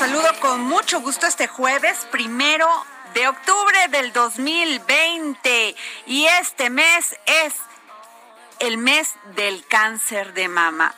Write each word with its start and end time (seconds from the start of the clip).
Saludo 0.00 0.40
con 0.40 0.62
mucho 0.62 1.02
gusto 1.02 1.26
este 1.26 1.46
jueves, 1.46 2.06
primero 2.10 2.66
de 3.12 3.28
octubre 3.28 3.88
del 3.90 4.14
2020. 4.14 5.76
Y 6.06 6.24
este 6.24 6.70
mes 6.70 7.18
es 7.26 7.52
el 8.60 8.78
mes 8.78 9.10
del 9.36 9.62
cáncer 9.66 10.32
de 10.32 10.48
mama. 10.48 10.94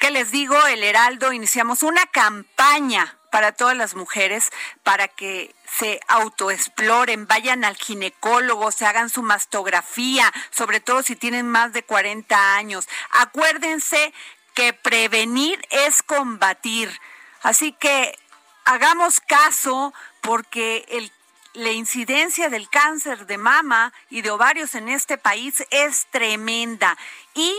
¿Qué 0.00 0.10
les 0.10 0.32
digo? 0.32 0.56
El 0.66 0.82
Heraldo 0.82 1.32
iniciamos 1.32 1.84
una 1.84 2.06
campaña 2.06 3.16
para 3.30 3.52
todas 3.52 3.76
las 3.76 3.94
mujeres 3.94 4.50
para 4.82 5.06
que 5.06 5.54
se 5.78 6.00
autoexploren, 6.08 7.28
vayan 7.28 7.64
al 7.64 7.76
ginecólogo, 7.76 8.72
se 8.72 8.84
hagan 8.84 9.10
su 9.10 9.22
mastografía, 9.22 10.32
sobre 10.50 10.80
todo 10.80 11.04
si 11.04 11.14
tienen 11.14 11.46
más 11.46 11.72
de 11.72 11.84
40 11.84 12.56
años. 12.56 12.88
Acuérdense 13.12 14.12
que 14.54 14.72
prevenir 14.72 15.64
es 15.70 16.02
combatir. 16.02 16.90
Así 17.44 17.72
que 17.72 18.18
hagamos 18.64 19.20
caso 19.20 19.92
porque 20.20 20.84
el- 20.88 21.12
la 21.54 21.70
incidencia 21.70 22.48
del 22.48 22.68
cáncer 22.68 23.26
de 23.26 23.38
mama 23.38 23.92
y 24.10 24.22
de 24.22 24.30
ovarios 24.30 24.74
en 24.74 24.88
este 24.88 25.18
país 25.18 25.64
es 25.70 26.06
tremenda. 26.10 26.96
Y 27.34 27.54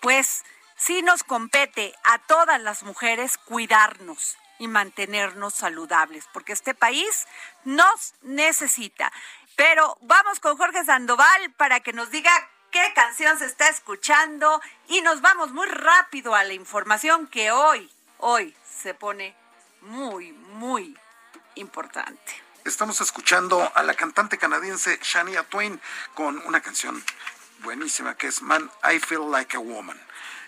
pues 0.00 0.44
sí 0.76 1.02
nos 1.02 1.24
compete 1.24 1.94
a 2.04 2.18
todas 2.18 2.60
las 2.60 2.82
mujeres 2.82 3.38
cuidarnos 3.38 4.36
y 4.58 4.68
mantenernos 4.68 5.54
saludables, 5.54 6.28
porque 6.32 6.52
este 6.52 6.74
país 6.74 7.26
nos 7.64 8.14
necesita. 8.22 9.12
Pero 9.56 9.98
vamos 10.02 10.38
con 10.38 10.56
Jorge 10.56 10.84
Sandoval 10.84 11.50
para 11.56 11.80
que 11.80 11.92
nos 11.92 12.10
diga 12.10 12.32
qué 12.70 12.92
canción 12.94 13.38
se 13.38 13.46
está 13.46 13.68
escuchando 13.68 14.60
y 14.88 15.00
nos 15.00 15.20
vamos 15.20 15.50
muy 15.50 15.66
rápido 15.66 16.34
a 16.34 16.44
la 16.44 16.52
información 16.52 17.26
que 17.26 17.50
hoy, 17.50 17.90
hoy 18.18 18.56
se 18.64 18.94
pone 18.94 19.34
muy, 19.82 20.32
muy 20.32 20.96
importante. 21.54 22.32
Estamos 22.64 23.00
escuchando 23.00 23.70
a 23.74 23.82
la 23.82 23.94
cantante 23.94 24.38
canadiense 24.38 24.98
Shania 25.02 25.42
Twain 25.44 25.80
con 26.14 26.38
una 26.46 26.60
canción 26.60 27.02
buenísima 27.62 28.16
que 28.16 28.28
es 28.28 28.42
Man, 28.42 28.70
I 28.84 28.98
Feel 28.98 29.30
Like 29.30 29.56
a 29.56 29.60
Woman. 29.60 30.00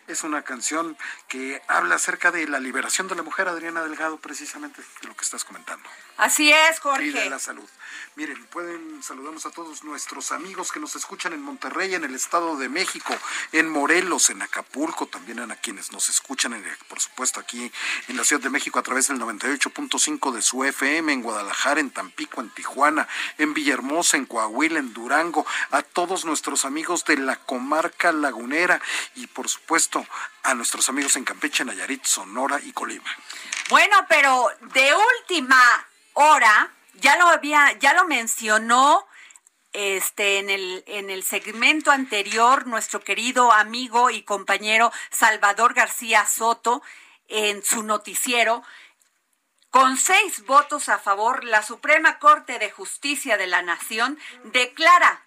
Es 0.07 0.23
una 0.23 0.43
canción 0.43 0.99
que 1.29 1.63
habla 1.67 1.95
acerca 1.95 2.31
de 2.31 2.47
la 2.47 2.61
liberación 2.61 3.09
de 3.09 3.15
la 3.15 3.23
mujer, 3.23 3.49
Adriana 3.49 3.83
Delgado, 3.83 4.19
precisamente 4.19 4.83
de 5.01 5.09
lo 5.09 5.17
que 5.17 5.25
estás 5.25 5.45
comentando. 5.45 5.89
Así 6.19 6.53
es, 6.53 6.77
Y 6.77 6.81
Jorge. 6.81 7.11
de 7.13 7.31
la 7.31 7.39
salud. 7.39 7.69
Miren, 8.17 8.45
pueden 8.47 9.03
saludamos 9.03 9.47
a 9.47 9.51
todos 9.51 9.83
nuestros 9.83 10.31
amigos 10.31 10.71
que 10.71 10.79
nos 10.79 10.95
escuchan 10.95 11.33
en 11.33 11.43
Monterrey, 11.43 11.95
en 11.95 12.05
el 12.05 12.15
Estado 12.15 12.57
de 12.57 12.69
México, 12.69 13.17
en 13.53 13.69
Morelos, 13.69 14.31
en 14.31 14.43
Acapulco, 14.43 15.07
también 15.07 15.41
a 15.51 15.57
quienes 15.57 15.91
nos 15.91 16.09
escuchan, 16.09 16.53
en- 16.53 16.65
por 16.87 17.01
supuesto, 17.01 17.41
aquí 17.41 17.73
en 18.09 18.17
la 18.17 18.25
Ciudad 18.25 18.43
de 18.43 18.51
México 18.51 18.79
a 18.79 18.83
través 18.83 19.09
del 19.09 19.19
98.5 19.19 20.31
de 20.33 20.43
su 20.43 20.65
FM, 20.65 21.13
en 21.13 21.23
Guadalajara, 21.23 21.81
en 21.81 21.91
Tampico, 21.91 22.41
en 22.41 22.51
Tijuana, 22.51 23.09
en 23.39 23.55
Villahermosa, 23.55 24.17
en 24.17 24.27
Coahuila, 24.27 24.79
en 24.79 24.93
Durango, 24.93 25.47
a 25.71 25.83
todos 25.83 26.25
nuestros 26.25 26.65
amigos 26.65 27.05
de 27.07 27.17
la 27.17 27.37
comarca 27.37 28.13
lagunera 28.13 28.81
y, 29.17 29.27
por 29.29 29.49
supuesto, 29.49 29.94
a 30.43 30.55
nuestros 30.55 30.89
amigos 30.89 31.17
en 31.17 31.25
Campeche, 31.25 31.65
Nayarit, 31.65 32.05
Sonora 32.05 32.61
y 32.63 32.73
Colima. 32.73 33.11
Bueno, 33.69 33.97
pero 34.09 34.49
de 34.73 34.93
última 34.95 35.87
hora, 36.15 36.71
ya 36.95 37.17
lo 37.17 37.29
había, 37.29 37.73
ya 37.79 37.95
lo 37.95 38.05
mencionó 38.07 39.07
este 39.73 40.39
en 40.39 40.51
el 40.51 40.85
en 40.87 41.11
el 41.11 41.25
segmento 41.25 41.91
anterior 41.91 42.69
nuestro 42.69 43.01
querido 43.01 43.51
amigo 43.51 44.09
y 44.09 44.23
compañero 44.23 44.93
Salvador 45.11 45.75
García 45.75 46.25
Soto 46.27 46.81
en 47.27 47.65
su 47.65 47.83
noticiero 47.83 48.63
con 49.75 49.97
seis 49.97 50.47
votos 50.47 50.89
a 50.89 51.01
favor, 51.01 51.43
la 51.43 51.65
Suprema 51.65 52.21
Corte 52.21 52.61
de 52.61 52.71
Justicia 52.71 53.37
de 53.37 53.49
la 53.49 53.61
Nación 53.61 54.21
declara 54.45 55.25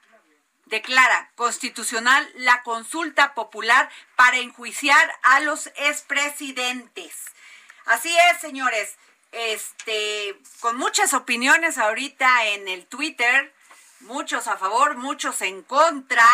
declara 0.69 1.31
constitucional 1.35 2.29
la 2.35 2.63
consulta 2.63 3.33
popular 3.33 3.89
para 4.15 4.37
enjuiciar 4.37 5.13
a 5.23 5.39
los 5.41 5.67
expresidentes. 5.75 7.15
Así 7.85 8.15
es, 8.31 8.41
señores. 8.41 8.97
Este, 9.31 10.35
con 10.61 10.77
muchas 10.77 11.13
opiniones 11.13 11.77
ahorita 11.77 12.47
en 12.47 12.67
el 12.67 12.85
Twitter, 12.85 13.53
muchos 14.01 14.47
a 14.47 14.57
favor, 14.57 14.95
muchos 14.95 15.41
en 15.41 15.63
contra 15.63 16.25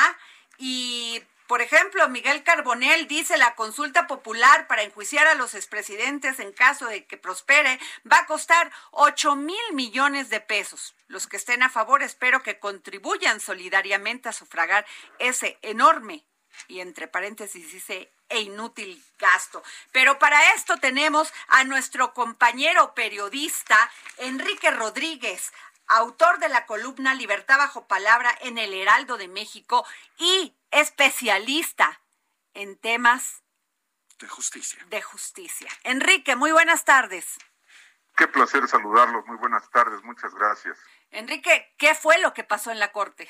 y 0.57 1.21
por 1.48 1.62
ejemplo, 1.62 2.08
Miguel 2.09 2.44
Carbonell 2.44 3.07
dice 3.07 3.38
la 3.38 3.56
consulta 3.56 4.07
popular 4.07 4.68
para 4.68 4.84
enjuiciar 4.84 5.28
a 5.28 5.36
los 5.36 5.56
expresidentes 5.56 6.40
en 6.40 6.54
caso 6.54 6.88
de 6.88 7.06
que 7.06 7.18
prospere 7.18 7.80
va 8.10 8.19
a 8.19 8.25
costar 8.25 8.72
8 8.92 9.36
mil 9.36 9.74
millones 9.74 10.30
de 10.30 10.40
pesos. 10.40 10.95
Los 11.07 11.28
que 11.28 11.38
estén 11.38 11.62
a 11.63 11.69
favor 11.69 12.01
espero 12.01 12.44
que 12.44 12.60
contribuyan 12.60 13.40
solidariamente 13.40 14.30
a 14.30 14.34
sufragar 14.34 14.86
ese 15.19 15.57
enorme 15.62 16.24
y 16.68 16.80
entre 16.80 17.07
paréntesis 17.07 17.72
dice 17.72 18.12
e 18.30 18.42
inútil 18.42 19.04
gasto. 19.19 19.63
Pero 19.92 20.18
para 20.19 20.54
esto 20.54 20.78
tenemos 20.78 21.31
a 21.48 21.63
nuestro 21.63 22.13
compañero 22.13 22.94
periodista 22.96 23.92
Enrique 24.18 24.72
Rodríguez, 24.72 25.51
autor 25.88 26.39
de 26.39 26.50
la 26.50 26.65
columna 26.65 27.13
Libertad 27.13 27.57
bajo 27.57 27.88
palabra 27.88 28.33
en 28.41 28.57
el 28.57 28.74
Heraldo 28.74 29.18
de 29.18 29.27
México 29.27 29.85
y 30.18 30.56
especialista 30.71 32.01
en 32.53 32.77
temas 32.77 33.44
De 34.19 34.27
justicia. 34.27 34.83
de 34.88 35.01
justicia. 35.01 35.69
Enrique, 35.83 36.35
muy 36.35 36.51
buenas 36.51 36.85
tardes. 36.85 37.38
Qué 38.15 38.27
placer 38.27 38.68
saludarlos. 38.68 39.25
Muy 39.25 39.38
buenas 39.38 39.69
tardes. 39.71 40.03
Muchas 40.03 40.33
gracias. 40.35 40.77
Enrique, 41.09 41.74
¿qué 41.77 41.95
fue 41.95 42.19
lo 42.19 42.33
que 42.33 42.44
pasó 42.44 42.71
en 42.71 42.79
la 42.79 42.91
corte? 42.91 43.27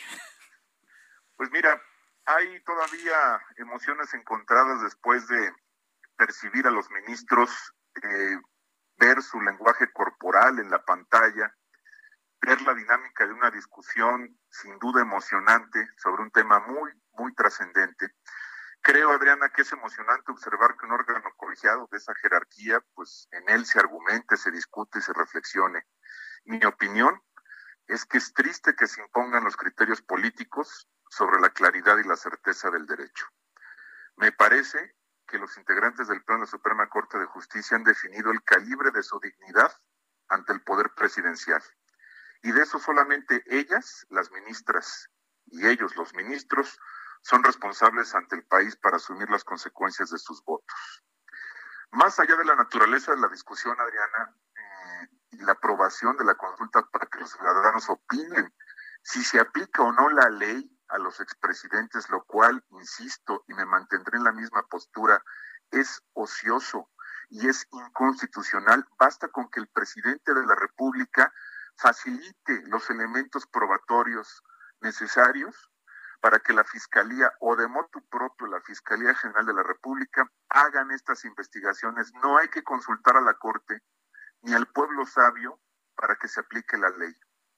Pues 1.38 1.49
mira, 1.51 1.81
hay 2.25 2.61
todavía 2.63 3.41
emociones 3.57 4.13
encontradas 4.13 4.81
después 4.81 5.27
de 5.27 5.51
percibir 6.15 6.67
a 6.67 6.71
los 6.71 6.89
ministros, 6.91 7.49
eh, 8.01 8.38
ver 8.97 9.21
su 9.21 9.41
lenguaje 9.41 9.91
corporal 9.91 10.59
en 10.59 10.69
la 10.69 10.83
pantalla, 10.85 11.56
ver 12.45 12.62
la 12.63 12.74
dinámica 12.74 13.25
de 13.25 13.34
una 13.34 13.51
discusión 13.51 14.38
sin 14.50 14.78
duda 14.80 15.01
emocionante 15.01 15.88
sobre 15.98 16.24
un 16.24 16.31
tema 16.31 16.60
muy, 16.60 16.92
muy 17.13 17.34
trascendente. 17.34 18.16
Creo, 18.81 19.12
Adriana, 19.12 19.50
que 19.50 19.62
es 19.62 19.72
emocionante 19.72 20.31
observar 20.31 20.75
que 20.75 20.86
un 20.86 20.92
órgano 20.92 21.30
colegiado 21.38 21.88
de 21.90 21.98
esa 21.98 22.13
jerarquía, 22.16 22.81
pues 22.95 23.30
en 23.31 23.48
él 23.48 23.66
se 23.66 23.80
argumente, 23.80 24.36
se 24.36 24.51
discute 24.51 25.00
y 25.00 25.01
se 25.01 25.13
reflexione. 25.13 25.88
Mi 26.44 26.63
opinión 26.66 27.22
es 27.88 28.06
que 28.06 28.18
es 28.18 28.34
triste 28.34 28.75
que 28.75 28.88
se 28.88 29.01
impongan 29.01 29.45
los 29.45 29.56
criterios 29.56 30.01
políticos 30.01 30.90
sobre 31.10 31.40
la 31.40 31.50
claridad 31.50 31.98
y 31.98 32.07
la 32.07 32.18
certeza 32.18 32.69
del 32.72 32.86
derecho. 32.86 33.25
Me 34.18 34.34
parece 34.34 34.95
que 35.25 35.38
los 35.38 35.57
integrantes 35.57 36.10
del 36.10 36.24
Pleno 36.24 36.42
de 36.42 36.45
la 36.48 36.51
Suprema 36.51 36.90
Corte 36.90 37.18
de 37.18 37.25
Justicia 37.25 37.78
han 37.78 37.86
definido 37.86 38.31
el 38.31 38.44
calibre 38.44 38.92
de 38.92 39.01
su 39.01 39.18
dignidad 39.19 39.72
ante 40.28 40.51
el 40.51 40.62
poder 40.62 40.92
presidencial. 40.94 41.63
Y 42.44 42.51
de 42.51 42.62
eso 42.62 42.78
solamente 42.78 43.44
ellas, 43.48 44.06
las 44.10 44.31
ministras, 44.31 45.10
y 45.45 45.66
ellos, 45.66 45.95
los 45.95 46.13
ministros, 46.13 46.78
son 47.22 47.44
responsables 47.44 48.13
ante 48.16 48.36
el 48.36 48.45
país 48.45 48.75
para 48.75 48.98
asumir 48.98 49.30
las 49.30 49.45
consecuencias 49.45 50.10
de 50.10 50.19
sus 50.19 50.44
votos. 50.44 51.04
Más 51.92 52.19
allá 52.19 52.36
de 52.36 52.44
la 52.44 52.56
naturaleza 52.56 53.12
de 53.12 53.22
la 53.22 53.30
discusión, 53.30 53.80
Adriana, 53.80 54.36
eh, 54.56 55.07
y 55.31 55.38
la 55.38 55.54
aprobación 55.54 56.18
de 56.18 56.25
la 56.25 56.36
consulta 56.36 56.84
para 56.92 57.07
que 57.07 57.19
los 57.19 57.31
ciudadanos 57.31 57.90
opinen 57.90 58.54
si 59.04 59.24
se 59.24 59.40
aplica 59.40 59.84
o 59.84 59.94
no 59.94 60.10
la 60.10 60.30
ley 60.30 60.69
a 60.90 60.98
los 60.98 61.22
expresidentes, 61.22 62.10
lo 62.10 62.24
cual, 62.25 62.63
insisto, 62.72 63.44
y 63.48 63.54
me 63.54 63.66
mantendré 63.66 64.18
en 64.18 64.24
la 64.25 64.31
misma 64.31 64.63
postura, 64.68 65.24
es 65.72 66.04
ocioso 66.13 66.90
y 67.30 67.48
es 67.48 67.68
inconstitucional. 67.72 68.86
Basta 68.98 69.30
con 69.30 69.50
que 69.50 69.60
el 69.60 69.68
presidente 69.68 70.34
de 70.34 70.45
la 70.45 70.56
República 70.56 71.34
facilite 71.77 72.63
los 72.67 72.89
elementos 72.89 73.45
probatorios 73.47 74.43
necesarios 74.81 75.69
para 76.21 76.39
que 76.39 76.53
la 76.53 76.63
Fiscalía 76.63 77.31
o 77.39 77.55
de 77.55 77.67
modo 77.67 77.89
propio 78.09 78.47
la 78.47 78.61
Fiscalía 78.61 79.13
General 79.15 79.45
de 79.45 79.53
la 79.53 79.63
República 79.63 80.29
hagan 80.49 80.91
estas 80.91 81.25
investigaciones. 81.25 82.11
No 82.21 82.37
hay 82.37 82.47
que 82.47 82.63
consultar 82.63 83.17
a 83.17 83.21
la 83.21 83.33
Corte 83.33 83.81
ni 84.41 84.53
al 84.53 84.67
pueblo 84.67 85.05
sabio 85.05 85.59
para 85.95 86.15
que 86.15 86.27
se 86.27 86.39
aplique 86.39 86.77
la 86.77 86.89
ley 86.89 87.13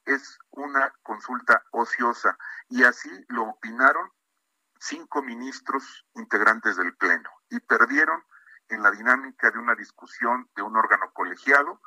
es 0.05 0.37
una 0.51 0.93
consulta 1.01 1.63
ociosa 1.71 2.37
y 2.69 2.83
así 2.83 3.09
lo 3.29 3.43
opinaron 3.43 4.11
cinco 4.79 5.21
ministros 5.23 6.05
integrantes 6.13 6.77
del 6.77 6.95
Pleno 6.95 7.29
y 7.49 7.59
perdieron 7.59 8.23
en 8.69 8.83
la 8.83 8.91
dinámica 8.91 9.51
de 9.51 9.59
una 9.59 9.75
discusión 9.75 10.49
de 10.55 10.61
un 10.61 10.77
órgano 10.77 11.11
colegiado 11.13 11.81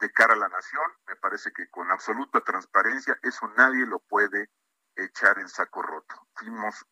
de 0.00 0.12
cara 0.12 0.34
a 0.34 0.36
la 0.36 0.48
nación. 0.48 0.84
Me 1.06 1.16
parece 1.16 1.52
que 1.52 1.68
con 1.70 1.90
absoluta 1.90 2.40
transparencia 2.40 3.18
eso 3.22 3.48
nadie 3.56 3.86
lo 3.86 3.98
puede 4.00 4.50
echar 4.96 5.38
en 5.38 5.48
saco 5.48 5.82
roto. 5.82 6.28
Fuimos 6.34 6.86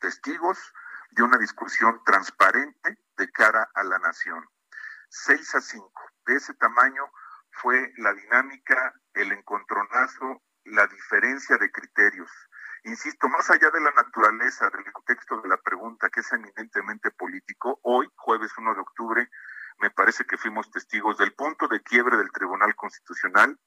testigos 0.00 0.58
de 1.10 1.22
una 1.22 1.38
discusión 1.38 2.02
transparente 2.04 2.98
de 3.16 3.30
cara 3.30 3.70
a 3.74 3.84
la 3.84 3.98
nación. 3.98 4.48
Seis 5.08 5.54
a 5.54 5.60
cinco. 5.60 6.02
De 6.26 6.36
ese 6.36 6.54
tamaño 6.54 7.04
fue 7.52 7.92
la 7.98 8.12
dinámica, 8.12 8.94
el 9.12 9.32
encontronazo, 9.32 10.42
la 10.64 10.86
diferencia 10.86 11.56
de 11.58 11.70
criterios. 11.70 12.30
Insisto, 12.84 13.28
más 13.28 13.48
allá 13.50 13.70
de 13.70 13.80
la 13.80 13.92
naturaleza 13.92 14.68
del 14.70 14.92
contexto 14.92 15.40
de 15.40 15.48
la 15.48 15.56
pregunta, 15.58 16.10
que 16.10 16.20
es 16.20 16.32
eminentemente 16.32 17.10
político, 17.12 17.78
hoy, 17.82 18.10
jueves 18.16 18.52
1 18.58 18.74
de 18.74 18.80
octubre, 18.80 19.30
me 19.78 19.90
parece 19.90 20.24
que 20.24 20.36
fuimos 20.36 20.70
testigos 20.70 21.18
del 21.18 21.34
punto 21.34 21.68
de 21.68 21.82
quiebre 21.82 22.16
del 22.16 22.32
Tribunal 22.32 22.74
Constitucional 22.76 23.58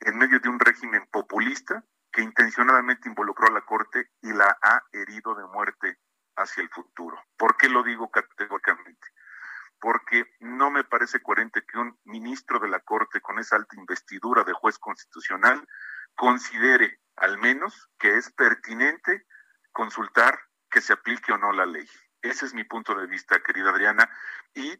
en 0.00 0.18
medio 0.18 0.40
de 0.40 0.48
un 0.48 0.60
régimen 0.60 1.06
populista 1.10 1.84
que 2.12 2.22
intencionadamente 2.22 3.08
involucró 3.08 3.48
a 3.48 3.52
la 3.52 3.62
Corte 3.62 4.10
y 4.22 4.32
la 4.32 4.56
ha 4.62 4.82
herido 4.92 5.34
de 5.34 5.46
muerte 5.46 5.98
hacia 6.36 6.62
el 6.62 6.70
futuro. 6.70 7.22
¿Por 7.36 7.56
qué 7.56 7.68
lo 7.68 7.82
digo 7.82 8.10
categóricamente? 8.10 9.06
porque 9.80 10.24
no 10.40 10.70
me 10.70 10.84
parece 10.84 11.20
coherente 11.20 11.64
que 11.64 11.78
un 11.78 11.98
ministro 12.04 12.58
de 12.58 12.68
la 12.68 12.80
Corte 12.80 13.20
con 13.20 13.38
esa 13.38 13.56
alta 13.56 13.76
investidura 13.76 14.44
de 14.44 14.52
juez 14.52 14.78
constitucional 14.78 15.66
considere 16.14 17.00
al 17.16 17.38
menos 17.38 17.90
que 17.98 18.16
es 18.16 18.32
pertinente 18.32 19.26
consultar 19.72 20.38
que 20.70 20.80
se 20.80 20.92
aplique 20.92 21.32
o 21.32 21.38
no 21.38 21.52
la 21.52 21.66
ley. 21.66 21.88
Ese 22.22 22.46
es 22.46 22.54
mi 22.54 22.64
punto 22.64 22.94
de 22.94 23.06
vista, 23.06 23.40
querida 23.42 23.70
Adriana. 23.70 24.10
Y 24.54 24.76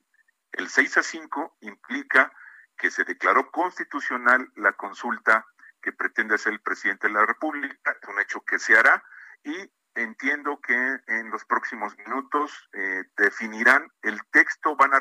el 0.57 0.69
6 0.69 0.99
a 0.99 1.03
5 1.03 1.57
implica 1.61 2.33
que 2.77 2.91
se 2.91 3.05
declaró 3.05 3.51
constitucional 3.51 4.51
la 4.57 4.73
consulta 4.73 5.47
que 5.81 5.93
pretende 5.93 6.35
hacer 6.35 6.53
el 6.53 6.61
presidente 6.61 7.07
de 7.07 7.15
la 7.15 7.25
República, 7.25 7.97
un 8.09 8.21
hecho 8.21 8.41
que 8.41 8.59
se 8.59 8.77
hará, 8.77 9.05
y 9.45 9.71
entiendo 9.95 10.61
que 10.61 11.01
en 11.07 11.31
los 11.31 11.45
próximos 11.45 11.97
minutos 11.99 12.69
eh, 12.73 13.05
definirán 13.17 13.91
el 14.03 14.21
texto, 14.31 14.77
van 14.77 14.95
a, 14.95 14.99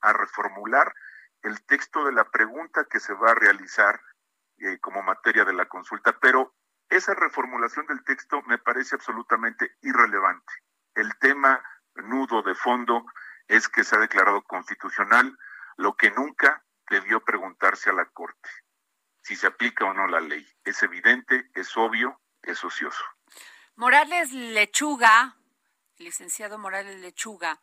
a, 0.00 0.12
reformular 0.12 0.92
el 1.42 1.64
texto 1.66 2.04
de 2.04 2.12
la 2.12 2.30
pregunta 2.30 2.86
que 2.88 3.00
se 3.00 3.14
va 3.14 3.32
a 3.32 3.34
realizar 3.34 4.00
eh, 4.58 4.78
como 4.80 5.02
materia 5.02 5.44
de 5.44 5.52
la 5.52 5.66
consulta, 5.66 6.16
pero 6.20 6.54
esa 6.88 7.14
reformulación 7.14 7.86
del 7.86 8.02
texto 8.04 8.42
me 8.42 8.58
parece 8.58 8.94
absolutamente 8.94 9.76
irrelevante. 9.82 10.52
El 10.94 11.16
tema 11.18 11.62
nudo 11.96 12.42
de 12.42 12.54
fondo 12.54 13.04
es 13.48 13.68
que 13.68 13.84
se 13.84 13.96
ha 13.96 13.98
declarado 13.98 14.42
constitucional 14.42 15.38
lo 15.76 15.96
que 15.96 16.10
nunca 16.10 16.64
debió 16.90 17.20
preguntarse 17.24 17.90
a 17.90 17.94
la 17.94 18.06
Corte, 18.06 18.48
si 19.22 19.36
se 19.36 19.46
aplica 19.46 19.84
o 19.84 19.94
no 19.94 20.06
la 20.06 20.20
ley. 20.20 20.46
Es 20.64 20.82
evidente, 20.82 21.50
es 21.54 21.76
obvio, 21.76 22.20
es 22.42 22.62
ocioso. 22.64 23.04
Morales 23.76 24.32
Lechuga, 24.32 25.36
licenciado 25.98 26.58
Morales 26.58 27.00
Lechuga, 27.00 27.60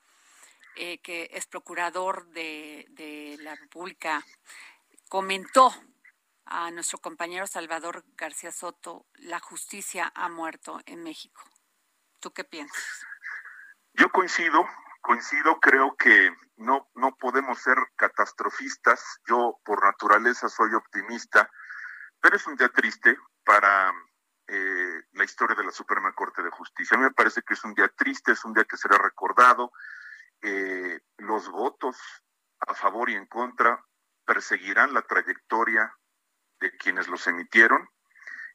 eh, 0.75 1.00
que 1.00 1.30
es 1.31 1.48
procurador 1.48 2.28
de, 2.28 2.86
de 2.89 3.38
la 3.39 3.56
República, 3.56 4.24
comentó 5.10 5.74
a 6.45 6.72
nuestro 6.72 7.00
compañero 7.00 7.48
Salvador 7.48 8.04
García 8.18 8.51
Soto, 8.51 9.06
la 9.13 9.39
justicia 9.39 10.12
ha 10.16 10.28
muerto 10.28 10.81
en 10.86 11.04
México. 11.04 11.42
¿Tú 12.19 12.33
qué 12.33 12.44
piensas? 12.44 13.06
Yo 13.94 14.10
coincido, 14.10 14.68
coincido, 15.01 15.59
creo 15.59 15.95
que 15.97 16.33
no, 16.57 16.90
no 16.95 17.16
podemos 17.16 17.59
ser 17.59 17.78
catastrofistas. 17.95 19.19
Yo 19.28 19.59
por 19.66 19.83
naturaleza 19.83 20.47
soy 20.49 20.73
optimista, 20.73 21.49
pero 22.19 22.35
es 22.35 22.47
un 22.47 22.56
día 22.56 22.69
triste 22.69 23.18
para 23.44 23.94
eh, 24.47 25.02
la 25.14 25.23
historia 25.23 25.56
de 25.56 25.64
la 25.64 25.71
Suprema 25.71 26.14
Corte 26.14 26.44
de 26.44 26.52
Justicia. 26.52 26.95
A 26.95 26.99
mí 26.99 27.06
me 27.06 27.14
parece 27.14 27.42
que 27.42 27.54
es 27.54 27.64
un 27.64 27.73
día 27.73 27.87
triste, 27.90 28.31
es 28.31 28.45
un 28.45 28.54
día 28.54 28.66
que 28.66 28.78
será 28.78 28.97
recordado. 28.97 29.71
Eh, 30.42 30.99
los 31.18 31.49
votos 31.49 31.97
a 32.68 32.73
favor 32.73 33.09
y 33.09 33.16
en 33.16 33.25
contra 33.28 33.83
perseguirán 34.25 34.94
la 34.94 35.02
trayectoria 35.02 35.94
de 36.59 36.71
quienes 36.78 37.07
los 37.07 37.25
emitieron 37.28 37.90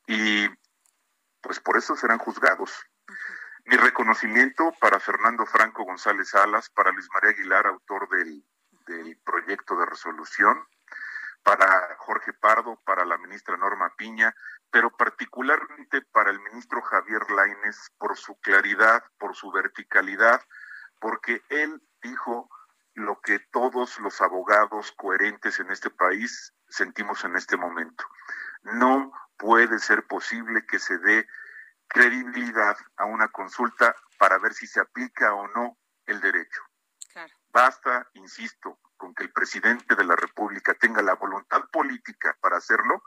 y 0.07 0.49
pues 1.41 1.61
por 1.61 1.77
eso 1.77 1.97
serán 1.97 2.19
juzgados. 2.19 2.73
Mi 3.67 3.77
reconocimiento 3.77 4.73
para 4.81 5.01
Fernando 5.01 5.45
Franco 5.45 5.83
González 5.83 6.29
Salas, 6.29 6.71
para 6.71 6.93
Luis 6.93 7.09
María 7.13 7.31
Aguilar, 7.31 7.67
autor 7.67 8.09
del, 8.11 8.45
del 8.87 9.19
proyecto 9.25 9.77
de 9.77 9.87
resolución, 9.87 10.65
para 11.43 11.97
Jorge 11.99 12.33
Pardo, 12.33 12.81
para 12.85 13.05
la 13.05 13.19
ministra 13.19 13.57
Norma 13.57 13.93
Piña, 13.97 14.37
pero 14.71 14.97
particularmente 14.97 16.01
para 16.13 16.31
el 16.31 16.39
ministro 16.39 16.81
Javier 16.81 17.29
Laines 17.29 17.91
por 17.99 18.17
su 18.17 18.39
claridad, 18.41 19.03
por 19.19 19.35
su 19.35 19.51
verticalidad, 19.51 20.41
porque 21.01 21.43
él 21.49 21.83
dijo 22.03 22.49
lo 22.95 23.21
que 23.21 23.41
todos 23.51 23.99
los 23.99 24.21
abogados 24.23 24.93
coherentes 24.93 25.59
en 25.59 25.73
este 25.73 25.91
país 25.91 26.55
sentimos 26.69 27.25
en 27.25 27.35
este 27.35 27.57
momento. 27.57 28.05
No 28.63 29.13
puede 29.37 29.81
ser 29.81 30.07
posible 30.07 30.65
que 30.67 30.79
se 30.79 30.99
dé 30.99 31.27
credibilidad 31.89 32.77
a 32.97 33.05
una 33.05 33.29
consulta 33.29 33.95
para 34.19 34.39
ver 34.39 34.55
si 34.55 34.67
se 34.67 34.81
aplica 34.81 35.35
o 35.35 35.49
no 35.49 35.79
el 36.07 36.21
derecho. 36.21 36.63
Basta, 37.49 38.07
insisto, 38.15 38.79
con 38.97 39.15
que 39.15 39.25
el 39.25 39.33
presidente 39.33 39.95
de 39.95 40.05
la 40.05 40.17
República 40.17 40.75
tenga 40.75 41.03
la 41.03 41.15
voluntad 41.15 41.63
política 41.71 42.37
para 42.41 42.59
hacerlo 42.59 43.03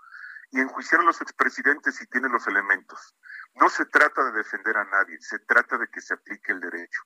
y 0.51 0.59
enjuiciar 0.59 1.01
a 1.01 1.03
los 1.03 1.21
expresidentes 1.21 1.95
si 1.95 2.07
tiene 2.07 2.29
los 2.29 2.47
elementos. 2.47 3.15
No 3.55 3.69
se 3.69 3.85
trata 3.85 4.23
de 4.25 4.31
defender 4.31 4.77
a 4.77 4.85
nadie, 4.85 5.17
se 5.21 5.39
trata 5.39 5.77
de 5.77 5.87
que 5.89 6.01
se 6.01 6.15
aplique 6.15 6.51
el 6.51 6.59
derecho. 6.59 7.01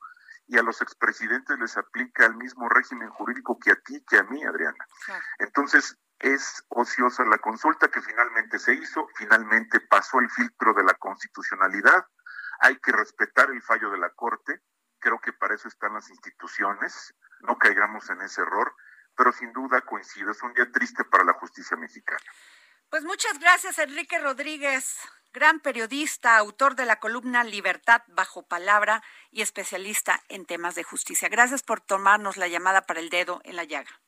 Y 0.48 0.58
a 0.58 0.64
los 0.64 0.82
expresidentes 0.82 1.58
les 1.60 1.78
aplica 1.78 2.26
el 2.26 2.36
mismo 2.36 2.68
régimen 2.70 3.10
jurídico 3.10 3.58
que 3.60 3.72
a 3.72 3.76
ti, 3.76 4.04
que 4.08 4.18
a 4.18 4.24
mí, 4.24 4.44
Adriana. 4.44 4.86
Entonces, 5.40 5.98
es 6.24 6.64
ociosa 6.70 7.26
la 7.26 7.38
consulta 7.38 7.90
que 7.90 8.02
finalmente 8.02 8.58
se 8.58 8.74
hizo, 8.74 9.10
finalmente 9.16 9.82
pasó 9.82 10.20
el 10.20 10.30
filtro 10.30 10.74
de 10.74 10.84
la 10.84 10.94
constitucionalidad, 10.94 12.08
Hay 12.60 12.78
que 12.78 12.94
respetar 12.94 13.50
el 13.52 13.62
fallo 13.62 13.90
de 13.90 13.98
la 13.98 14.10
Corte, 14.12 14.62
creo 15.00 15.20
que 15.20 15.34
para 15.34 15.56
eso 15.56 15.68
están 15.68 15.94
las 15.94 16.10
instituciones, 16.10 17.14
no 17.42 17.58
caigamos 17.58 18.10
en 18.10 18.22
ese 18.22 18.42
error, 18.42 18.74
pero 19.18 19.34
sin 19.34 19.52
duda 19.52 19.82
coincido, 19.82 20.32
es 20.32 20.42
un 20.44 20.54
día 20.54 20.72
triste 20.72 21.04
para 21.04 21.26
la 21.26 21.34
justicia 21.34 21.76
mexicana. 21.76 22.24
Pues 22.90 23.04
muchas 23.04 23.38
gracias, 23.40 23.80
Enrique 23.80 24.18
Rodríguez, 24.20 24.98
gran 25.34 25.60
periodista, 25.60 26.38
autor 26.38 26.76
de 26.76 26.86
la 26.86 27.02
columna 27.02 27.44
Libertad 27.44 28.02
bajo 28.08 28.48
palabra 28.48 29.04
y 29.30 29.42
especialista 29.42 30.22
en 30.30 30.46
temas 30.46 30.76
de 30.76 30.84
justicia. 30.84 31.28
Gracias 31.28 31.64
por 31.64 31.82
tomarnos 31.82 32.38
la 32.38 32.48
llamada 32.48 32.86
para 32.86 33.02
el 33.02 33.10
dedo 33.10 33.42
en 33.44 33.58
la 33.58 33.66
llaga. 33.66 34.03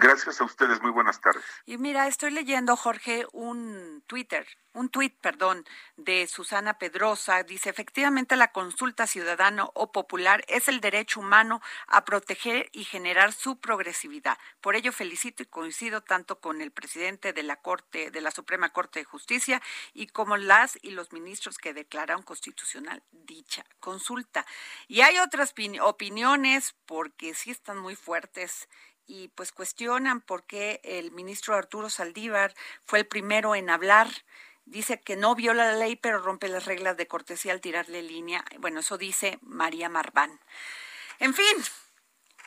Gracias 0.00 0.40
a 0.40 0.44
ustedes, 0.44 0.80
muy 0.80 0.90
buenas 0.90 1.20
tardes. 1.20 1.44
Y 1.66 1.76
mira, 1.76 2.06
estoy 2.06 2.30
leyendo, 2.30 2.74
Jorge, 2.74 3.26
un 3.32 4.02
Twitter, 4.06 4.46
un 4.72 4.88
tweet, 4.88 5.12
perdón, 5.20 5.66
de 5.98 6.26
Susana 6.26 6.78
Pedrosa. 6.78 7.42
Dice, 7.42 7.68
efectivamente 7.68 8.34
la 8.36 8.50
consulta 8.50 9.06
ciudadana 9.06 9.66
o 9.74 9.92
popular 9.92 10.42
es 10.48 10.68
el 10.68 10.80
derecho 10.80 11.20
humano 11.20 11.60
a 11.86 12.06
proteger 12.06 12.70
y 12.72 12.84
generar 12.84 13.34
su 13.34 13.60
progresividad. 13.60 14.38
Por 14.62 14.74
ello 14.74 14.90
felicito 14.90 15.42
y 15.42 15.46
coincido 15.46 16.00
tanto 16.00 16.40
con 16.40 16.62
el 16.62 16.70
presidente 16.70 17.34
de 17.34 17.42
la 17.42 17.56
Corte, 17.56 18.10
de 18.10 18.20
la 18.22 18.30
Suprema 18.30 18.70
Corte 18.70 19.00
de 19.00 19.04
Justicia, 19.04 19.60
y 19.92 20.06
como 20.06 20.38
las 20.38 20.78
y 20.80 20.92
los 20.92 21.12
ministros 21.12 21.58
que 21.58 21.74
declararon 21.74 22.22
constitucional 22.22 23.02
dicha 23.12 23.66
consulta. 23.80 24.46
Y 24.88 25.02
hay 25.02 25.18
otras 25.18 25.52
opiniones 25.82 26.74
porque 26.86 27.34
sí 27.34 27.50
están 27.50 27.76
muy 27.76 27.96
fuertes 27.96 28.66
y 29.10 29.26
pues 29.28 29.50
cuestionan 29.50 30.20
por 30.20 30.44
qué 30.44 30.80
el 30.84 31.10
ministro 31.10 31.56
Arturo 31.56 31.90
Saldívar 31.90 32.54
fue 32.86 33.00
el 33.00 33.06
primero 33.06 33.56
en 33.56 33.68
hablar. 33.68 34.08
Dice 34.66 35.00
que 35.00 35.16
no 35.16 35.34
viola 35.34 35.72
la 35.72 35.76
ley, 35.76 35.96
pero 35.96 36.20
rompe 36.20 36.46
las 36.46 36.64
reglas 36.64 36.96
de 36.96 37.08
cortesía 37.08 37.52
al 37.52 37.60
tirarle 37.60 38.02
línea. 38.02 38.44
Bueno, 38.60 38.80
eso 38.80 38.98
dice 38.98 39.40
María 39.42 39.88
Marván. 39.88 40.38
En 41.18 41.34
fin, 41.34 41.56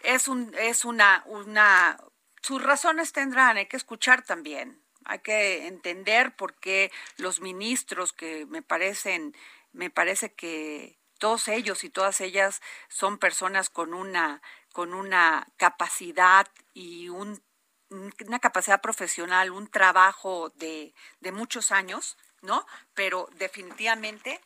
es 0.04 0.30
un, 0.30 0.56
es 0.58 0.86
una, 0.86 1.24
una, 1.26 1.98
sus 2.42 2.64
razones 2.64 3.12
tendrán, 3.12 3.58
hay 3.58 3.66
que 3.66 3.78
escuchar 3.78 4.24
también. 4.24 4.82
Hay 5.04 5.20
que 5.20 5.68
entender 5.68 6.34
por 6.34 6.54
qué 6.56 6.94
los 7.18 7.42
ministros 7.42 8.14
que 8.14 8.46
me 8.46 8.62
parecen, 8.62 9.36
me 9.74 9.90
parece 9.90 10.34
que 10.34 10.98
todos 11.20 11.50
ellos 11.50 11.84
y 11.84 11.90
todas 11.90 12.22
ellas 12.22 12.62
son 12.88 13.18
personas 13.18 13.70
con 13.70 13.94
una 13.94 14.42
con 14.74 14.94
una 14.94 15.48
capacidad 15.56 16.48
y 16.74 17.08
un, 17.08 17.42
una 17.90 18.40
capacidad 18.40 18.82
profesional, 18.82 19.52
un 19.52 19.68
trabajo 19.68 20.50
de, 20.56 20.94
de 21.22 21.32
muchos 21.32 21.72
años, 21.72 22.18
¿no? 22.42 22.66
Pero 22.96 23.30
definitivamente, 23.38 24.42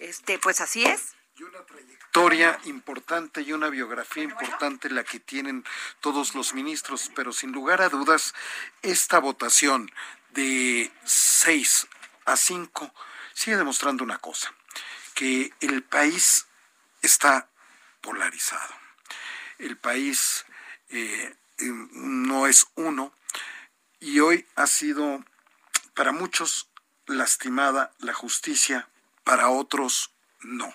este, 0.00 0.38
pues 0.40 0.60
así 0.60 0.84
es. 0.84 1.14
Y 1.36 1.44
una 1.44 1.64
trayectoria 1.64 2.58
importante 2.64 3.42
y 3.42 3.52
una 3.52 3.70
biografía 3.70 4.24
importante 4.24 4.90
la 4.90 5.04
que 5.04 5.20
tienen 5.20 5.64
todos 6.00 6.34
los 6.34 6.52
ministros, 6.54 7.12
pero 7.14 7.32
sin 7.32 7.52
lugar 7.52 7.80
a 7.80 7.88
dudas, 7.88 8.34
esta 8.82 9.20
votación 9.20 9.88
de 10.30 10.90
6 11.04 11.86
a 12.24 12.36
5 12.36 12.92
sigue 13.32 13.56
demostrando 13.56 14.02
una 14.02 14.18
cosa, 14.18 14.52
que 15.14 15.54
el 15.60 15.84
país 15.84 16.48
está 17.00 17.48
polarizado 18.00 18.87
el 19.58 19.76
país 19.76 20.44
eh, 20.90 21.34
no 21.58 22.46
es 22.46 22.66
uno 22.76 23.12
y 24.00 24.20
hoy 24.20 24.46
ha 24.54 24.66
sido 24.66 25.24
para 25.94 26.12
muchos 26.12 26.68
lastimada 27.06 27.92
la 27.98 28.14
justicia, 28.14 28.88
para 29.24 29.48
otros 29.48 30.12
no. 30.40 30.72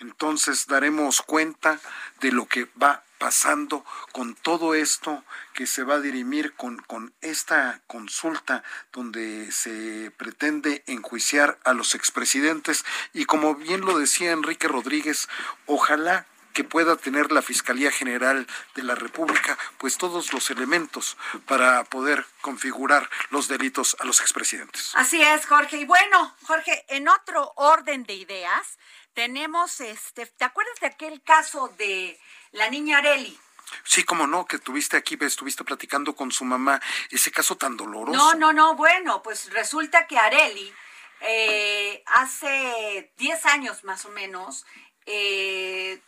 Entonces 0.00 0.66
daremos 0.66 1.22
cuenta 1.22 1.80
de 2.20 2.32
lo 2.32 2.46
que 2.46 2.68
va 2.82 3.04
pasando 3.18 3.84
con 4.12 4.34
todo 4.34 4.74
esto 4.74 5.24
que 5.54 5.66
se 5.66 5.84
va 5.84 5.94
a 5.94 6.00
dirimir 6.00 6.54
con, 6.54 6.78
con 6.78 7.14
esta 7.20 7.80
consulta 7.86 8.64
donde 8.92 9.50
se 9.52 10.12
pretende 10.16 10.82
enjuiciar 10.86 11.58
a 11.64 11.72
los 11.72 11.94
expresidentes 11.94 12.84
y 13.12 13.24
como 13.24 13.54
bien 13.54 13.82
lo 13.82 13.98
decía 13.98 14.32
Enrique 14.32 14.66
Rodríguez, 14.68 15.28
ojalá 15.66 16.26
que 16.54 16.64
pueda 16.64 16.96
tener 16.96 17.32
la 17.32 17.42
Fiscalía 17.42 17.90
General 17.90 18.46
de 18.74 18.82
la 18.82 18.94
República, 18.94 19.58
pues 19.76 19.98
todos 19.98 20.32
los 20.32 20.48
elementos 20.50 21.18
para 21.46 21.84
poder 21.84 22.24
configurar 22.40 23.10
los 23.30 23.48
delitos 23.48 23.96
a 23.98 24.04
los 24.04 24.20
expresidentes. 24.20 24.92
Así 24.94 25.20
es, 25.20 25.44
Jorge. 25.46 25.78
Y 25.78 25.84
bueno, 25.84 26.34
Jorge, 26.46 26.84
en 26.88 27.08
otro 27.08 27.52
orden 27.56 28.04
de 28.04 28.14
ideas, 28.14 28.78
tenemos 29.12 29.80
este, 29.80 30.26
¿te 30.26 30.44
acuerdas 30.44 30.78
de 30.80 30.86
aquel 30.86 31.22
caso 31.22 31.74
de 31.76 32.18
la 32.52 32.70
niña 32.70 32.98
Areli? 32.98 33.38
Sí, 33.82 34.04
como 34.04 34.26
no, 34.26 34.46
que 34.46 34.58
tuviste 34.58 34.96
aquí, 34.96 35.18
estuviste 35.20 35.64
platicando 35.64 36.14
con 36.14 36.30
su 36.30 36.44
mamá, 36.44 36.80
ese 37.10 37.32
caso 37.32 37.56
tan 37.56 37.76
doloroso. 37.76 38.16
No, 38.16 38.34
no, 38.34 38.52
no, 38.52 38.76
bueno, 38.76 39.22
pues 39.22 39.52
resulta 39.52 40.06
que 40.06 40.18
Areli 40.18 40.72
eh, 41.20 42.04
hace 42.06 43.12
10 43.16 43.46
años 43.46 43.82
más 43.82 44.04
o 44.04 44.10
menos 44.10 44.64
eh, 45.06 46.00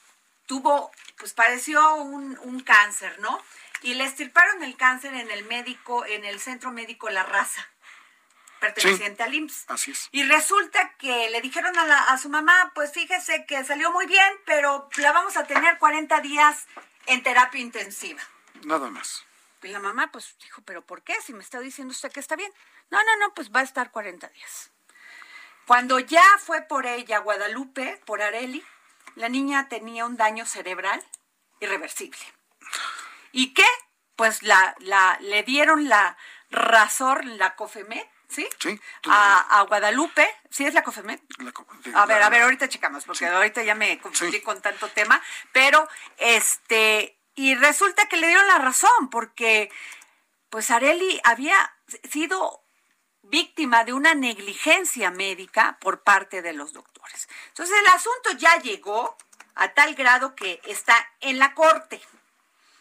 tuvo, 0.47 0.91
pues 1.19 1.33
padeció 1.33 1.97
un, 1.97 2.39
un 2.43 2.61
cáncer, 2.61 3.19
¿no? 3.21 3.43
Y 3.83 3.95
le 3.95 4.05
estirparon 4.05 4.63
el 4.63 4.77
cáncer 4.77 5.15
en 5.15 5.31
el 5.31 5.45
médico, 5.45 6.05
en 6.07 6.25
el 6.25 6.41
centro 6.41 6.73
médico 6.73 7.11
La 7.11 7.23
Raza, 7.23 7.69
perteneciente 8.61 9.23
al 9.23 9.35
IMSS. 9.35 9.65
Así 9.69 9.91
es. 9.91 10.09
Y 10.13 10.25
resulta 10.25 10.95
que 10.99 11.31
le 11.31 11.41
dijeron 11.41 11.77
a, 11.79 11.87
la, 11.87 11.99
a 12.05 12.19
su 12.19 12.29
mamá, 12.29 12.73
pues 12.75 12.93
fíjese 12.93 13.45
que 13.47 13.65
salió 13.65 13.93
muy 13.93 14.07
bien, 14.07 14.33
pero 14.45 14.89
la 14.97 15.13
vamos 15.13 15.37
a 15.37 15.45
tener 15.45 15.79
40 15.79 16.21
días 16.21 16.67
en 17.07 17.23
terapia 17.23 17.61
intensiva. 17.61 18.23
Nada 18.65 18.89
más. 18.91 19.25
Y 19.63 19.69
la 19.69 19.81
mamá, 19.81 20.13
pues 20.13 20.37
dijo, 20.43 20.63
¿pero 20.63 20.83
por 20.83 21.03
qué? 21.03 21.15
Si 21.23 21.33
me 21.33 21.43
está 21.43 21.59
diciendo 21.59 21.93
usted 21.93 22.13
que 22.13 22.21
está 22.21 22.37
bien. 22.37 22.53
No, 22.91 23.03
no, 23.03 23.17
no, 23.17 23.35
pues 23.35 23.51
va 23.51 23.61
a 23.61 23.65
estar 23.65 23.91
40 23.91 24.29
días. 24.29 24.71
Cuando 25.67 25.99
ya 25.99 26.25
fue 26.39 26.63
por 26.63 26.87
ella 26.87 27.19
Guadalupe, 27.19 28.01
por 28.05 28.23
Areli, 28.23 28.65
la 29.17 29.29
niña 29.29 29.69
tenía 29.69 30.07
un 30.07 30.17
daño 30.17 30.47
cerebral 30.47 31.03
irreversible. 31.61 32.19
¿Y 33.33 33.55
qué? 33.55 33.67
Pues 34.15 34.43
la, 34.43 34.75
la, 34.79 35.19
le 35.21 35.43
dieron 35.43 35.89
la 35.89 36.17
razón, 36.51 37.39
la 37.39 37.57
COFEMET, 37.57 38.09
¿sí? 38.29 38.47
Sí. 38.61 38.81
A, 39.09 39.59
a, 39.59 39.63
Guadalupe, 39.63 40.29
¿sí 40.51 40.65
es 40.65 40.75
la 40.75 40.83
COFEMET? 40.83 41.21
a 41.95 42.07
ver, 42.07 42.23
a 42.23 42.29
ver, 42.31 42.43
ahorita 42.43 42.69
checamos, 42.69 43.05
porque 43.05 43.27
ahorita 43.27 43.63
ya 43.63 43.75
me 43.75 43.99
confundí 43.99 44.41
con 44.41 44.61
tanto 44.63 44.89
tema, 44.89 45.21
pero 45.53 45.89
este, 46.19 47.19
y 47.35 47.55
resulta 47.55 48.07
que 48.09 48.17
le 48.17 48.29
dieron 48.29 48.47
la 48.47 48.59
razón, 48.59 49.11
porque 49.11 49.71
pues 50.51 50.71
Areli 50.71 51.21
había 51.25 51.75
sido 52.11 52.66
víctima 53.29 53.85
de 53.85 53.93
una 53.93 54.15
negligencia 54.15 55.11
médica 55.11 55.79
por 55.81 56.03
parte 56.03 56.43
de 56.43 56.53
los 56.53 56.73
doctores. 56.73 57.29
Entonces 57.49 57.77
el 57.79 57.87
asunto 57.89 58.31
ya 58.39 58.57
llegó 58.61 59.17
a 59.55 59.69
tal 59.73 59.95
grado 59.95 60.35
que 60.35 60.61
está 60.65 60.95
en 61.21 61.39
la 61.39 61.55
corte. 61.55 62.01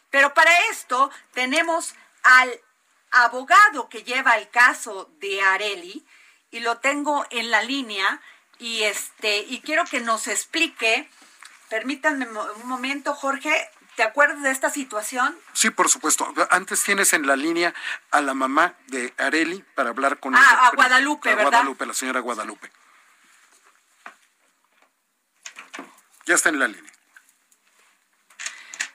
Pero 0.10 0.34
para 0.34 0.52
esto 0.72 1.10
tenemos 1.34 1.96
al 2.24 2.62
abogado 3.12 3.90
que 3.90 4.04
lleva 4.04 4.38
el 4.38 4.50
caso 4.50 5.10
de 5.20 5.42
Areli 5.42 6.06
y 6.52 6.60
lo 6.60 6.80
tengo 6.80 7.26
en 7.30 7.52
la 7.52 7.62
línea 7.62 8.22
y 8.60 8.84
este 8.84 9.40
y 9.40 9.62
quiero 9.62 9.86
que 9.86 10.00
nos 10.00 10.28
explique 10.28 11.10
permítanme 11.70 12.28
un 12.28 12.68
momento 12.68 13.14
Jorge 13.14 13.70
¿Te 13.96 14.04
acuerdas 14.04 14.42
de 14.42 14.52
esta 14.52 14.70
situación? 14.70 15.38
Sí, 15.54 15.70
por 15.70 15.90
supuesto. 15.90 16.34
Antes 16.50 16.84
tienes 16.84 17.14
en 17.14 17.26
la 17.26 17.36
línea 17.38 17.74
a 18.12 18.22
la 18.22 18.34
mamá 18.34 18.76
de 18.88 19.14
Areli 19.18 19.64
para 19.74 19.90
hablar 19.90 20.20
con 20.20 20.36
ah, 20.36 20.40
ella. 20.40 20.68
A 20.68 20.72
Guadalupe, 20.72 21.30
a 21.30 21.36
¿verdad? 21.36 21.52
Guadalupe, 21.52 21.86
la 21.86 21.94
señora 21.94 22.20
Guadalupe. 22.20 22.72
Ya 26.26 26.36
está 26.36 26.50
en 26.50 26.60
la 26.60 26.68
línea. 26.68 26.92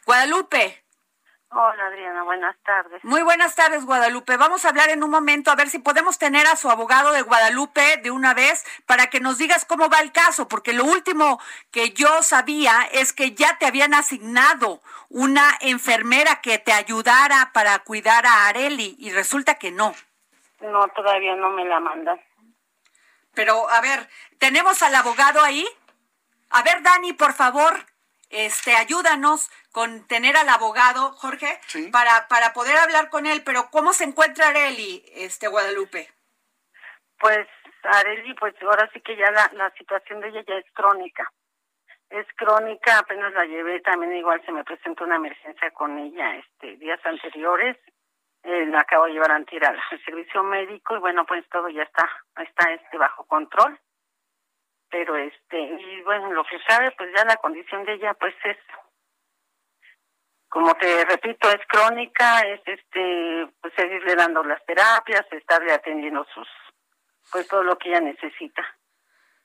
Guadalupe. 0.05 0.85
Hola 1.53 1.87
Adriana, 1.87 2.23
buenas 2.23 2.57
tardes. 2.63 3.03
Muy 3.03 3.23
buenas 3.23 3.57
tardes 3.57 3.85
Guadalupe. 3.85 4.37
Vamos 4.37 4.65
a 4.65 4.69
hablar 4.69 4.89
en 4.91 5.03
un 5.03 5.11
momento 5.11 5.51
a 5.51 5.57
ver 5.57 5.69
si 5.69 5.81
podemos 5.81 6.17
tener 6.17 6.47
a 6.47 6.55
su 6.55 6.71
abogado 6.71 7.11
de 7.11 7.23
Guadalupe 7.23 7.97
de 7.97 8.13
una 8.13 8.35
vez 8.35 8.65
para 8.87 9.09
que 9.09 9.19
nos 9.19 9.37
digas 9.37 9.65
cómo 9.65 9.89
va 9.89 9.99
el 9.99 10.13
caso, 10.13 10.47
porque 10.47 10.73
lo 10.73 10.85
último 10.85 11.41
que 11.73 11.91
yo 11.91 12.23
sabía 12.23 12.89
es 12.93 13.13
que 13.13 13.33
ya 13.33 13.59
te 13.59 13.67
habían 13.67 13.95
asignado 13.95 14.81
una 15.09 15.59
enfermera 15.61 16.41
que 16.41 16.59
te 16.59 16.73
ayudara 16.73 17.51
para 17.53 17.81
cuidar 17.81 18.27
a 18.27 18.47
Areli 18.47 18.95
y 19.01 19.11
resulta 19.11 19.57
que 19.57 19.73
no. 19.73 19.93
No, 20.61 20.87
todavía 20.89 21.35
no 21.35 21.51
me 21.51 21.65
la 21.65 21.81
mandan. 21.81 22.21
Pero 23.35 23.69
a 23.71 23.81
ver, 23.81 24.09
¿tenemos 24.39 24.83
al 24.83 24.95
abogado 24.95 25.43
ahí? 25.43 25.67
A 26.51 26.63
ver, 26.63 26.81
Dani, 26.83 27.13
por 27.13 27.33
favor, 27.33 27.87
este, 28.31 28.75
ayúdanos 28.77 29.51
con 29.73 30.07
tener 30.07 30.37
al 30.37 30.49
abogado, 30.49 31.13
Jorge, 31.13 31.61
para, 31.93 32.29
para 32.29 32.53
poder 32.53 32.77
hablar 32.79 33.11
con 33.11 33.27
él. 33.27 33.43
Pero 33.45 33.71
¿cómo 33.71 33.93
se 33.93 34.05
encuentra 34.05 34.49
Areli, 34.49 35.05
este, 35.15 35.49
Guadalupe? 35.49 36.09
Pues 37.19 37.47
Areli, 37.83 38.35
pues 38.35 38.55
ahora 38.63 38.89
sí 38.93 39.01
que 39.01 39.17
ya 39.17 39.31
la, 39.31 39.51
la 39.55 39.71
situación 39.73 40.21
de 40.21 40.29
ella 40.29 40.45
ya 40.47 40.55
es 40.55 40.67
crónica. 40.73 41.31
Es 42.09 42.27
crónica, 42.37 42.99
apenas 42.99 43.33
la 43.35 43.45
llevé, 43.45 43.81
también 43.81 44.17
igual 44.17 44.43
se 44.45 44.51
me 44.51 44.65
presentó 44.65 45.05
una 45.05 45.17
emergencia 45.17 45.71
con 45.71 45.97
ella 45.99 46.37
este 46.37 46.77
días 46.77 47.01
anteriores. 47.05 47.77
Eh, 48.43 48.67
la 48.67 48.81
acabo 48.81 49.05
de 49.05 49.13
llevar 49.13 49.33
al 49.33 49.47
al 49.63 50.05
servicio 50.05 50.43
médico 50.43 50.97
y 50.97 50.99
bueno, 50.99 51.27
pues 51.27 51.47
todo 51.51 51.69
ya 51.69 51.83
está 51.83 52.09
está 52.37 52.73
este 52.73 52.97
bajo 52.97 53.25
control. 53.27 53.79
Pero 54.91 55.17
este, 55.17 55.59
y 55.59 56.03
bueno, 56.03 56.33
lo 56.33 56.45
que 56.45 56.59
sabe, 56.69 56.91
pues 56.93 57.11
ya 57.17 57.25
la 57.25 57.37
condición 57.37 57.85
de 57.85 57.95
ella 57.95 58.15
pues 58.15 58.35
es 58.45 58.57
como 60.51 60.75
te 60.75 61.05
repito, 61.05 61.49
es 61.49 61.65
crónica, 61.69 62.41
es 62.41 62.61
este, 62.67 63.49
pues 63.63 63.73
seguirle 63.77 64.17
dando 64.17 64.43
las 64.43 64.63
terapias, 64.67 65.25
estarle 65.31 65.73
atendiendo 65.73 66.27
sus, 66.35 66.49
pues 67.31 67.47
todo 67.47 67.63
lo 67.63 67.79
que 67.79 67.89
ella 67.89 68.01
necesita. 68.01 68.63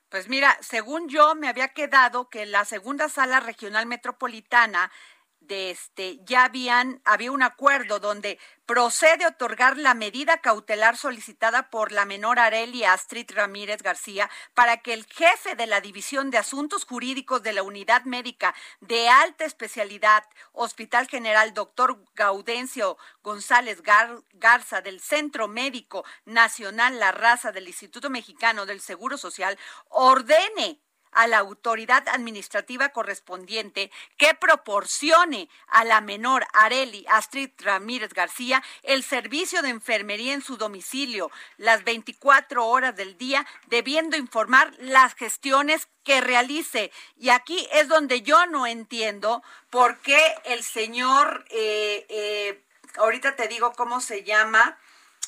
Pues 0.10 0.30
mira, 0.30 0.58
según 0.62 1.08
yo 1.08 1.36
me 1.36 1.48
había 1.48 1.70
quedado 1.70 2.28
que 2.30 2.48
la 2.48 2.66
segunda 2.66 3.08
sala 3.08 3.40
regional 3.40 3.86
metropolitana 3.86 4.92
de 5.40 5.70
este 5.72 6.20
ya 6.26 6.46
habían 6.46 7.02
había 7.06 7.32
un 7.32 7.44
acuerdo 7.44 8.00
donde 8.00 8.40
procede 8.66 9.28
otorgar 9.28 9.78
la 9.78 9.94
medida 9.94 10.40
cautelar 10.42 10.98
solicitada 10.98 11.70
por 11.70 11.92
la 11.92 12.06
menor 12.06 12.40
Areli 12.40 12.84
Astrid 12.84 13.30
Ramírez 13.32 13.84
García 13.84 14.30
para 14.56 14.78
que 14.78 14.94
el 14.94 15.06
jefe 15.06 15.56
de 15.56 15.68
la 15.68 15.82
División 15.82 16.32
de 16.32 16.40
Asuntos 16.40 16.84
Jurídicos 16.86 17.44
de 17.44 17.54
la 17.54 17.62
Unidad 17.62 18.06
Médica 18.06 18.56
de 18.82 19.08
Alta 19.08 19.46
Especialidad 19.46 20.24
Hospital 20.52 21.08
General 21.08 21.54
Doctor 21.54 22.04
Gaudencio 22.16 22.98
González 23.22 23.84
Gar- 23.84 24.24
Garza 24.34 24.82
del 24.82 25.00
Centro 25.00 25.48
Médico 25.48 26.04
Nacional 26.26 26.98
La 27.00 27.12
Raza 27.12 27.52
del 27.52 27.68
Instituto 27.68 28.10
Mexicano 28.10 28.66
del 28.66 28.82
Seguro 28.82 29.18
Social 29.18 29.60
ordene 29.90 30.82
a 31.16 31.28
la 31.28 31.40
autoridad 31.40 32.08
administrativa 32.10 32.90
correspondiente 32.90 33.90
que 34.18 34.36
proporcione 34.36 35.50
a 35.68 35.84
la 35.84 36.02
menor 36.02 36.46
Areli 36.54 37.06
Astrid 37.10 37.50
Ramírez 37.58 38.14
García 38.14 38.62
el 38.84 39.04
servicio 39.04 39.62
de 39.62 39.70
enfermería 39.70 40.34
en 40.34 40.42
su 40.42 40.58
domicilio 40.58 41.32
las 41.58 41.84
24 41.84 42.66
horas 42.66 42.96
del 42.96 43.18
día, 43.18 43.46
debiendo 43.68 44.18
informar 44.18 44.74
las 44.80 45.16
gestiones 45.16 45.88
que 46.04 46.22
realice. 46.22 46.92
Y 47.18 47.30
aquí 47.30 47.68
es 47.72 47.88
donde 47.88 48.22
yo 48.22 48.46
no 48.46 48.68
entiendo 48.68 49.42
por 49.70 50.00
qué 50.00 50.20
el 50.44 50.64
señor, 50.64 51.46
eh, 51.50 52.06
eh, 52.10 52.64
ahorita 52.98 53.36
te 53.36 53.48
digo 53.48 53.74
cómo 53.74 54.02
se 54.02 54.24
llama, 54.24 54.78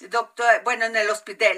doctor, 0.10 0.46
bueno, 0.64 0.86
en 0.86 0.96
el 0.96 1.10
hospital, 1.10 1.58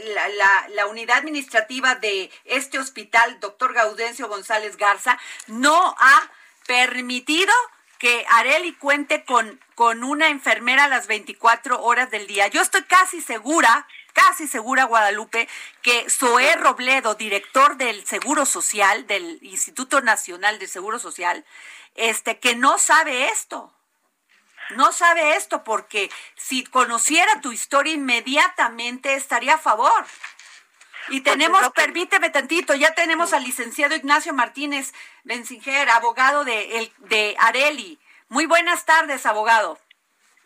la, 0.73 0.87
unidad 0.87 1.17
administrativa 1.17 1.95
de 1.95 2.31
este 2.45 2.79
hospital, 2.79 3.39
doctor 3.39 3.73
Gaudencio 3.73 4.27
González 4.27 4.77
Garza, 4.77 5.19
no 5.47 5.95
ha 5.99 6.31
permitido 6.65 7.53
que 7.97 8.25
Areli 8.29 8.73
cuente 8.73 9.25
con, 9.25 9.59
con 9.75 10.03
una 10.03 10.29
enfermera 10.29 10.87
las 10.87 11.07
24 11.07 11.81
horas 11.81 12.09
del 12.09 12.27
día. 12.27 12.47
Yo 12.47 12.61
estoy 12.61 12.83
casi 12.83 13.21
segura, 13.21 13.87
casi 14.13 14.47
segura, 14.47 14.85
Guadalupe, 14.85 15.49
que 15.81 16.09
Zoé 16.09 16.55
Robledo, 16.55 17.15
director 17.15 17.75
del 17.75 18.05
Seguro 18.05 18.45
Social, 18.45 19.05
del 19.05 19.39
Instituto 19.41 20.01
Nacional 20.01 20.59
del 20.59 20.69
Seguro 20.69 20.97
Social, 20.97 21.45
este, 21.95 22.39
que 22.39 22.55
no 22.55 22.77
sabe 22.77 23.27
esto. 23.29 23.73
No 24.71 24.91
sabe 24.91 25.35
esto 25.35 25.63
porque 25.63 26.11
si 26.35 26.63
conociera 26.63 27.41
tu 27.41 27.51
historia 27.51 27.93
inmediatamente 27.93 29.15
estaría 29.15 29.55
a 29.55 29.57
favor. 29.59 30.05
Y 31.09 31.21
tenemos, 31.21 31.61
que- 31.63 31.69
permíteme 31.81 32.29
tantito, 32.29 32.75
ya 32.75 32.93
tenemos 32.93 33.33
al 33.33 33.43
licenciado 33.43 33.95
Ignacio 33.95 34.33
Martínez 34.33 34.93
Benzinger, 35.23 35.89
abogado 35.89 36.43
de, 36.43 36.77
el, 36.79 36.93
de 36.99 37.35
Areli. 37.39 37.99
Muy 38.27 38.45
buenas 38.45 38.85
tardes, 38.85 39.25
abogado. 39.25 39.79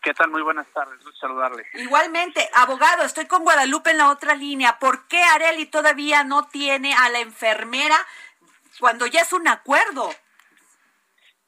¿Qué 0.01 0.13
tal? 0.13 0.29
Muy 0.29 0.41
buenas 0.41 0.67
tardes, 0.73 1.01
gusto 1.03 1.17
saludarle. 1.19 1.65
Igualmente, 1.73 2.49
abogado, 2.53 3.03
estoy 3.03 3.25
con 3.25 3.43
Guadalupe 3.43 3.91
en 3.91 3.97
la 3.97 4.09
otra 4.09 4.35
línea. 4.35 4.79
¿Por 4.79 5.07
qué 5.07 5.21
Areli 5.23 5.65
todavía 5.65 6.23
no 6.23 6.47
tiene 6.47 6.93
a 6.93 7.09
la 7.09 7.19
enfermera 7.19 7.97
cuando 8.79 9.05
ya 9.05 9.21
es 9.21 9.33
un 9.33 9.47
acuerdo? 9.47 10.13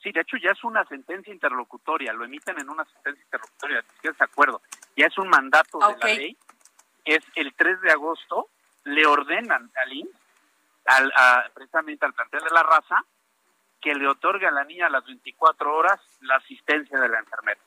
Sí, 0.05 0.11
de 0.11 0.21
hecho 0.21 0.37
ya 0.37 0.51
es 0.51 0.63
una 0.63 0.85
sentencia 0.85 1.33
interlocutoria, 1.33 2.13
lo 2.13 2.25
emiten 2.25 2.59
en 2.59 2.69
una 2.69 2.85
sentencia 2.85 3.23
interlocutoria, 3.23 3.81
ni 3.81 3.89
siquiera 3.95 4.13
es 4.15 4.21
acuerdo. 4.21 4.61
Ya 4.95 5.07
es 5.07 5.17
un 5.17 5.27
mandato 5.29 5.79
de 5.79 5.85
la 5.97 6.05
ley, 6.17 6.37
es 7.05 7.23
el 7.33 7.55
3 7.55 7.81
de 7.81 7.91
agosto, 7.91 8.49
le 8.83 9.03
ordenan 9.07 9.71
al 9.83 9.93
IMSS, 9.93 10.15
al, 10.85 11.11
a- 11.15 11.49
precisamente 11.55 12.05
al 12.05 12.13
plantel 12.13 12.41
de 12.43 12.51
la 12.51 12.61
raza, 12.61 12.97
que 13.81 13.95
le 13.95 14.07
otorgue 14.07 14.45
a 14.45 14.51
la 14.51 14.63
niña 14.63 14.85
a 14.85 14.89
las 14.91 15.03
24 15.07 15.75
horas 15.75 15.99
la 16.21 16.35
asistencia 16.35 16.99
de 16.99 17.09
la 17.09 17.17
enfermera. 17.17 17.59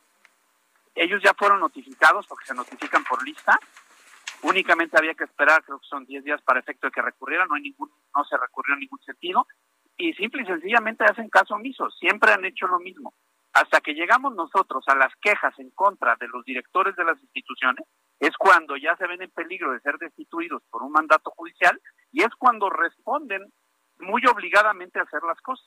Ellos 0.94 1.20
ya 1.20 1.35
fueron 1.35 1.59
notificados 1.59 2.24
porque 2.29 2.46
se 2.46 2.55
notifican 2.55 3.03
por 3.03 3.20
lista, 3.24 3.59
únicamente 4.42 4.96
había 4.96 5.14
que 5.14 5.24
esperar, 5.24 5.64
creo 5.64 5.81
que 5.81 5.88
son 5.88 6.07
10 6.07 6.22
días 6.22 6.40
para 6.42 6.61
efecto 6.61 6.87
de 6.87 6.92
que 6.92 7.03
recurrieran, 7.03 7.48
no, 7.48 7.57
hay 7.57 7.62
ningún, 7.62 7.90
no 8.14 8.24
se 8.24 8.37
recurrió 8.37 8.74
en 8.74 8.81
ningún 8.81 9.01
sentido, 9.03 9.44
y 9.99 10.15
simple 10.15 10.43
y 10.43 10.47
sencillamente 10.47 11.05
hacen 11.05 11.29
caso 11.29 11.55
omiso, 11.55 11.91
siempre 11.91 12.33
han 12.33 12.45
hecho 12.45 12.67
lo 12.69 12.79
mismo. 12.79 13.13
Hasta 13.53 13.81
que 13.81 13.95
llegamos 13.95 14.35
nosotros 14.35 14.85
a 14.87 14.95
las 14.95 15.13
quejas 15.21 15.59
en 15.59 15.71
contra 15.71 16.17
de 16.21 16.29
los 16.29 16.45
directores 16.45 16.95
de 16.97 17.05
las 17.05 17.21
instituciones, 17.21 17.85
es 18.21 18.37
cuando 18.37 18.77
ya 18.77 18.97
se 18.97 19.07
ven 19.07 19.23
en 19.23 19.31
peligro 19.31 19.73
de 19.73 19.81
ser 19.81 19.97
destituidos 19.99 20.63
por 20.71 20.83
un 20.83 20.93
mandato 20.93 21.31
judicial 21.37 21.81
y 22.13 22.23
es 22.23 22.31
cuando 22.39 22.71
responden 22.71 23.53
muy 23.99 24.23
obligadamente 24.27 24.99
a 24.99 25.03
hacer 25.03 25.23
las 25.25 25.41
cosas. 25.41 25.67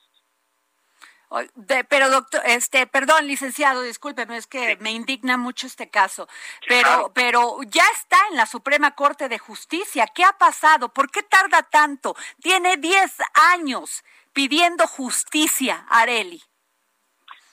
De- 1.54 1.84
pero 1.84 2.10
doctor, 2.10 2.42
este, 2.44 2.86
perdón, 2.86 3.26
licenciado, 3.26 3.82
discúlpeme, 3.82 4.36
es 4.36 4.46
que 4.46 4.76
me 4.80 4.90
indigna 4.92 5.36
mucho 5.36 5.66
este 5.66 5.88
caso. 5.90 6.28
pero, 6.68 6.82
claro. 6.82 7.12
pero 7.14 7.56
ya 7.66 7.84
está 7.94 8.18
en 8.30 8.36
la 8.36 8.46
Suprema 8.46 8.90
Corte 8.94 9.28
de 9.28 9.38
Justicia. 9.38 10.06
¿Qué 10.14 10.24
ha 10.24 10.32
pasado? 10.32 10.90
¿Por 10.92 11.10
qué 11.10 11.22
tarda 11.22 11.62
tanto? 11.62 12.14
Tiene 12.40 12.76
10 12.76 13.16
años 13.52 14.04
pidiendo 14.32 14.86
justicia, 14.86 15.86
Areli. 15.88 16.42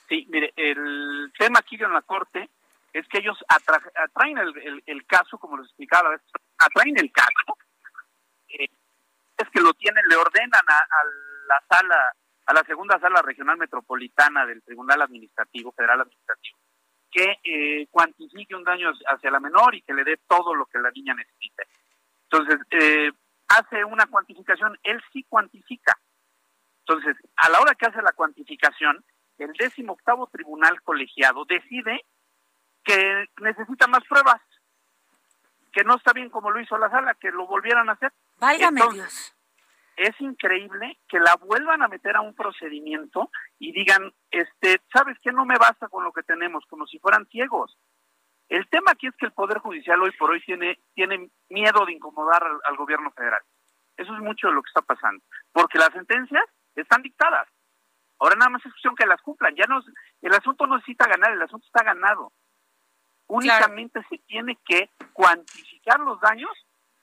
Sí, 0.08 0.26
mire, 0.28 0.52
el 0.56 1.32
tema 1.38 1.60
aquí 1.60 1.76
en 1.76 1.92
la 1.92 2.02
Corte 2.02 2.50
es 2.92 3.06
que 3.08 3.18
ellos 3.18 3.38
atra- 3.48 3.92
atraen 4.04 4.38
el, 4.38 4.58
el- 4.58 4.82
el 4.86 5.06
caso, 5.06 5.38
como 5.38 5.56
les 5.58 5.66
explicaba, 5.66 6.04
la 6.04 6.08
vez, 6.16 6.20
atraen 6.58 6.98
el 6.98 7.12
caso, 7.12 7.56
eh, 8.48 8.68
es 9.38 9.48
que 9.50 9.60
lo 9.60 9.72
tienen, 9.74 10.04
le 10.08 10.16
ordenan 10.16 10.62
a, 10.66 10.78
a 10.78 11.04
la 11.46 11.62
sala, 11.70 12.12
a 12.50 12.52
la 12.52 12.64
segunda 12.64 12.98
sala 12.98 13.22
regional 13.22 13.56
metropolitana 13.58 14.44
del 14.44 14.60
Tribunal 14.64 15.00
Administrativo, 15.02 15.70
Federal 15.70 16.00
Administrativo, 16.00 16.58
que 17.08 17.38
eh, 17.44 17.86
cuantifique 17.92 18.56
un 18.56 18.64
daño 18.64 18.90
hacia 19.06 19.30
la 19.30 19.38
menor 19.38 19.76
y 19.76 19.82
que 19.82 19.94
le 19.94 20.02
dé 20.02 20.18
todo 20.26 20.52
lo 20.56 20.66
que 20.66 20.80
la 20.80 20.90
niña 20.90 21.14
necesite. 21.14 21.68
Entonces, 22.24 22.58
eh, 22.72 23.12
hace 23.46 23.84
una 23.84 24.06
cuantificación, 24.06 24.76
él 24.82 25.00
sí 25.12 25.24
cuantifica. 25.28 25.96
Entonces, 26.80 27.16
a 27.36 27.50
la 27.50 27.60
hora 27.60 27.76
que 27.76 27.86
hace 27.86 28.02
la 28.02 28.12
cuantificación, 28.12 29.04
el 29.38 29.52
décimo 29.52 29.92
octavo 29.92 30.26
tribunal 30.26 30.82
colegiado 30.82 31.44
decide 31.44 32.04
que 32.82 33.26
necesita 33.42 33.86
más 33.86 34.02
pruebas, 34.08 34.40
que 35.72 35.84
no 35.84 35.94
está 35.94 36.12
bien 36.12 36.30
como 36.30 36.50
lo 36.50 36.60
hizo 36.60 36.76
la 36.78 36.90
sala, 36.90 37.14
que 37.14 37.30
lo 37.30 37.46
volvieran 37.46 37.88
a 37.88 37.92
hacer. 37.92 38.12
Válgame 38.40 38.80
Entonces, 38.80 39.02
Dios. 39.04 39.39
Es 40.00 40.18
increíble 40.18 40.98
que 41.06 41.20
la 41.20 41.36
vuelvan 41.36 41.82
a 41.82 41.88
meter 41.88 42.16
a 42.16 42.22
un 42.22 42.34
procedimiento 42.34 43.30
y 43.58 43.70
digan, 43.72 44.10
este, 44.30 44.80
¿sabes 44.90 45.18
qué? 45.22 45.30
No 45.30 45.44
me 45.44 45.58
basta 45.58 45.88
con 45.88 46.04
lo 46.04 46.10
que 46.10 46.22
tenemos, 46.22 46.64
como 46.70 46.86
si 46.86 46.98
fueran 46.98 47.26
ciegos. 47.26 47.76
El 48.48 48.66
tema 48.70 48.92
aquí 48.92 49.08
es 49.08 49.16
que 49.16 49.26
el 49.26 49.32
Poder 49.32 49.58
Judicial 49.58 50.00
hoy 50.00 50.12
por 50.12 50.30
hoy 50.30 50.40
tiene, 50.40 50.80
tiene 50.94 51.28
miedo 51.50 51.84
de 51.84 51.92
incomodar 51.92 52.42
al, 52.42 52.58
al 52.64 52.76
gobierno 52.78 53.10
federal. 53.10 53.42
Eso 53.98 54.14
es 54.14 54.20
mucho 54.20 54.48
de 54.48 54.54
lo 54.54 54.62
que 54.62 54.70
está 54.70 54.80
pasando, 54.80 55.22
porque 55.52 55.76
las 55.76 55.90
sentencias 55.90 56.44
están 56.76 57.02
dictadas. 57.02 57.46
Ahora 58.18 58.36
nada 58.36 58.52
más 58.52 58.64
es 58.64 58.72
cuestión 58.72 58.96
que 58.96 59.04
las 59.04 59.20
cumplan. 59.20 59.54
Ya 59.54 59.66
no, 59.66 59.82
el 60.22 60.32
asunto 60.32 60.66
no 60.66 60.76
necesita 60.76 61.06
ganar, 61.08 61.32
el 61.32 61.42
asunto 61.42 61.66
está 61.66 61.84
ganado. 61.84 62.32
Únicamente 63.26 64.00
se 64.08 64.16
tiene 64.26 64.56
que 64.64 64.88
cuantificar 65.12 66.00
los 66.00 66.18
daños 66.22 66.52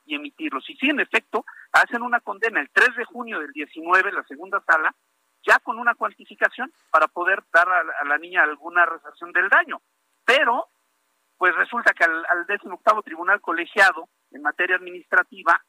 y 0.04 0.16
emitirlos. 0.16 0.68
Y 0.68 0.76
sí, 0.78 0.90
en 0.90 1.00
efecto, 1.00 1.46
hacen 1.72 2.02
una 2.02 2.20
condena 2.20 2.60
el 2.60 2.70
3 2.72 2.96
de 2.96 3.06
junio 3.06 3.40
del 3.40 3.52
19, 3.52 4.12
la 4.12 4.24
segunda 4.24 4.62
sala, 4.62 4.94
ya 5.44 5.60
con 5.60 5.80
una 5.80 5.96
cuantificación 5.96 6.72
para 6.92 7.08
poder 7.08 7.44
dar 7.54 7.68
a, 7.70 7.84
la- 7.84 7.94
a 8.02 8.06
la 8.06 8.18
niña 8.18 8.44
alguna 8.44 8.86
resarción 8.86 9.32
del 9.32 9.50
daño. 9.50 9.82
Pero, 10.26 10.68
pues 11.38 11.56
resulta 11.56 11.94
que 11.94 12.04
al, 12.04 12.26
al 12.30 12.46
18 12.48 13.02
Tribunal 13.04 13.40
Colegiado 13.42 14.10
en 14.32 14.42
materia 14.42 14.76
administrativa, 14.76 15.64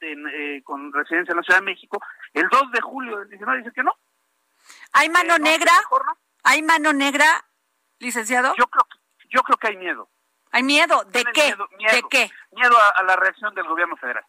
en, 0.00 0.26
eh, 0.28 0.62
con 0.62 0.92
residencia 0.92 1.32
en 1.32 1.38
la 1.38 1.42
Ciudad 1.42 1.58
de 1.60 1.64
México, 1.66 2.00
el 2.32 2.48
2 2.48 2.70
de 2.72 2.80
julio 2.80 3.18
del 3.18 3.28
19 3.30 3.58
dice 3.58 3.72
que 3.74 3.82
no. 3.82 3.92
¿Hay 4.92 5.08
mano 5.08 5.38
no, 5.38 5.44
negra? 5.44 5.72
no. 5.90 6.18
¿Hay 6.44 6.62
mano 6.62 6.92
negra, 6.92 7.44
licenciado? 7.98 8.54
Yo 8.56 8.66
creo, 8.68 8.84
que- 8.84 9.28
yo 9.30 9.42
creo 9.42 9.56
que 9.56 9.66
hay 9.68 9.76
miedo. 9.76 10.08
¿Hay 10.52 10.62
miedo? 10.62 11.04
¿De 11.04 11.24
qué? 11.34 11.44
miedo, 11.46 11.68
miedo. 11.76 11.92
¿De 11.92 12.02
qué? 12.08 12.30
Miedo 12.52 12.76
a, 12.76 13.00
a 13.00 13.02
la 13.02 13.16
reacción 13.16 13.52
del 13.54 13.66
gobierno 13.66 13.96
federal. 13.96 14.24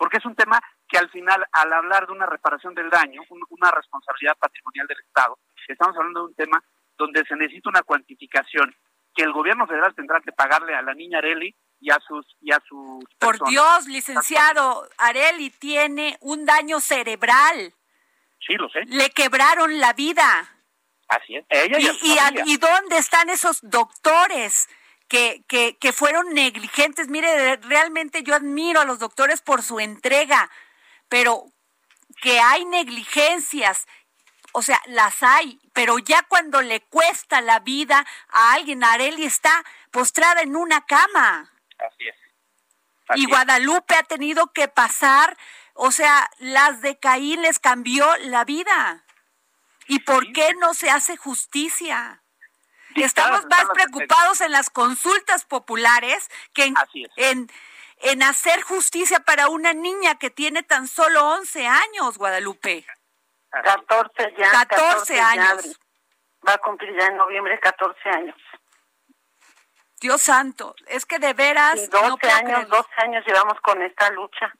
Porque 0.00 0.16
es 0.16 0.24
un 0.24 0.34
tema 0.34 0.58
que 0.88 0.96
al 0.96 1.10
final, 1.10 1.44
al 1.52 1.72
hablar 1.74 2.06
de 2.06 2.12
una 2.14 2.24
reparación 2.24 2.74
del 2.74 2.88
daño, 2.88 3.20
un- 3.28 3.44
una 3.50 3.70
responsabilidad 3.70 4.34
patrimonial 4.38 4.86
del 4.86 4.98
Estado, 5.00 5.38
estamos 5.68 5.94
hablando 5.94 6.20
de 6.20 6.26
un 6.28 6.34
tema 6.34 6.64
donde 6.96 7.22
se 7.26 7.36
necesita 7.36 7.68
una 7.68 7.82
cuantificación 7.82 8.74
que 9.14 9.24
el 9.24 9.32
gobierno 9.34 9.66
federal 9.66 9.94
tendrá 9.94 10.20
que 10.22 10.32
pagarle 10.32 10.74
a 10.74 10.80
la 10.80 10.94
niña 10.94 11.18
Areli 11.18 11.54
y 11.80 11.90
a 11.90 11.98
sus 12.00 12.24
y 12.40 12.50
a 12.50 12.60
sus 12.66 13.04
Por 13.18 13.32
personas. 13.32 13.50
Dios, 13.50 13.86
licenciado, 13.88 14.88
Areli 14.96 15.50
tiene 15.50 16.16
un 16.22 16.46
daño 16.46 16.80
cerebral. 16.80 17.74
Sí, 18.46 18.54
lo 18.54 18.70
sé. 18.70 18.80
Le 18.86 19.10
quebraron 19.10 19.80
la 19.80 19.92
vida. 19.92 20.48
Así 21.08 21.36
es. 21.36 21.44
Ella 21.50 21.78
y, 21.78 21.82
¿Y, 21.84 21.88
a 21.88 21.92
su 21.92 22.06
y, 22.06 22.18
a- 22.18 22.22
familia. 22.22 22.44
y 22.46 22.56
dónde 22.56 22.96
están 22.96 23.28
esos 23.28 23.60
doctores 23.62 24.66
que, 25.10 25.42
que, 25.48 25.76
que 25.76 25.92
fueron 25.92 26.32
negligentes? 26.32 27.08
Mire, 27.08 27.56
realmente 27.56 28.22
yo 28.22 28.34
admiro 28.34 28.80
a 28.80 28.84
los 28.84 29.00
doctores 29.00 29.42
por 29.42 29.62
su 29.62 29.80
entrega, 29.80 30.48
pero 31.08 31.46
que 32.22 32.38
hay 32.38 32.64
negligencias, 32.64 33.88
o 34.52 34.62
sea, 34.62 34.80
las 34.86 35.22
hay, 35.22 35.58
pero 35.72 35.98
ya 35.98 36.22
cuando 36.22 36.62
le 36.62 36.80
cuesta 36.80 37.40
la 37.40 37.58
vida 37.58 38.06
a 38.28 38.52
alguien, 38.54 38.84
Areli 38.84 39.24
está 39.24 39.64
postrada 39.90 40.42
en 40.42 40.54
una 40.54 40.86
cama 40.86 41.50
Así 41.78 42.08
es. 42.08 42.14
Así 43.08 43.22
y 43.22 43.24
es. 43.24 43.28
Guadalupe 43.28 43.94
ha 43.94 44.02
tenido 44.02 44.52
que 44.52 44.68
pasar, 44.68 45.36
o 45.74 45.90
sea, 45.90 46.30
las 46.38 46.82
de 46.82 46.98
Caín 46.98 47.42
les 47.42 47.58
cambió 47.58 48.06
la 48.18 48.44
vida. 48.44 49.04
¿Y 49.88 50.00
por 50.00 50.32
qué 50.32 50.54
no 50.54 50.74
se 50.74 50.90
hace 50.90 51.16
justicia? 51.16 52.22
Estamos 52.96 53.46
más 53.46 53.66
preocupados 53.72 54.40
en 54.40 54.52
las 54.52 54.70
consultas 54.70 55.44
populares 55.44 56.28
que 56.54 56.64
en, 56.64 56.74
en, 57.16 57.50
en 57.98 58.22
hacer 58.22 58.62
justicia 58.62 59.20
para 59.20 59.48
una 59.48 59.72
niña 59.72 60.18
que 60.18 60.30
tiene 60.30 60.62
tan 60.62 60.88
solo 60.88 61.28
11 61.34 61.66
años, 61.66 62.18
Guadalupe. 62.18 62.86
Así 63.50 63.66
es. 63.68 63.74
14 63.74 64.34
ya. 64.38 64.50
14 64.50 65.14
ya 65.14 65.30
años. 65.30 65.80
Va 66.46 66.54
a 66.54 66.58
cumplir 66.58 66.96
ya 66.98 67.06
en 67.06 67.16
noviembre 67.16 67.58
14 67.60 68.08
años. 68.08 68.36
Dios 70.00 70.22
santo, 70.22 70.74
es 70.86 71.04
que 71.04 71.18
de 71.18 71.34
veras 71.34 71.76
Y 71.76 71.86
12 71.88 72.08
no 72.08 72.16
puedo 72.16 72.34
años, 72.34 72.50
creerlo. 72.50 72.76
12 72.76 72.88
años 72.96 73.24
llevamos 73.26 73.60
con 73.60 73.82
esta 73.82 74.10
lucha. 74.10 74.52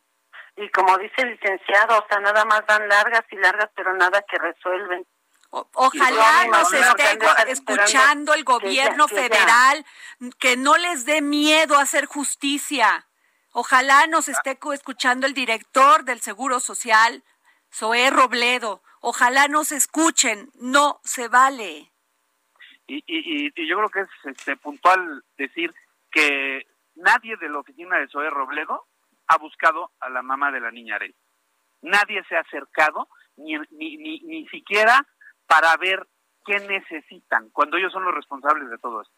Y 0.57 0.69
como 0.71 0.99
dice 0.99 1.23
el 1.23 1.31
licenciado, 1.31 1.99
o 1.99 2.07
sea, 2.09 2.21
nada 2.21 2.45
más 2.45 2.66
dan 2.66 2.87
largas 2.88 3.25
y 3.31 3.37
largas, 3.37 3.71
pero 3.75 3.95
nada 3.95 4.23
que 4.29 4.37
resuelven. 4.37 5.07
O- 5.52 5.68
Ojalá 5.74 6.46
nos 6.46 6.72
no, 6.72 6.78
no, 6.78 6.86
esté 6.86 7.16
no, 7.16 7.32
escuchando 7.48 8.34
el 8.34 8.44
que 8.44 8.52
ya- 8.52 8.58
gobierno 8.58 9.08
ya- 9.08 9.14
federal, 9.14 9.86
que 10.38 10.56
no 10.56 10.76
les 10.76 11.04
dé 11.04 11.22
miedo 11.22 11.76
hacer 11.78 12.06
justicia. 12.06 13.06
Ojalá 13.52 14.06
nos 14.06 14.28
esté 14.28 14.58
cu- 14.58 14.72
escuchando 14.72 15.26
el 15.26 15.34
director 15.34 16.04
del 16.04 16.20
Seguro 16.20 16.60
Social, 16.60 17.24
Zoé 17.72 18.10
Robledo. 18.10 18.82
Ojalá 19.00 19.48
nos 19.48 19.72
escuchen. 19.72 20.50
No 20.54 21.00
se 21.04 21.26
vale. 21.28 21.90
Y, 22.86 22.98
y, 23.06 23.46
y- 23.46 23.52
y 23.56 23.68
yo 23.68 23.76
creo 23.78 23.88
que 23.88 24.00
es 24.02 24.08
este, 24.36 24.56
puntual 24.56 25.24
decir 25.36 25.74
que 26.12 26.66
nadie 26.94 27.36
de 27.38 27.48
la 27.48 27.58
oficina 27.58 27.98
de 27.98 28.06
Zoé 28.08 28.30
Robledo 28.30 28.86
ha 29.26 29.36
buscado 29.38 29.90
a 30.00 30.08
la 30.10 30.22
mamá 30.22 30.52
de 30.52 30.60
la 30.60 30.70
niña 30.70 30.94
Arely. 30.96 31.14
Nadie 31.82 32.22
se 32.28 32.36
ha 32.36 32.40
acercado, 32.40 33.08
ni, 33.36 33.56
ni, 33.70 33.96
ni, 33.96 34.20
ni 34.20 34.46
siquiera 34.48 35.06
para 35.50 35.76
ver 35.78 36.06
qué 36.46 36.60
necesitan, 36.60 37.50
cuando 37.50 37.76
ellos 37.76 37.92
son 37.92 38.04
los 38.04 38.14
responsables 38.14 38.70
de 38.70 38.78
todo 38.78 39.02
esto. 39.02 39.14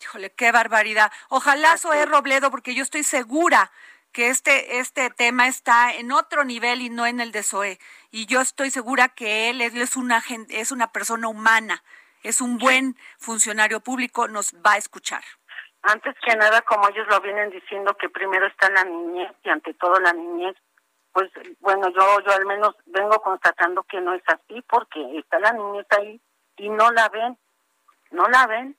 Híjole, 0.00 0.32
qué 0.34 0.50
barbaridad. 0.50 1.12
Ojalá 1.28 1.78
Zoé. 1.78 2.04
Robledo, 2.04 2.50
porque 2.50 2.74
yo 2.74 2.82
estoy 2.82 3.04
segura 3.04 3.70
que 4.10 4.28
este, 4.28 4.78
este 4.80 5.08
tema 5.10 5.46
está 5.46 5.94
en 5.94 6.10
otro 6.10 6.42
nivel 6.42 6.80
y 6.82 6.90
no 6.90 7.06
en 7.06 7.20
el 7.20 7.30
de 7.30 7.44
Zoé. 7.44 7.78
Y 8.10 8.26
yo 8.26 8.40
estoy 8.40 8.70
segura 8.70 9.10
que 9.10 9.50
él, 9.50 9.60
él 9.60 9.80
es, 9.80 9.96
una, 9.96 10.20
es 10.48 10.72
una 10.72 10.90
persona 10.90 11.28
humana, 11.28 11.84
es 12.24 12.40
un 12.40 12.58
buen 12.58 12.96
funcionario 13.18 13.78
público, 13.78 14.26
nos 14.26 14.52
va 14.54 14.72
a 14.72 14.78
escuchar. 14.78 15.22
Antes 15.82 16.16
que 16.26 16.36
nada, 16.36 16.62
como 16.62 16.88
ellos 16.88 17.06
lo 17.08 17.20
vienen 17.20 17.50
diciendo, 17.50 17.96
que 17.96 18.08
primero 18.08 18.48
está 18.48 18.68
la 18.70 18.82
niñez 18.82 19.30
y 19.44 19.48
ante 19.48 19.74
todo 19.74 20.00
la 20.00 20.12
niñez, 20.12 20.56
pues 21.12 21.30
bueno, 21.60 21.88
yo 21.90 22.20
yo 22.20 22.32
al 22.32 22.46
menos 22.46 22.74
vengo 22.86 23.20
constatando 23.20 23.82
que 23.84 24.00
no 24.00 24.14
es 24.14 24.22
así 24.26 24.62
porque 24.68 25.18
está 25.18 25.38
la 25.38 25.52
niñez 25.52 25.86
ahí 25.90 26.20
y 26.56 26.68
no 26.68 26.90
la 26.90 27.08
ven, 27.08 27.38
no 28.10 28.28
la 28.28 28.46
ven. 28.46 28.76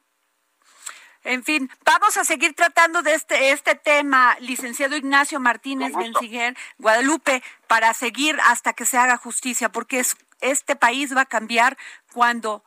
En 1.23 1.43
fin, 1.43 1.69
vamos 1.85 2.17
a 2.17 2.25
seguir 2.25 2.53
tratando 2.53 3.01
de 3.01 3.13
este, 3.13 3.51
este 3.51 3.75
tema, 3.75 4.35
licenciado 4.41 4.97
Ignacio 4.97 5.39
Martínez. 5.39 5.95
Benciguer, 5.95 6.57
Guadalupe, 6.77 7.41
para 7.67 7.93
seguir 7.93 8.37
hasta 8.43 8.73
que 8.73 8.85
se 8.85 8.97
haga 8.97 9.15
justicia, 9.15 9.69
porque 9.69 9.99
es, 9.99 10.17
este 10.41 10.75
país 10.75 11.15
va 11.15 11.21
a 11.21 11.25
cambiar 11.25 11.77
cuando 12.11 12.63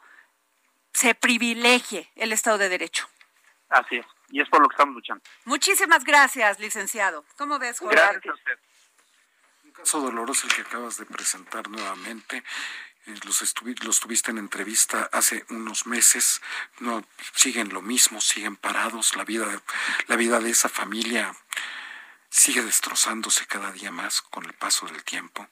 se 0.94 1.14
privilegie 1.14 2.10
el 2.16 2.32
Estado 2.32 2.56
de 2.56 2.70
Derecho. 2.70 3.06
Así 3.68 3.96
es, 3.96 4.06
y 4.30 4.40
es 4.40 4.48
por 4.48 4.62
lo 4.62 4.68
que 4.68 4.74
estamos 4.74 4.94
luchando. 4.94 5.22
Muchísimas 5.44 6.04
gracias, 6.04 6.58
licenciado. 6.58 7.24
¿Cómo 7.36 7.58
ves, 7.58 7.78
Jorge? 7.78 7.96
Gracias 7.96 8.26
a 8.26 8.34
usted. 8.34 8.58
Caso 9.86 10.00
doloroso 10.00 10.48
el 10.48 10.52
que 10.52 10.62
acabas 10.62 10.96
de 10.96 11.06
presentar 11.06 11.68
nuevamente. 11.68 12.42
Eh, 13.06 13.14
Los, 13.22 13.54
los 13.84 14.00
tuviste 14.00 14.32
en 14.32 14.38
entrevista 14.38 15.08
hace 15.12 15.46
unos 15.50 15.86
meses, 15.86 16.42
no 16.80 17.04
siguen 17.36 17.68
lo 17.72 17.82
mismo, 17.82 18.20
siguen 18.20 18.56
parados, 18.56 19.14
la 19.14 19.22
vida, 19.22 19.46
la 20.08 20.16
vida 20.16 20.40
de 20.40 20.50
esa 20.50 20.68
familia 20.68 21.32
sigue 22.28 22.62
destrozándose 22.62 23.46
cada 23.46 23.70
día 23.70 23.92
más 23.92 24.22
con 24.22 24.44
el 24.46 24.54
paso 24.54 24.86
del 24.86 25.04
tiempo. 25.04 25.46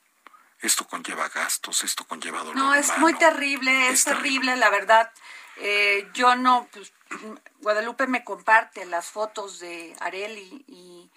Esto 0.58 0.84
conlleva 0.88 1.28
gastos, 1.28 1.84
esto 1.84 2.04
conlleva 2.04 2.40
dolor. 2.40 2.56
No, 2.56 2.74
es 2.74 2.86
humano. 2.86 3.02
muy 3.02 3.14
terrible, 3.14 3.86
es, 3.86 4.00
Es 4.00 4.04
terrible, 4.06 4.46
terrible. 4.50 4.56
la 4.56 4.70
verdad. 4.70 5.12
Eh, 5.58 6.10
yo 6.12 6.34
no, 6.34 6.68
pues, 6.72 6.92
Guadalupe 7.60 8.08
me 8.08 8.24
comparte 8.24 8.84
las 8.84 9.06
fotos 9.06 9.60
de 9.60 9.94
Areli 10.00 10.64
y, 10.66 10.72
y 10.72 11.10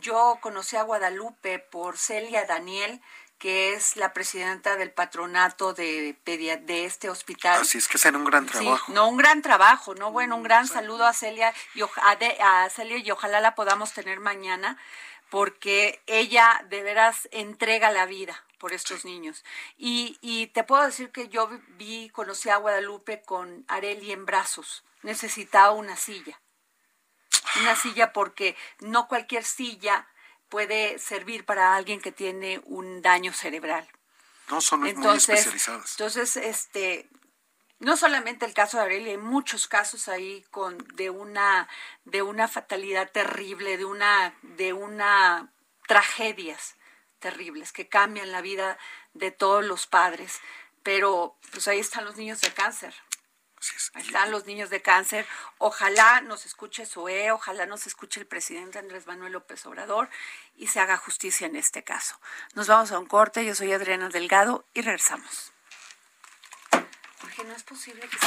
yo 0.00 0.38
conocí 0.40 0.76
a 0.76 0.82
Guadalupe 0.82 1.58
por 1.58 1.96
Celia 1.98 2.44
Daniel, 2.46 3.00
que 3.38 3.72
es 3.74 3.96
la 3.96 4.12
presidenta 4.12 4.76
del 4.76 4.90
patronato 4.90 5.72
de, 5.72 6.16
de 6.24 6.84
este 6.84 7.08
hospital. 7.08 7.60
Así 7.60 7.78
es 7.78 7.86
que 7.86 7.96
hacen 7.96 8.16
un 8.16 8.24
gran 8.24 8.46
Sí, 8.48 8.52
trabajo. 8.58 8.92
no, 8.92 9.08
un 9.08 9.16
gran 9.16 9.42
trabajo, 9.42 9.94
¿no? 9.94 10.10
Bueno, 10.10 10.34
un 10.36 10.42
gran 10.42 10.66
saludo 10.66 11.06
a 11.06 11.12
Celia 11.12 11.54
y 11.74 11.82
a, 11.82 12.16
de- 12.16 12.36
a 12.42 12.68
Celia 12.70 12.98
y 12.98 13.10
ojalá 13.12 13.40
la 13.40 13.54
podamos 13.54 13.92
tener 13.92 14.18
mañana 14.18 14.76
porque 15.30 16.00
ella 16.06 16.64
de 16.68 16.82
veras 16.82 17.28
entrega 17.30 17.90
la 17.90 18.06
vida 18.06 18.42
por 18.58 18.72
estos 18.72 19.04
niños. 19.04 19.44
Y, 19.76 20.18
y 20.20 20.48
te 20.48 20.64
puedo 20.64 20.84
decir 20.84 21.10
que 21.12 21.28
yo 21.28 21.48
vi, 21.76 22.08
conocí 22.10 22.48
a 22.50 22.56
Guadalupe 22.56 23.22
con 23.22 23.64
Areli 23.68 24.10
en 24.10 24.26
brazos. 24.26 24.82
Necesitaba 25.02 25.70
una 25.70 25.96
silla. 25.96 26.40
Una 27.56 27.76
silla 27.76 28.12
porque 28.12 28.56
no 28.80 29.08
cualquier 29.08 29.44
silla 29.44 30.06
puede 30.48 30.98
servir 30.98 31.44
para 31.44 31.74
alguien 31.74 32.00
que 32.00 32.12
tiene 32.12 32.60
un 32.64 33.02
daño 33.02 33.32
cerebral. 33.32 33.88
No, 34.48 34.60
son 34.60 34.80
muy 34.80 34.90
Entonces, 34.90 35.40
especializadas. 35.40 35.92
entonces, 35.92 36.36
este, 36.36 37.08
no 37.80 37.96
solamente 37.96 38.46
el 38.46 38.54
caso 38.54 38.76
de 38.76 38.84
Aurelia, 38.84 39.12
hay 39.12 39.18
muchos 39.18 39.68
casos 39.68 40.08
ahí 40.08 40.44
con 40.50 40.78
de 40.94 41.10
una 41.10 41.68
de 42.04 42.22
una 42.22 42.48
fatalidad 42.48 43.10
terrible, 43.10 43.76
de 43.76 43.84
una 43.84 44.34
de 44.42 44.72
una 44.72 45.52
tragedias 45.86 46.76
terribles 47.18 47.72
que 47.72 47.88
cambian 47.88 48.32
la 48.32 48.40
vida 48.40 48.78
de 49.14 49.30
todos 49.30 49.64
los 49.64 49.86
padres. 49.86 50.40
Pero 50.82 51.36
pues 51.52 51.68
ahí 51.68 51.78
están 51.78 52.04
los 52.04 52.16
niños 52.16 52.40
de 52.40 52.52
cáncer. 52.52 52.94
Ahí 53.94 54.02
están 54.06 54.30
los 54.30 54.46
niños 54.46 54.70
de 54.70 54.80
cáncer. 54.82 55.26
Ojalá 55.58 56.20
nos 56.20 56.46
escuche 56.46 56.86
SOE, 56.86 57.32
ojalá 57.32 57.66
nos 57.66 57.86
escuche 57.86 58.20
el 58.20 58.26
presidente 58.26 58.78
Andrés 58.78 59.06
Manuel 59.06 59.32
López 59.32 59.64
Obrador 59.66 60.08
y 60.56 60.68
se 60.68 60.80
haga 60.80 60.96
justicia 60.96 61.46
en 61.46 61.56
este 61.56 61.82
caso. 61.82 62.20
Nos 62.54 62.68
vamos 62.68 62.92
a 62.92 62.98
un 62.98 63.06
corte. 63.06 63.44
Yo 63.44 63.54
soy 63.54 63.72
Adriana 63.72 64.08
Delgado 64.08 64.64
y 64.74 64.82
regresamos. 64.82 65.52
Jorge, 67.20 67.44
no 67.44 67.54
es 67.54 67.62
posible 67.64 68.08
que 68.08 68.18
se... 68.18 68.26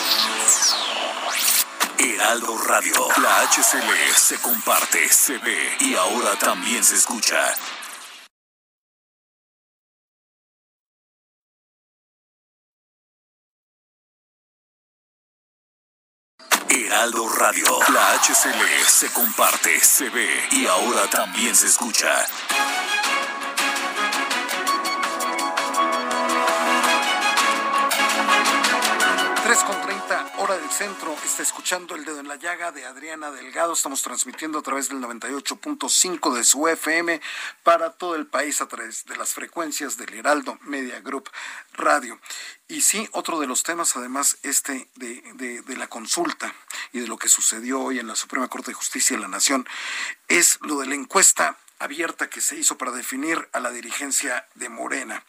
Heraldo 2.21 2.55
Radio, 2.55 3.07
la 3.17 3.41
HCL 3.47 4.13
se 4.15 4.39
comparte, 4.41 5.09
se 5.09 5.39
ve 5.39 5.75
y 5.79 5.95
ahora 5.95 6.35
también 6.37 6.83
se 6.83 6.93
escucha. 6.93 7.35
Heraldo 16.69 17.27
Radio. 17.27 17.65
La 17.91 18.13
HCL 18.19 18.85
se 18.87 19.11
comparte, 19.11 19.79
se 19.79 20.09
ve 20.09 20.47
y 20.51 20.67
ahora 20.67 21.09
también 21.09 21.55
se 21.55 21.65
escucha. 21.65 22.27
Con 29.67 29.81
30 29.81 30.30
hora 30.41 30.57
del 30.57 30.71
centro. 30.71 31.15
Está 31.23 31.43
escuchando 31.43 31.93
El 31.93 32.03
Dedo 32.03 32.19
en 32.19 32.27
la 32.27 32.35
Llaga 32.35 32.71
de 32.71 32.83
Adriana 32.83 33.29
Delgado. 33.29 33.73
Estamos 33.73 34.01
transmitiendo 34.01 34.57
a 34.57 34.63
través 34.63 34.89
del 34.89 34.97
98.5 34.97 36.33
de 36.33 36.43
su 36.43 36.67
FM 36.67 37.21
para 37.61 37.91
todo 37.91 38.15
el 38.15 38.25
país 38.25 38.59
a 38.59 38.67
través 38.67 39.05
de 39.05 39.17
las 39.17 39.33
frecuencias 39.33 39.97
del 39.97 40.15
Heraldo 40.15 40.57
Media 40.61 40.99
Group 40.99 41.29
Radio. 41.73 42.19
Y 42.67 42.81
sí, 42.81 43.07
otro 43.11 43.39
de 43.39 43.45
los 43.45 43.61
temas, 43.61 43.95
además, 43.95 44.39
este 44.41 44.89
de, 44.95 45.21
de, 45.35 45.61
de 45.61 45.77
la 45.77 45.87
consulta 45.87 46.55
y 46.91 47.01
de 47.01 47.07
lo 47.07 47.17
que 47.17 47.29
sucedió 47.29 47.79
hoy 47.79 47.99
en 47.99 48.07
la 48.07 48.15
Suprema 48.15 48.47
Corte 48.47 48.71
de 48.71 48.75
Justicia 48.75 49.15
de 49.15 49.21
la 49.21 49.27
Nación, 49.27 49.67
es 50.27 50.57
lo 50.61 50.79
de 50.79 50.87
la 50.87 50.95
encuesta 50.95 51.59
abierta 51.81 52.29
que 52.29 52.41
se 52.41 52.55
hizo 52.55 52.77
para 52.77 52.91
definir 52.91 53.49
a 53.53 53.59
la 53.59 53.71
dirigencia 53.71 54.47
de 54.53 54.69
Morena. 54.69 55.25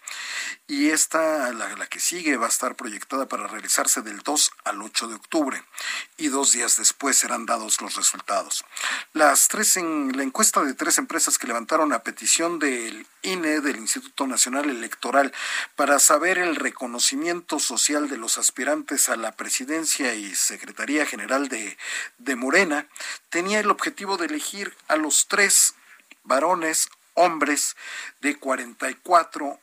Y 0.66 0.90
esta, 0.90 1.50
la, 1.52 1.74
la, 1.76 1.86
que 1.86 1.98
sigue, 1.98 2.36
va 2.36 2.46
a 2.46 2.50
estar 2.50 2.76
proyectada 2.76 3.26
para 3.26 3.46
realizarse 3.46 4.02
del 4.02 4.18
2 4.20 4.50
al 4.64 4.82
8 4.82 5.08
de 5.08 5.14
octubre. 5.14 5.64
Y 6.18 6.28
dos 6.28 6.52
días 6.52 6.76
después 6.76 7.16
serán 7.16 7.46
dados 7.46 7.80
los 7.80 7.96
resultados. 7.96 8.64
Las 9.14 9.48
tres 9.48 9.78
en 9.78 10.14
la 10.14 10.22
encuesta 10.22 10.62
de 10.62 10.74
tres 10.74 10.98
empresas 10.98 11.38
que 11.38 11.46
levantaron 11.46 11.92
a 11.94 12.02
petición 12.02 12.58
del 12.58 13.06
INE, 13.22 13.60
del 13.60 13.76
Instituto 13.76 14.26
Nacional 14.26 14.68
Electoral, 14.68 15.32
para 15.74 15.98
saber 16.00 16.36
el 16.36 16.56
reconocimiento 16.56 17.60
social 17.60 18.10
de 18.10 18.18
los 18.18 18.36
aspirantes 18.36 19.08
a 19.08 19.16
la 19.16 19.32
presidencia 19.32 20.14
y 20.14 20.34
Secretaría 20.34 21.06
General 21.06 21.48
de, 21.48 21.78
de 22.18 22.36
Morena, 22.36 22.88
tenía 23.30 23.60
el 23.60 23.70
objetivo 23.70 24.18
de 24.18 24.26
elegir 24.26 24.76
a 24.88 24.96
los 24.96 25.28
tres 25.28 25.74
varones, 26.24 26.88
hombres 27.14 27.76
de 28.20 28.38
44 28.38 29.58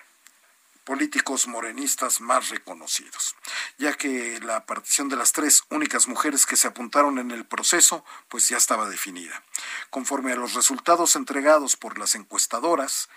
políticos 0.89 1.45
morenistas 1.45 2.19
más 2.19 2.49
reconocidos, 2.49 3.35
ya 3.77 3.93
que 3.93 4.39
la 4.39 4.65
partición 4.65 5.07
de 5.07 5.17
las 5.17 5.33
tres 5.33 5.61
únicas 5.69 6.07
mujeres 6.07 6.47
que 6.47 6.55
se 6.55 6.67
apuntaron 6.67 7.19
en 7.19 7.29
el 7.29 7.45
proceso, 7.45 8.03
pues 8.27 8.49
ya 8.49 8.57
estaba 8.57 8.89
definida. 8.89 9.43
Conforme 9.91 10.31
a 10.31 10.35
los 10.35 10.55
resultados 10.55 11.15
entregados 11.15 11.75
por 11.75 11.99
las 11.99 12.15
encuestadoras, 12.15 13.07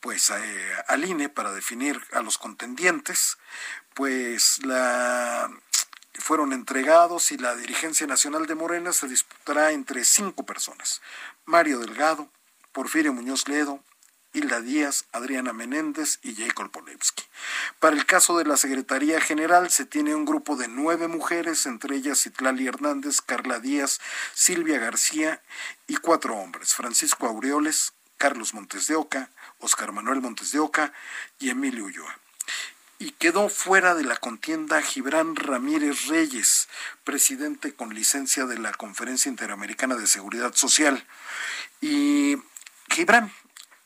pues 0.00 0.30
eh, 0.30 0.72
al 0.88 1.04
INE 1.04 1.28
para 1.28 1.52
definir 1.52 2.04
a 2.12 2.22
los 2.22 2.38
contendientes, 2.38 3.38
pues 3.94 4.58
la 4.64 5.48
fueron 6.14 6.52
entregados 6.52 7.30
y 7.30 7.38
la 7.38 7.54
dirigencia 7.54 8.08
nacional 8.08 8.46
de 8.46 8.56
Morena 8.56 8.92
se 8.92 9.06
disputará 9.06 9.70
entre 9.70 10.04
cinco 10.04 10.44
personas. 10.44 11.00
Mario 11.44 11.78
Delgado, 11.78 12.28
Porfirio 12.72 13.12
Muñoz 13.12 13.48
Ledo, 13.48 13.82
Hilda 14.34 14.60
Díaz, 14.60 15.04
Adriana 15.12 15.52
Menéndez 15.52 16.18
y 16.22 16.34
Jacob 16.34 16.70
Polewski. 16.70 17.22
Para 17.80 17.96
el 17.96 18.06
caso 18.06 18.38
de 18.38 18.44
la 18.44 18.56
Secretaría 18.56 19.20
General 19.20 19.70
se 19.70 19.84
tiene 19.84 20.14
un 20.14 20.24
grupo 20.24 20.56
de 20.56 20.68
nueve 20.68 21.06
mujeres, 21.06 21.66
entre 21.66 21.96
ellas 21.96 22.24
Itlali 22.24 22.66
Hernández, 22.66 23.20
Carla 23.20 23.60
Díaz, 23.60 24.00
Silvia 24.34 24.78
García 24.78 25.42
y 25.86 25.96
cuatro 25.96 26.36
hombres, 26.36 26.74
Francisco 26.74 27.26
Aureoles, 27.26 27.92
Carlos 28.16 28.54
Montes 28.54 28.86
de 28.86 28.94
Oca, 28.94 29.30
Oscar 29.58 29.92
Manuel 29.92 30.22
Montes 30.22 30.52
de 30.52 30.60
Oca 30.60 30.92
y 31.38 31.50
Emilio 31.50 31.84
Ulloa 31.84 32.18
y 33.02 33.10
quedó 33.10 33.48
fuera 33.48 33.96
de 33.96 34.04
la 34.04 34.16
contienda 34.16 34.80
Gibran 34.80 35.34
Ramírez 35.34 36.06
Reyes, 36.06 36.68
presidente 37.02 37.74
con 37.74 37.92
licencia 37.96 38.46
de 38.46 38.58
la 38.58 38.70
Conferencia 38.72 39.28
Interamericana 39.28 39.96
de 39.96 40.06
Seguridad 40.06 40.54
Social. 40.54 41.04
Y 41.80 42.36
Gibran 42.92 43.32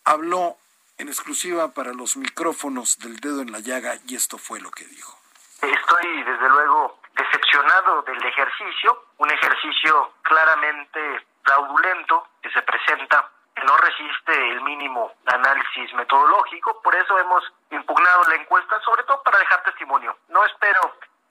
habló 0.05 0.57
en 0.99 1.07
exclusiva 1.07 1.73
para 1.73 1.93
los 1.93 2.17
micrófonos 2.17 2.99
del 2.99 3.21
dedo 3.21 3.41
en 3.41 3.53
la 3.53 3.61
llaga 3.61 3.95
y 4.05 4.17
esto 4.17 4.37
fue 4.37 4.59
lo 4.61 4.73
que 4.73 4.85
dijo. 4.85 5.17
Estoy 5.63 6.23
desde 6.25 6.49
luego 6.49 6.99
decepcionado 7.15 8.03
del 8.03 8.21
ejercicio, 8.25 9.05
un 9.19 9.31
ejercicio 9.31 10.13
claramente 10.23 11.25
fraudulento 11.45 12.27
que 12.43 12.51
se 12.51 12.63
presenta, 12.63 13.31
que 13.55 13.63
no 13.63 13.77
resiste 13.77 14.51
el 14.51 14.61
mínimo 14.63 15.13
análisis 15.27 15.95
metodológico, 15.95 16.83
por 16.83 16.95
eso 16.97 17.17
hemos 17.17 17.45
impugnado 17.71 18.25
la 18.29 18.35
encuesta, 18.35 18.81
sobre 18.81 19.05
todo 19.05 19.23
para 19.23 19.39
dejar 19.39 19.63
testimonio. 19.63 20.19
No 20.31 20.45
espero 20.47 20.81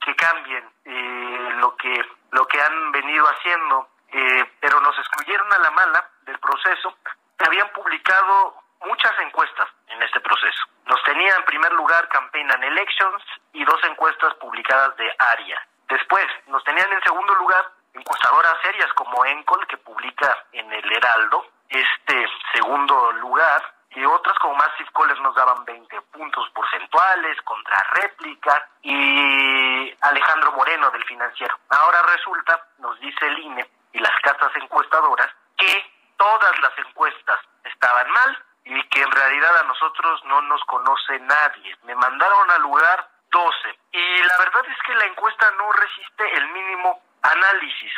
que 0.00 0.16
cambien 0.16 0.64
eh, 0.86 1.50
lo 1.58 1.76
que 1.76 1.94
lo 2.30 2.46
que 2.48 2.58
han 2.58 2.92
venido 2.92 3.26
haciendo, 3.26 3.88
eh, 4.12 4.50
pero 4.60 4.80
nos 4.80 4.98
excluyeron 4.98 5.52
a 5.52 5.58
la 5.58 5.70
mala 5.72 6.10
del 6.22 6.38
proceso 6.38 6.96
habían 7.44 7.68
publicado 7.72 8.54
muchas 8.84 9.12
encuestas 9.20 9.68
en 9.88 10.02
este 10.02 10.20
proceso. 10.20 10.64
Nos 10.86 11.02
tenía 11.04 11.34
en 11.34 11.44
primer 11.44 11.72
lugar 11.72 12.08
Campaign 12.08 12.50
and 12.52 12.64
Elections 12.64 13.22
y 13.52 13.64
dos 13.64 13.82
encuestas 13.84 14.34
publicadas 14.34 14.96
de 14.96 15.12
ARIA. 15.18 15.66
Después 15.88 16.26
nos 16.46 16.62
tenían 16.64 16.92
en 16.92 17.02
segundo 17.02 17.34
lugar 17.34 17.64
encuestadoras 17.94 18.54
serias 18.62 18.92
como 18.94 19.24
Encol 19.24 19.66
que 19.66 19.78
publica 19.78 20.44
en 20.52 20.72
el 20.72 20.92
Heraldo 20.92 21.46
este 21.68 22.28
segundo 22.54 23.12
lugar 23.12 23.62
y 23.90 24.04
otras 24.04 24.38
como 24.38 24.54
Massive 24.54 24.90
Caller 24.92 25.18
nos 25.20 25.34
daban 25.34 25.64
20 25.64 26.00
puntos 26.12 26.48
porcentuales 26.50 27.40
contra 27.42 27.76
réplica 27.94 28.68
y 28.82 29.96
Alejandro 30.02 30.52
Moreno 30.52 30.90
del 30.90 31.04
financiero. 31.04 31.56
Ahora 31.70 32.02
resulta, 32.02 32.60
nos 32.78 32.98
dice 33.00 33.26
el 33.26 33.38
INE 33.38 33.66
y 33.92 33.98
las 33.98 34.12
casas 34.20 34.52
encuestadoras 34.56 35.28
que 35.56 35.95
todas 36.16 36.58
las 36.60 36.78
encuestas 36.78 37.40
estaban 37.64 38.10
mal 38.10 38.44
y 38.64 38.82
que 38.88 39.00
en 39.00 39.10
realidad 39.10 39.58
a 39.58 39.64
nosotros 39.64 40.24
no 40.24 40.40
nos 40.42 40.62
conoce 40.64 41.18
nadie. 41.20 41.76
Me 41.84 41.94
mandaron 41.94 42.50
al 42.50 42.62
lugar 42.62 43.08
12 43.30 43.78
y 43.92 44.22
la 44.22 44.38
verdad 44.38 44.64
es 44.68 44.78
que 44.84 44.94
la 44.94 45.06
encuesta 45.06 45.50
no 45.52 45.72
resiste 45.72 46.34
el 46.36 46.48
mínimo 46.48 47.02
análisis. 47.22 47.92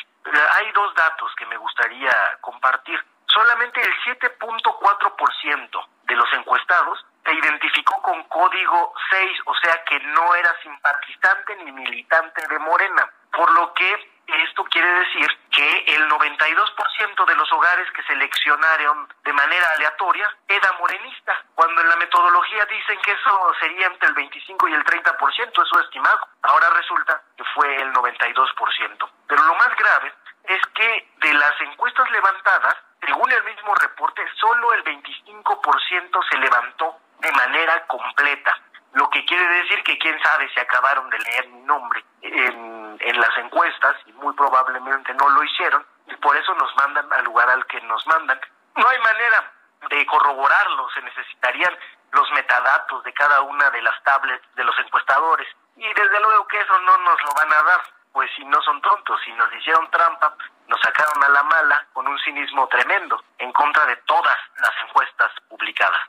Hay 0.56 0.70
dos 0.72 0.94
datos 0.94 1.34
que 1.36 1.46
me 1.46 1.56
gustaría 1.56 2.12
compartir. 2.40 3.02
Solamente 3.26 3.80
el 3.80 4.18
7.4% 4.18 5.86
de 6.04 6.16
los 6.16 6.32
encuestados 6.32 7.04
se 7.24 7.34
identificó 7.34 8.00
con 8.02 8.22
código 8.24 8.94
6, 9.10 9.40
o 9.44 9.54
sea 9.56 9.84
que 9.84 10.00
no 10.00 10.34
era 10.34 10.54
simpatizante 10.62 11.56
ni 11.56 11.72
militante 11.72 12.46
de 12.46 12.58
Morena, 12.58 13.10
por 13.32 13.50
lo 13.52 13.72
que 13.74 14.17
esto 14.28 14.64
quiere 14.64 14.90
decir 15.00 15.26
que 15.50 15.84
el 15.94 16.08
92% 16.08 17.24
de 17.26 17.34
los 17.36 17.52
hogares 17.52 17.90
que 17.92 18.02
seleccionaron 18.02 19.08
de 19.24 19.32
manera 19.32 19.66
aleatoria 19.76 20.28
era 20.46 20.72
morenista, 20.78 21.44
cuando 21.54 21.80
en 21.80 21.88
la 21.88 21.96
metodología 21.96 22.64
dicen 22.66 22.98
que 23.00 23.12
eso 23.12 23.54
sería 23.60 23.86
entre 23.86 24.08
el 24.08 24.14
25 24.14 24.68
y 24.68 24.74
el 24.74 24.84
30%, 24.84 25.62
eso 25.66 25.80
estimado. 25.80 26.28
Ahora 26.42 26.70
resulta 26.70 27.22
que 27.36 27.44
fue 27.54 27.74
el 27.76 27.92
92%. 27.92 29.10
Pero 29.26 29.42
lo 29.42 29.54
más 29.54 29.74
grave 29.76 30.12
es 30.44 30.60
que 30.74 31.08
de 31.16 31.34
las 31.34 31.60
encuestas 31.60 32.10
levantadas, 32.10 32.76
según 33.04 33.30
el 33.32 33.44
mismo 33.44 33.74
reporte, 33.74 34.22
solo 34.38 34.72
el 34.74 34.84
25% 34.84 36.28
se 36.30 36.38
levantó 36.38 36.98
de 37.20 37.32
manera 37.32 37.86
completa 37.86 38.56
lo 38.92 39.08
que 39.10 39.24
quiere 39.24 39.46
decir 39.62 39.82
que 39.84 39.98
quién 39.98 40.18
sabe 40.22 40.48
si 40.52 40.60
acabaron 40.60 41.08
de 41.10 41.18
leer 41.18 41.48
mi 41.48 41.60
nombre 41.60 42.04
en, 42.22 42.96
en 43.00 43.20
las 43.20 43.36
encuestas 43.38 43.96
y 44.06 44.12
muy 44.14 44.34
probablemente 44.34 45.12
no 45.14 45.28
lo 45.28 45.42
hicieron 45.44 45.84
y 46.06 46.16
por 46.16 46.36
eso 46.36 46.54
nos 46.54 46.74
mandan 46.76 47.12
al 47.12 47.24
lugar 47.24 47.48
al 47.50 47.66
que 47.66 47.80
nos 47.82 48.06
mandan. 48.06 48.40
No 48.76 48.88
hay 48.88 48.98
manera 49.00 49.52
de 49.90 50.06
corroborarlo, 50.06 50.88
se 50.90 51.02
necesitarían 51.02 51.76
los 52.12 52.30
metadatos 52.32 53.04
de 53.04 53.12
cada 53.12 53.42
una 53.42 53.70
de 53.70 53.82
las 53.82 54.02
tablets 54.02 54.44
de 54.54 54.64
los 54.64 54.78
encuestadores 54.78 55.48
y 55.76 55.86
desde 55.86 56.20
luego 56.20 56.46
que 56.48 56.60
eso 56.60 56.78
no 56.80 56.98
nos 56.98 57.22
lo 57.22 57.32
van 57.34 57.52
a 57.52 57.62
dar. 57.62 57.80
pues 58.12 58.30
si 58.34 58.44
no 58.46 58.60
son 58.62 58.80
tontos, 58.82 59.20
si 59.24 59.32
nos 59.32 59.52
hicieron 59.54 59.88
trampa, 59.90 60.34
nos 60.66 60.80
sacaron 60.80 61.22
a 61.22 61.28
la 61.28 61.42
mala 61.44 61.86
con 61.92 62.08
un 62.08 62.18
cinismo 62.20 62.66
tremendo 62.66 63.22
en 63.38 63.52
contra 63.52 63.84
de 63.86 63.96
todas 64.06 64.36
las 64.56 64.72
encuestas 64.88 65.30
publicadas. 65.48 66.00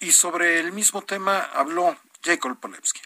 Y 0.00 0.12
sobre 0.12 0.58
el 0.58 0.72
mismo 0.72 1.02
tema 1.02 1.50
habló 1.52 1.94
Jacob 2.24 2.58
Polewski. 2.58 3.02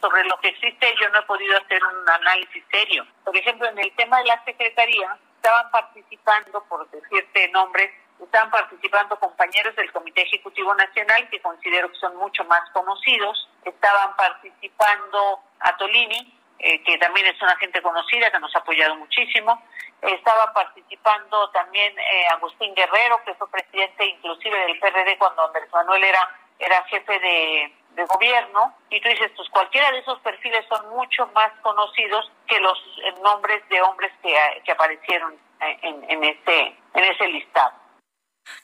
sobre 0.00 0.24
lo 0.24 0.36
que 0.40 0.48
existe 0.48 0.94
yo 1.00 1.08
no 1.10 1.20
he 1.20 1.22
podido 1.22 1.56
hacer 1.56 1.80
un 1.84 2.08
análisis 2.10 2.64
serio. 2.72 3.06
Por 3.24 3.36
ejemplo, 3.36 3.68
en 3.68 3.78
el 3.78 3.94
tema 3.94 4.18
de 4.18 4.24
la 4.24 4.44
Secretaría, 4.44 5.16
estaban 5.36 5.70
participando, 5.70 6.64
por 6.64 6.90
decirte 6.90 7.48
nombres, 7.50 7.92
estaban 8.20 8.50
participando 8.50 9.16
compañeros 9.20 9.76
del 9.76 9.92
Comité 9.92 10.22
Ejecutivo 10.22 10.74
Nacional, 10.74 11.28
que 11.30 11.40
considero 11.40 11.88
que 11.90 11.98
son 11.98 12.16
mucho 12.16 12.44
más 12.44 12.68
conocidos, 12.72 13.48
estaban 13.64 14.16
participando 14.16 15.40
Atolini, 15.60 16.41
eh, 16.62 16.80
que 16.84 16.96
también 16.96 17.26
es 17.26 17.42
una 17.42 17.56
gente 17.56 17.82
conocida, 17.82 18.30
que 18.30 18.38
nos 18.38 18.54
ha 18.54 18.60
apoyado 18.60 18.94
muchísimo, 18.94 19.60
estaba 20.00 20.52
participando 20.52 21.50
también 21.50 21.92
eh, 21.98 22.26
Agustín 22.30 22.72
Guerrero, 22.74 23.20
que 23.24 23.34
fue 23.34 23.50
presidente 23.50 24.06
inclusive 24.06 24.56
del 24.66 24.78
PRD 24.78 25.18
cuando 25.18 25.44
Andrés 25.44 25.68
Manuel 25.72 26.04
era, 26.04 26.28
era 26.60 26.84
jefe 26.84 27.18
de, 27.18 27.72
gobierno, 28.14 28.74
y 28.90 29.00
tú 29.00 29.08
dices, 29.08 29.30
pues 29.36 29.48
cualquiera 29.50 29.90
de 29.90 29.98
esos 29.98 30.18
perfiles 30.20 30.64
son 30.68 30.88
mucho 30.90 31.26
más 31.34 31.52
conocidos 31.60 32.30
que 32.46 32.58
los 32.60 32.78
eh, 32.78 33.14
nombres 33.22 33.68
de 33.68 33.82
hombres 33.82 34.12
que, 34.22 34.62
que 34.64 34.72
aparecieron 34.72 35.36
en, 35.60 36.10
en, 36.10 36.24
ese, 36.24 36.76
en 36.94 37.04
ese 37.04 37.28
listado. 37.28 37.72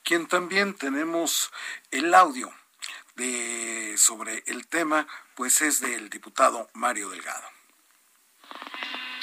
Quien 0.02 0.28
también 0.28 0.76
tenemos 0.76 1.52
el 1.90 2.14
audio 2.14 2.48
de 3.16 3.96
sobre 3.98 4.42
el 4.46 4.68
tema, 4.68 5.06
pues 5.34 5.61
es 5.61 5.80
del 5.80 6.08
diputado 6.08 6.68
Mario 6.72 7.11
Delgado. 7.11 7.58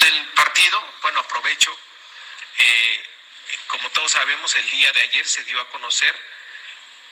Del 0.06 0.28
partido, 0.34 0.94
bueno, 1.02 1.18
aprovecho, 1.18 1.76
eh, 2.58 3.02
como 3.66 3.90
todos 3.90 4.12
sabemos, 4.12 4.54
el 4.54 4.70
día 4.70 4.92
de 4.92 5.00
ayer 5.00 5.26
se 5.26 5.42
dio 5.42 5.60
a 5.60 5.68
conocer 5.70 6.14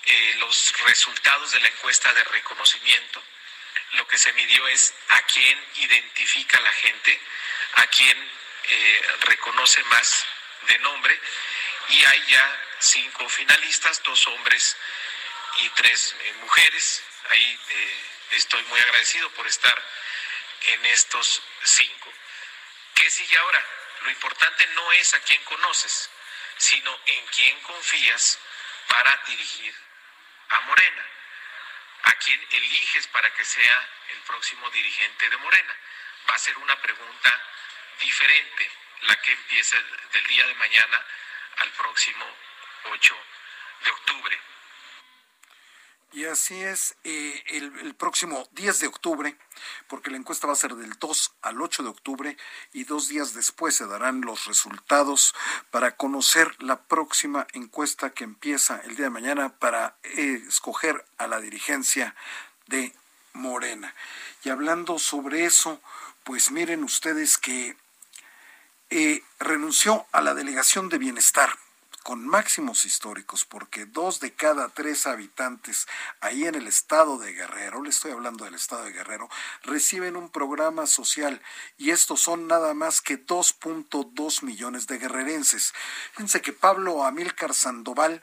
eh, 0.05 0.35
los 0.39 0.73
resultados 0.87 1.51
de 1.51 1.59
la 1.59 1.67
encuesta 1.67 2.13
de 2.15 2.23
reconocimiento. 2.23 3.21
Lo 3.95 4.07
que 4.07 4.17
se 4.17 4.33
midió 4.35 4.69
es 4.69 4.95
a 5.09 5.23
quién 5.23 5.59
identifica 5.75 6.61
la 6.61 6.73
gente, 6.73 7.21
a 7.75 7.87
quién 7.89 8.17
eh, 8.63 9.03
reconoce 9.23 9.83
más 9.85 10.27
de 10.69 10.79
nombre, 10.79 11.21
y 11.89 12.05
hay 12.05 12.27
ya 12.29 12.63
cinco 12.79 13.29
finalistas, 13.29 14.05
dos 14.05 14.25
hombres 14.29 14.77
y 15.59 15.69
tres 15.71 16.15
mujeres. 16.43 17.03
Ahí 17.31 17.59
eh, 17.71 18.05
estoy 18.31 18.63
muy 18.65 18.79
agradecido 18.79 19.29
por 19.31 19.49
estar 19.49 19.83
en 20.69 20.87
estos 20.87 21.43
cinco. 21.65 22.13
¿Qué 22.95 23.11
sigue 23.11 23.37
ahora? 23.37 23.67
Lo 24.03 24.11
importante 24.11 24.67
no 24.69 24.93
es 24.93 25.15
a 25.15 25.21
quién 25.21 25.43
conoces, 25.45 26.11
sino 26.59 26.99
en 27.07 27.27
quién 27.27 27.61
confías 27.63 28.39
para 28.89 29.17
dirigir 29.27 29.75
a 30.51 30.61
Morena. 30.61 31.05
¿A 32.05 32.13
quién 32.17 32.47
eliges 32.51 33.07
para 33.09 33.33
que 33.35 33.45
sea 33.45 33.89
el 34.11 34.19
próximo 34.21 34.69
dirigente 34.71 35.29
de 35.31 35.37
Morena? 35.39 35.75
Va 36.29 36.35
a 36.35 36.39
ser 36.39 36.57
una 36.59 36.81
pregunta 36.81 37.43
diferente 38.01 38.71
la 39.03 39.21
que 39.23 39.33
empieza 39.33 39.79
del 40.13 40.27
día 40.27 40.47
de 40.47 40.55
mañana 40.55 41.05
al 41.59 41.71
próximo 41.71 42.37
8 42.85 43.25
de 43.85 43.91
octubre. 43.91 44.41
Y 46.13 46.27
así 46.27 46.63
es, 46.63 46.95
eh, 47.03 47.43
el, 47.49 47.95
próximo 47.97 48.47
10 48.53 48.81
de 48.81 48.87
octubre, 48.87 49.37
porque 49.89 50.11
la 50.11 50.17
encuesta 50.17 50.47
va 50.47 50.53
a 50.53 50.57
ser 50.57 50.75
del 50.77 50.93
2 50.99 51.33
al 51.43 51.61
8 51.61 51.83
de 51.83 51.89
octubre 51.89 52.37
y 52.73 52.85
dos 52.85 53.09
días 53.09 53.35
después 53.35 53.75
se 53.75 53.87
darán 53.87 54.21
los 54.21 54.47
resultados 54.47 55.35
para 55.71 55.97
conocer 55.97 56.55
la 56.63 56.83
próxima 56.83 57.49
encuesta 57.53 58.11
que 58.11 58.25
empieza 58.25 58.81
el 58.85 58.95
día 58.95 59.07
de 59.07 59.11
mañana 59.11 59.57
para 59.59 59.97
eh, 60.05 60.43
escoger 60.47 61.05
a 61.19 61.27
la 61.27 61.41
dirigencia 61.41 62.15
de 62.67 62.95
Morena. 63.33 63.95
Y 64.45 64.51
hablando 64.51 65.01
sobre 65.01 65.45
eso, 65.45 65.81
pues 66.23 66.53
miren 66.53 66.85
ustedes 66.85 67.39
que 67.39 67.77
eh, 68.91 69.23
renunció 69.41 70.07
a 70.13 70.21
la 70.21 70.35
delegación 70.35 70.89
de 70.89 70.99
bienestar 70.99 71.59
con 72.05 72.29
máximos 72.29 72.85
históricos, 72.85 73.47
porque 73.47 73.87
dos 73.87 74.21
de 74.21 74.33
cada 74.33 74.69
tres 74.69 75.07
habitantes 75.07 75.89
ahí 76.21 76.45
en 76.45 76.55
el 76.55 76.69
estado 76.69 77.19
de 77.19 77.33
Guerrero, 77.33 77.83
le 77.83 77.89
estoy 77.89 78.13
hablando 78.13 78.45
del 78.45 78.55
estado 78.55 78.85
de 78.85 78.93
Guerrero, 78.93 79.31
reciben 79.63 80.15
un 80.15 80.29
programa 80.29 80.87
social 80.87 81.41
y 81.79 81.91
estos 81.91 82.21
son 82.21 82.47
nada 82.47 82.75
más 82.75 83.01
que 83.01 83.19
2.2 83.19 84.43
millones 84.43 84.87
de 84.87 84.99
guerrerenses. 84.99 85.73
Fíjense 86.13 86.43
que 86.43 86.53
Pablo 86.53 87.05
Amílcar 87.05 87.55
Sandoval 87.55 88.21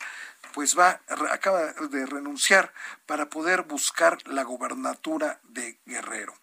pues 0.54 0.78
va, 0.78 1.02
acaba 1.32 1.74
de 1.74 2.06
renunciar 2.06 2.74
para 3.08 3.30
poder 3.30 3.64
buscar 3.64 4.18
la 4.28 4.44
gobernatura 4.44 5.40
de 5.44 5.80
Guerrero. 5.86 6.36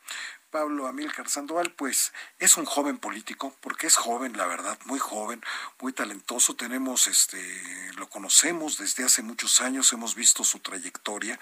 Pablo 0.50 0.86
Amílcar 0.86 1.28
Sandoval, 1.28 1.72
pues 1.72 2.12
es 2.38 2.56
un 2.56 2.64
joven 2.64 2.98
político, 2.98 3.54
porque 3.60 3.86
es 3.86 3.96
joven, 3.96 4.36
la 4.36 4.46
verdad, 4.46 4.78
muy 4.86 4.98
joven, 4.98 5.42
muy 5.80 5.92
talentoso. 5.92 6.56
Tenemos, 6.56 7.06
este, 7.06 7.92
lo 7.96 8.08
conocemos 8.08 8.78
desde 8.78 9.04
hace 9.04 9.22
muchos 9.22 9.60
años, 9.60 9.92
hemos 9.92 10.14
visto 10.14 10.44
su 10.44 10.60
trayectoria 10.60 11.38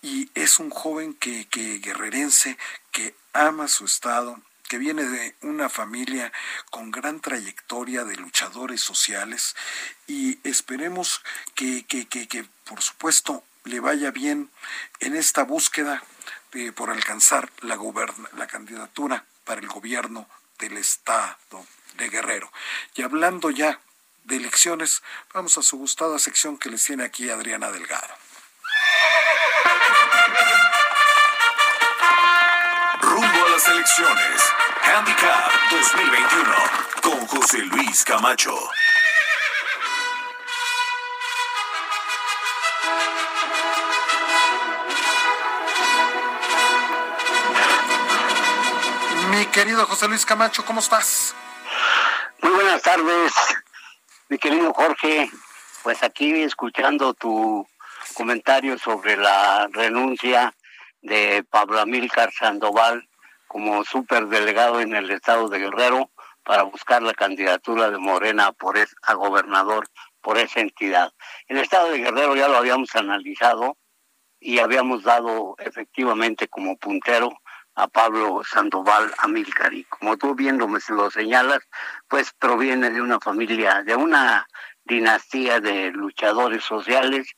y 0.00 0.30
es 0.34 0.58
un 0.58 0.70
joven 0.70 1.14
que, 1.14 1.46
que 1.46 1.78
guerrerense, 1.78 2.56
que 2.90 3.14
ama 3.34 3.68
su 3.68 3.84
estado, 3.84 4.40
que 4.68 4.78
viene 4.78 5.04
de 5.04 5.34
una 5.42 5.68
familia 5.68 6.32
con 6.70 6.90
gran 6.90 7.20
trayectoria 7.20 8.04
de 8.04 8.16
luchadores 8.16 8.80
sociales 8.80 9.56
y 10.06 10.38
esperemos 10.48 11.22
que, 11.54 11.84
que, 11.84 12.06
que, 12.06 12.28
que 12.28 12.46
por 12.64 12.82
supuesto 12.82 13.44
le 13.64 13.80
vaya 13.80 14.10
bien 14.10 14.50
en 15.00 15.16
esta 15.16 15.44
búsqueda 15.44 16.02
eh, 16.54 16.72
por 16.72 16.90
alcanzar 16.90 17.50
la, 17.60 17.78
la 18.36 18.46
candidatura 18.46 19.24
para 19.44 19.60
el 19.60 19.68
gobierno 19.68 20.28
del 20.58 20.76
estado 20.76 21.66
de 21.96 22.08
Guerrero. 22.08 22.50
Y 22.94 23.02
hablando 23.02 23.50
ya 23.50 23.80
de 24.24 24.36
elecciones, 24.36 25.02
vamos 25.32 25.58
a 25.58 25.62
su 25.62 25.78
gustada 25.78 26.18
sección 26.18 26.58
que 26.58 26.70
les 26.70 26.84
tiene 26.84 27.04
aquí 27.04 27.30
Adriana 27.30 27.70
Delgado. 27.70 28.14
Rumbo 33.00 33.46
a 33.46 33.50
las 33.50 33.68
elecciones. 33.68 34.42
Handicap 34.82 35.52
2021 35.70 36.54
con 37.02 37.26
José 37.26 37.58
Luis 37.58 38.04
Camacho. 38.04 38.54
Querido 49.58 49.84
José 49.86 50.06
Luis 50.06 50.24
Camacho, 50.24 50.64
¿cómo 50.64 50.78
estás? 50.78 51.34
Muy 52.42 52.52
buenas 52.52 52.80
tardes, 52.80 53.32
mi 54.28 54.38
querido 54.38 54.72
Jorge. 54.72 55.28
Pues 55.82 56.00
aquí 56.04 56.42
escuchando 56.44 57.12
tu 57.12 57.66
comentario 58.14 58.78
sobre 58.78 59.16
la 59.16 59.68
renuncia 59.72 60.54
de 61.02 61.44
Pablo 61.50 61.80
Amílcar 61.80 62.30
Sandoval 62.30 63.08
como 63.48 63.82
superdelegado 63.82 64.80
en 64.80 64.94
el 64.94 65.10
estado 65.10 65.48
de 65.48 65.58
Guerrero 65.58 66.08
para 66.44 66.62
buscar 66.62 67.02
la 67.02 67.14
candidatura 67.14 67.90
de 67.90 67.98
Morena 67.98 68.52
por 68.52 68.78
es, 68.78 68.94
a 69.02 69.14
gobernador 69.14 69.88
por 70.20 70.38
esa 70.38 70.60
entidad. 70.60 71.12
El 71.48 71.58
estado 71.58 71.90
de 71.90 71.98
Guerrero 71.98 72.36
ya 72.36 72.46
lo 72.46 72.58
habíamos 72.58 72.94
analizado 72.94 73.76
y 74.38 74.60
habíamos 74.60 75.02
dado 75.02 75.56
efectivamente 75.58 76.46
como 76.46 76.76
puntero 76.76 77.32
a 77.78 77.86
Pablo 77.86 78.42
Sandoval 78.44 79.14
Amílcar. 79.18 79.72
Y 79.72 79.84
como 79.84 80.16
tú 80.16 80.34
bien 80.34 80.58
lo, 80.58 80.68
lo 80.68 81.10
señalas, 81.10 81.60
pues 82.08 82.32
proviene 82.38 82.90
de 82.90 83.00
una 83.00 83.20
familia, 83.20 83.82
de 83.84 83.94
una 83.94 84.46
dinastía 84.84 85.60
de 85.60 85.90
luchadores 85.90 86.64
sociales 86.64 87.28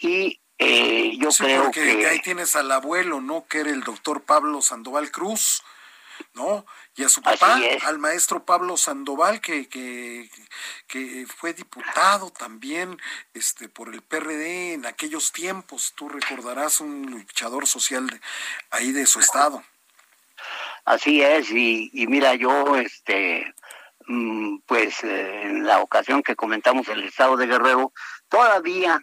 y 0.00 0.40
eh, 0.58 1.16
yo 1.18 1.30
sí, 1.30 1.44
creo 1.44 1.64
porque 1.64 1.98
que 1.98 2.06
ahí 2.06 2.20
tienes 2.20 2.56
al 2.56 2.70
abuelo, 2.70 3.20
¿no? 3.20 3.46
Que 3.46 3.60
era 3.60 3.70
el 3.70 3.82
doctor 3.82 4.22
Pablo 4.22 4.60
Sandoval 4.60 5.10
Cruz, 5.10 5.62
¿no? 6.34 6.66
Y 6.96 7.04
a 7.04 7.08
su 7.08 7.22
papá, 7.22 7.60
al 7.84 7.98
maestro 7.98 8.44
Pablo 8.44 8.76
Sandoval, 8.76 9.40
que, 9.40 9.68
que, 9.68 10.28
que 10.88 11.26
fue 11.28 11.54
diputado 11.54 12.30
también 12.30 13.00
este, 13.34 13.68
por 13.68 13.94
el 13.94 14.02
PRD 14.02 14.74
en 14.74 14.86
aquellos 14.86 15.30
tiempos. 15.30 15.92
Tú 15.94 16.08
recordarás 16.08 16.80
un 16.80 17.08
luchador 17.08 17.68
social 17.68 18.08
de, 18.08 18.20
ahí 18.70 18.90
de 18.90 19.06
su 19.06 19.20
estado. 19.20 19.62
Así 20.88 21.20
es, 21.20 21.50
y, 21.50 22.06
mira, 22.08 22.34
yo, 22.34 22.74
este, 22.78 23.52
mm, 24.06 24.60
pues 24.64 25.04
eh, 25.04 25.42
en 25.42 25.66
la 25.66 25.82
ocasión 25.82 26.22
que 26.22 26.34
comentamos 26.34 26.88
el 26.88 27.04
estado 27.04 27.36
de 27.36 27.46
Guerrero, 27.46 27.92
todavía 28.30 28.98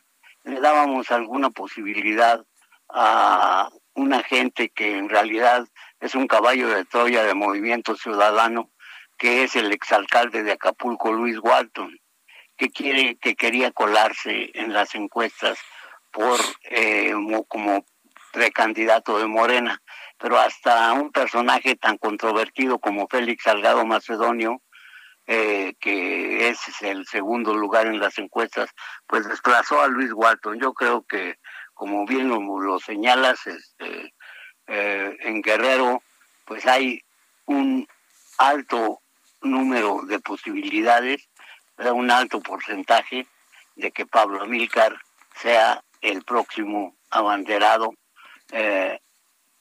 le 0.46 0.60
dábamos 0.62 1.12
alguna 1.12 1.52
posibilidad 1.52 2.44
a 2.90 3.70
una 3.94 4.24
gente 4.24 4.70
que 4.70 4.98
en 4.98 5.10
realidad 5.10 5.68
es 6.00 6.16
un 6.16 6.26
caballo 6.26 6.70
de 6.70 6.86
Troya 6.86 7.24
de 7.24 7.36
movimiento 7.36 7.96
ciudadano, 7.96 8.72
que 9.20 9.44
es 9.44 9.56
el 9.56 9.72
exalcalde 9.72 10.42
de 10.42 10.54
Acapulco, 10.54 11.14
Luis 11.14 11.38
Walton, 11.38 11.96
que 12.58 12.72
quiere, 12.72 13.16
que 13.18 13.36
quería 13.36 13.70
colarse 13.70 14.50
en 14.56 14.74
las 14.74 14.96
encuestas 14.96 15.60
por 16.10 16.40
eh, 16.64 17.14
como 17.48 17.86
precandidato 18.34 19.20
de 19.20 19.28
Morena, 19.28 19.84
pero 20.18 20.38
hasta 20.38 20.94
un 20.94 21.12
personaje 21.12 21.76
tan 21.76 21.98
controvertido 21.98 22.80
como 22.80 23.08
Félix 23.08 23.44
Salgado 23.44 23.86
Macedonio, 23.86 24.62
eh, 25.28 25.74
que 25.80 26.50
es 26.50 26.60
el 26.82 27.06
segundo 27.08 27.56
lugar 27.56 27.88
en 27.88 28.00
las 28.00 28.18
encuestas, 28.20 28.70
pues 29.08 29.28
desplazó 29.28 29.82
a 29.82 29.88
Luis 29.88 30.12
Walton. 30.14 30.60
Yo 30.60 30.74
creo 30.74 31.04
que, 31.04 31.40
como 31.74 32.06
bien 32.06 32.30
lo, 32.30 32.80
señalas, 32.80 33.46
este, 33.48 34.14
eh, 34.68 35.18
en 35.20 35.42
Guerrero, 35.42 36.02
pues 36.46 36.66
hay 36.68 37.02
un 37.46 37.88
alto 38.38 39.02
número 39.42 40.02
de 40.04 40.20
posibilidades, 40.20 41.28
un 41.78 42.12
alto 42.12 42.40
porcentaje 42.42 43.28
de 43.76 43.92
que 43.92 44.06
Pablo 44.06 44.44
Amílcar 44.44 44.96
sea 45.42 45.84
el 46.02 46.24
próximo 46.24 46.96
abanderado 47.10 47.94
eh, 48.52 49.00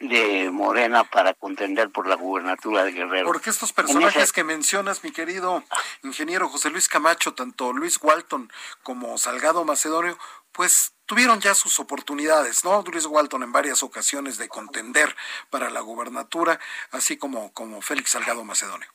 de 0.08 0.50
Morena 0.50 1.04
para 1.04 1.34
contender 1.34 1.90
por 1.90 2.06
la 2.06 2.16
gubernatura 2.16 2.84
de 2.84 2.92
Guerrero. 2.92 3.26
Porque 3.26 3.50
estos 3.50 3.72
personajes 3.72 4.32
que 4.32 4.44
mencionas, 4.44 5.04
mi 5.04 5.10
querido 5.10 5.64
ingeniero 6.02 6.48
José 6.48 6.70
Luis 6.70 6.88
Camacho, 6.88 7.34
tanto 7.34 7.72
Luis 7.72 7.98
Walton 8.02 8.52
como 8.82 9.18
Salgado 9.18 9.64
Macedonio, 9.64 10.18
pues 10.52 10.94
tuvieron 11.06 11.40
ya 11.40 11.54
sus 11.54 11.80
oportunidades, 11.80 12.64
¿no? 12.64 12.82
Luis 12.82 13.06
Walton 13.06 13.42
en 13.42 13.52
varias 13.52 13.82
ocasiones 13.82 14.38
de 14.38 14.48
contender 14.48 15.14
para 15.50 15.70
la 15.70 15.80
gubernatura, 15.80 16.60
así 16.92 17.16
como, 17.16 17.52
como 17.52 17.82
Félix 17.82 18.10
Salgado 18.10 18.44
Macedonio. 18.44 18.88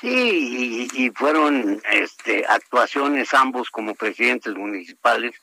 Sí, 0.00 0.88
y, 0.94 1.10
fueron 1.10 1.82
este, 1.90 2.46
actuaciones 2.46 3.34
ambos 3.34 3.70
como 3.70 3.94
presidentes 3.94 4.54
municipales 4.54 5.34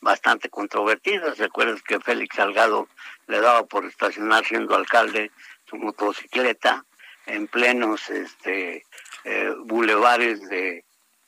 bastante 0.00 0.48
controvertidas. 0.48 1.38
¿Recuerdas 1.38 1.82
que 1.82 1.98
Félix 1.98 2.36
Salgado 2.36 2.88
le 3.26 3.40
daba 3.40 3.64
por 3.66 3.84
estacionar 3.84 4.44
siendo 4.44 4.74
alcalde 4.74 5.30
su 5.68 5.76
motocicleta 5.76 6.84
en 7.26 7.46
plenos 7.48 8.10
este, 8.10 8.84
eh, 9.24 9.54
bulevares 9.64 10.40
de... 10.48 10.84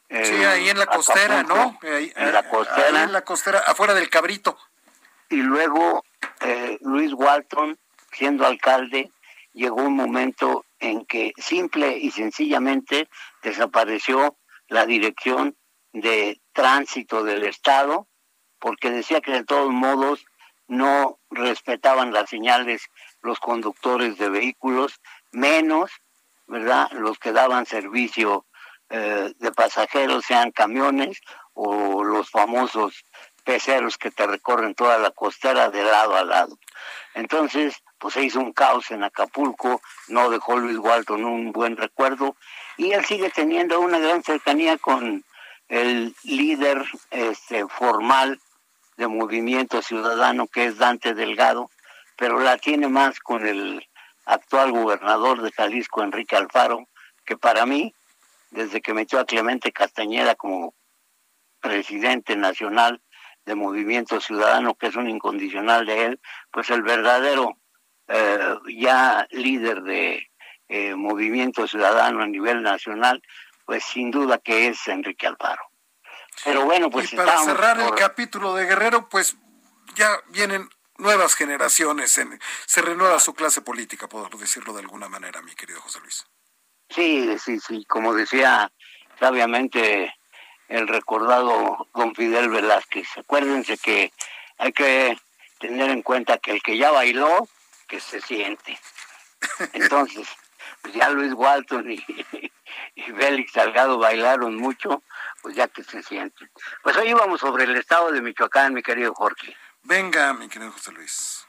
Eh, 0.08 0.24
sí, 0.24 0.44
ahí 0.44 0.68
en 0.68 0.78
la 0.78 0.86
costera, 0.86 1.42
¿no? 1.42 1.78
en 1.82 2.32
la 2.32 2.48
costera. 2.48 2.98
Ahí 2.98 3.04
en 3.04 3.12
la 3.12 3.22
costera, 3.22 3.58
afuera 3.60 3.94
del 3.94 4.08
cabrito. 4.08 4.56
Y 5.28 5.36
luego 5.36 6.04
eh, 6.40 6.78
Luis 6.82 7.12
Walton, 7.12 7.78
siendo 8.12 8.46
alcalde, 8.46 9.10
llegó 9.52 9.82
un 9.82 9.96
momento 9.96 10.64
en 10.78 11.04
que 11.06 11.32
simple 11.38 11.96
y 11.98 12.10
sencillamente 12.10 13.08
desapareció 13.42 14.36
la 14.68 14.86
dirección 14.86 15.56
de 15.92 16.40
tránsito 16.52 17.24
del 17.24 17.44
Estado, 17.44 18.06
porque 18.58 18.90
decía 18.90 19.20
que 19.20 19.32
de 19.32 19.44
todos 19.44 19.70
modos 19.70 20.24
no 20.68 21.18
respetaban 21.30 22.12
las 22.12 22.30
señales 22.30 22.82
los 23.22 23.38
conductores 23.40 24.18
de 24.18 24.28
vehículos, 24.28 25.00
menos, 25.32 25.90
¿verdad?, 26.46 26.90
los 26.92 27.18
que 27.18 27.32
daban 27.32 27.66
servicio 27.66 28.46
eh, 28.88 29.32
de 29.38 29.52
pasajeros, 29.52 30.24
sean 30.24 30.52
camiones 30.52 31.20
o 31.54 32.04
los 32.04 32.30
famosos 32.30 33.04
peceros 33.44 33.96
que 33.96 34.10
te 34.10 34.26
recorren 34.26 34.74
toda 34.74 34.98
la 34.98 35.10
costera 35.10 35.70
de 35.70 35.82
lado 35.84 36.16
a 36.16 36.24
lado. 36.24 36.58
Entonces, 37.14 37.82
pues 37.98 38.14
se 38.14 38.24
hizo 38.24 38.40
un 38.40 38.52
caos 38.52 38.90
en 38.90 39.04
Acapulco, 39.04 39.80
no 40.08 40.30
dejó 40.30 40.56
Luis 40.58 40.78
Walton 40.78 41.24
un 41.24 41.52
buen 41.52 41.76
recuerdo, 41.76 42.36
y 42.76 42.92
él 42.92 43.04
sigue 43.04 43.30
teniendo 43.30 43.80
una 43.80 43.98
gran 43.98 44.22
cercanía 44.22 44.76
con 44.78 45.24
el 45.68 46.14
líder 46.24 46.84
este, 47.10 47.66
formal 47.68 48.38
de 48.96 49.08
Movimiento 49.08 49.82
Ciudadano, 49.82 50.46
que 50.46 50.66
es 50.66 50.78
Dante 50.78 51.14
Delgado, 51.14 51.70
pero 52.16 52.40
la 52.40 52.56
tiene 52.58 52.88
más 52.88 53.20
con 53.20 53.46
el 53.46 53.86
actual 54.24 54.72
gobernador 54.72 55.42
de 55.42 55.52
Jalisco, 55.52 56.02
Enrique 56.02 56.36
Alfaro, 56.36 56.86
que 57.24 57.36
para 57.36 57.66
mí, 57.66 57.94
desde 58.50 58.80
que 58.80 58.94
metió 58.94 59.20
a 59.20 59.26
Clemente 59.26 59.72
Castañeda 59.72 60.34
como 60.34 60.74
presidente 61.60 62.36
nacional 62.36 63.00
de 63.44 63.54
Movimiento 63.54 64.20
Ciudadano, 64.20 64.74
que 64.74 64.88
es 64.88 64.96
un 64.96 65.08
incondicional 65.08 65.86
de 65.86 66.04
él, 66.04 66.20
pues 66.50 66.70
el 66.70 66.82
verdadero 66.82 67.56
eh, 68.08 68.56
ya 68.76 69.26
líder 69.30 69.82
de 69.82 70.28
eh, 70.68 70.94
Movimiento 70.94 71.66
Ciudadano 71.66 72.22
a 72.22 72.26
nivel 72.26 72.62
nacional, 72.62 73.22
pues 73.64 73.84
sin 73.84 74.10
duda 74.10 74.38
que 74.38 74.68
es 74.68 74.88
Enrique 74.88 75.26
Alfaro. 75.26 75.62
Pero 76.44 76.64
bueno, 76.64 76.90
pues... 76.90 77.12
Y 77.12 77.16
para 77.16 77.38
cerrar 77.38 77.80
el 77.80 77.94
capítulo 77.94 78.54
de 78.54 78.66
Guerrero, 78.66 79.08
pues 79.08 79.36
ya 79.94 80.10
vienen 80.28 80.68
nuevas 80.98 81.34
generaciones, 81.34 82.16
en, 82.18 82.40
se 82.66 82.82
renueva 82.82 83.20
su 83.20 83.34
clase 83.34 83.60
política, 83.60 84.08
por 84.08 84.36
decirlo 84.38 84.72
de 84.72 84.80
alguna 84.80 85.08
manera, 85.08 85.42
mi 85.42 85.54
querido 85.54 85.80
José 85.80 86.00
Luis. 86.00 86.26
Sí, 86.90 87.36
sí, 87.38 87.58
sí, 87.60 87.84
como 87.86 88.14
decía 88.14 88.70
sabiamente 89.18 90.14
el 90.68 90.88
recordado 90.88 91.88
don 91.94 92.14
Fidel 92.14 92.48
Velázquez. 92.48 93.08
Acuérdense 93.18 93.78
que 93.78 94.12
hay 94.58 94.72
que 94.72 95.18
tener 95.58 95.90
en 95.90 96.02
cuenta 96.02 96.38
que 96.38 96.52
el 96.52 96.62
que 96.62 96.76
ya 96.76 96.90
bailó, 96.90 97.48
que 97.88 98.00
se 98.00 98.20
siente. 98.20 98.78
Entonces, 99.72 100.28
pues 100.82 100.94
ya 100.94 101.10
Luis 101.10 101.32
Walton 101.34 101.90
y, 101.90 102.04
y 102.94 103.02
Félix 103.02 103.52
Salgado 103.52 103.98
bailaron 103.98 104.56
mucho, 104.56 105.02
pues 105.46 105.54
ya 105.54 105.68
que 105.68 105.84
se 105.84 106.02
siente. 106.02 106.50
Pues 106.82 106.96
hoy 106.96 107.10
íbamos 107.10 107.38
sobre 107.38 107.62
el 107.62 107.76
estado 107.76 108.10
de 108.10 108.20
Michoacán, 108.20 108.74
mi 108.74 108.82
querido 108.82 109.14
Jorge. 109.14 109.56
Venga, 109.84 110.32
mi 110.32 110.48
querido 110.48 110.72
José 110.72 110.90
Luis. 110.90 111.46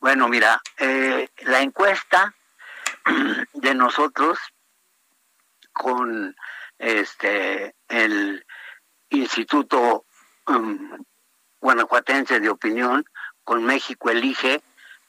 Bueno, 0.00 0.28
mira, 0.28 0.62
eh, 0.78 1.28
la 1.42 1.60
encuesta 1.60 2.34
de 3.52 3.74
nosotros 3.74 4.38
con 5.74 6.34
este 6.78 7.74
el 7.86 8.46
Instituto 9.10 10.06
um, 10.46 11.04
Guanajuatense 11.60 12.40
de 12.40 12.48
Opinión, 12.48 13.04
con 13.42 13.62
México 13.62 14.08
Elige 14.08 14.62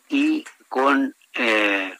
y 0.09 0.43
con, 0.67 1.15
eh, 1.36 1.97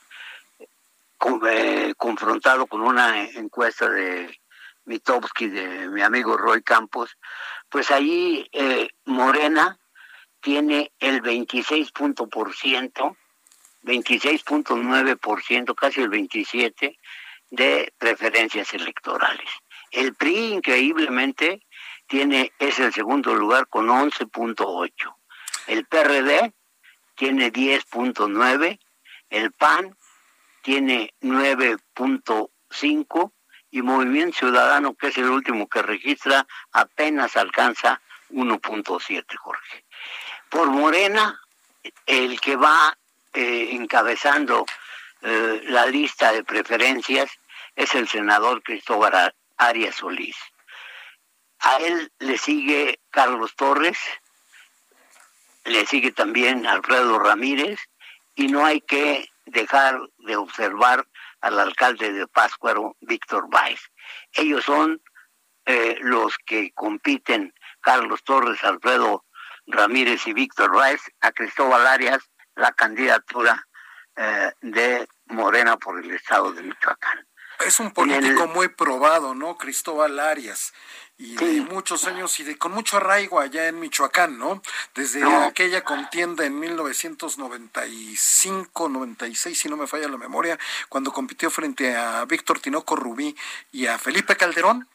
eh, 1.48 1.94
confrontado 1.96 2.68
con 2.68 2.82
una 2.82 3.22
encuesta 3.22 3.88
de 3.90 4.38
Mitowski, 4.86 5.48
de 5.48 5.90
mi 5.90 6.02
amigo 6.02 6.38
Roy 6.38 6.64
Campos, 6.64 7.18
pues 7.70 7.92
allí 7.92 8.50
eh, 8.52 8.90
Morena 9.06 9.80
tiene 10.40 10.92
el 11.00 11.22
26%, 11.22 13.16
26.9%, 13.84 15.76
casi 15.76 16.02
el 16.02 16.10
27% 16.10 16.98
de 17.52 17.94
preferencias 17.98 18.74
electorales. 18.74 19.48
El 19.92 20.16
PRI, 20.16 20.54
increíblemente, 20.54 21.62
tiene 22.08 22.54
es 22.60 22.80
el 22.80 22.94
segundo 22.94 23.36
lugar 23.36 23.68
con 23.68 23.88
11.8. 23.88 25.16
El 25.68 25.86
PRD 25.86 26.54
tiene 27.16 27.52
10.9, 27.52 28.80
el 29.30 29.52
PAN 29.54 29.98
tiene 30.62 31.14
9.5 31.22 33.32
y 33.72 33.82
Movimiento 33.82 34.40
Ciudadano, 34.40 34.96
que 34.96 35.08
es 35.08 35.18
el 35.18 35.30
último 35.30 35.68
que 35.68 35.82
registra, 35.82 36.46
apenas 36.72 37.36
alcanza 37.36 38.02
1.7, 38.30 39.36
Jorge. 39.38 39.86
Por 40.50 40.70
Morena, 40.70 41.40
el 42.06 42.40
que 42.40 42.56
va 42.56 42.98
eh, 43.34 43.70
encabezando 43.72 44.66
eh, 45.22 45.62
la 45.66 45.86
lista 45.88 46.32
de 46.32 46.44
preferencias 46.44 47.30
es 47.76 47.94
el 47.96 48.08
senador 48.08 48.64
Cristóbal 48.64 49.34
Arias 49.58 49.96
Solís. 49.96 50.38
A 51.60 51.78
él 51.78 52.12
le 52.20 52.38
sigue 52.38 53.00
Carlos 53.10 53.56
Torres, 53.56 53.98
le 55.66 55.86
sigue 55.86 56.12
también 56.12 56.68
Alfredo 56.68 57.18
Ramírez 57.20 57.80
y 58.36 58.48
no 58.48 58.66
hay 58.66 58.82
que 58.82 59.30
dejar 59.46 60.00
de 60.20 60.36
observar 60.36 61.08
al 61.46 61.60
alcalde 61.60 62.12
de 62.12 62.28
Páscuaro, 62.28 62.98
Víctor 63.02 63.48
Báez. 63.52 63.80
Ellos 64.34 64.66
son 64.66 65.00
eh, 65.66 65.96
los 66.02 66.36
que 66.44 66.72
compiten, 66.74 67.54
Carlos 67.82 68.24
Torres, 68.24 68.64
Alfredo 68.64 69.26
Ramírez 69.68 70.26
y 70.26 70.34
Víctor 70.34 70.74
Báez, 70.76 71.02
a 71.22 71.32
Cristóbal 71.32 71.86
Arias, 71.86 72.32
la 72.56 72.72
candidatura 72.72 73.64
eh, 74.16 74.52
de 74.62 75.08
Morena 75.28 75.78
por 75.78 76.04
el 76.04 76.10
estado 76.12 76.52
de 76.52 76.64
Michoacán. 76.64 77.28
Es 77.66 77.80
un 77.80 77.92
político 77.92 78.48
muy 78.48 78.68
probado, 78.68 79.34
¿no? 79.34 79.58
Cristóbal 79.58 80.20
Arias 80.20 80.74
y 81.18 81.38
de 81.38 81.62
muchos 81.62 82.04
años 82.06 82.38
y 82.40 82.44
de 82.44 82.58
con 82.58 82.74
mucho 82.74 82.98
arraigo 82.98 83.40
allá 83.40 83.68
en 83.68 83.80
Michoacán, 83.80 84.38
¿no? 84.38 84.62
Desde 84.94 85.24
aquella 85.24 85.82
contienda 85.84 86.46
en 86.46 86.60
1995, 86.60 88.90
96, 88.90 89.58
si 89.58 89.70
no 89.70 89.78
me 89.78 89.88
falla 89.88 90.10
la 90.10 90.18
memoria, 90.18 90.60
cuando 90.90 91.14
compitió 91.14 91.50
frente 91.50 91.96
a 91.96 92.26
Víctor 92.26 92.60
Tinoco 92.60 92.98
Rubí 92.98 93.34
y 93.72 93.88
a 93.88 93.98
Felipe 93.98 94.36
Calderón. 94.36 94.90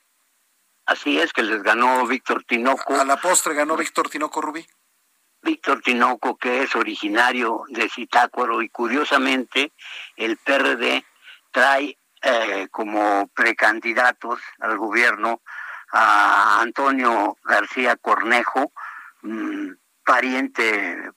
Así 0.84 1.18
es 1.18 1.32
que 1.32 1.42
les 1.42 1.62
ganó 1.62 2.06
Víctor 2.06 2.44
Tinoco. 2.44 3.00
A 3.00 3.04
la 3.04 3.16
postre 3.16 3.54
ganó 3.54 3.74
Víctor 3.76 4.10
Tinoco 4.10 4.42
Rubí. 4.42 4.66
Víctor 5.42 5.80
Tinoco, 5.80 6.36
que 6.36 6.64
es 6.64 6.76
originario 6.76 7.62
de 7.68 7.88
Zitácuaro 7.88 8.60
y 8.60 8.68
curiosamente 8.68 9.72
el 10.16 10.36
PRD 10.36 11.02
trae 11.50 11.96
eh, 12.22 12.68
como 12.70 13.28
precandidatos 13.28 14.40
al 14.58 14.76
gobierno 14.76 15.40
a 15.90 16.60
Antonio 16.60 17.38
García 17.44 17.96
Cornejo, 17.96 18.72
mm, 19.22 19.70
pariente, 20.04 21.12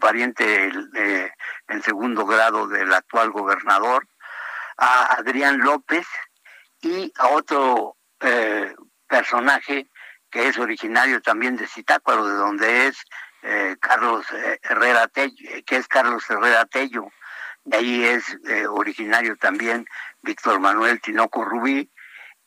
pariente 0.00 0.72
eh, 0.94 1.30
en 1.68 1.82
segundo 1.82 2.24
grado 2.24 2.68
del 2.68 2.90
actual 2.94 3.30
gobernador, 3.32 4.08
a 4.78 5.14
Adrián 5.16 5.58
López 5.58 6.06
y 6.80 7.12
a 7.18 7.28
otro 7.28 7.98
eh, 8.20 8.74
personaje 9.06 9.90
que 10.30 10.48
es 10.48 10.56
originario 10.58 11.20
también 11.20 11.56
de 11.56 11.66
Zitácuaro, 11.66 12.26
de 12.26 12.34
donde 12.34 12.86
es 12.86 13.04
Carlos 13.80 14.26
Herrera 14.62 15.08
Tello, 15.08 15.34
que 15.66 15.76
es 15.76 15.88
Carlos 15.88 16.28
Herrera 16.28 16.66
Tello. 16.66 17.10
Ahí 17.72 18.04
es 18.04 18.24
originario 18.68 19.36
también 19.36 19.86
Víctor 20.22 20.58
Manuel 20.60 21.00
Tinoco 21.00 21.44
Rubí 21.44 21.90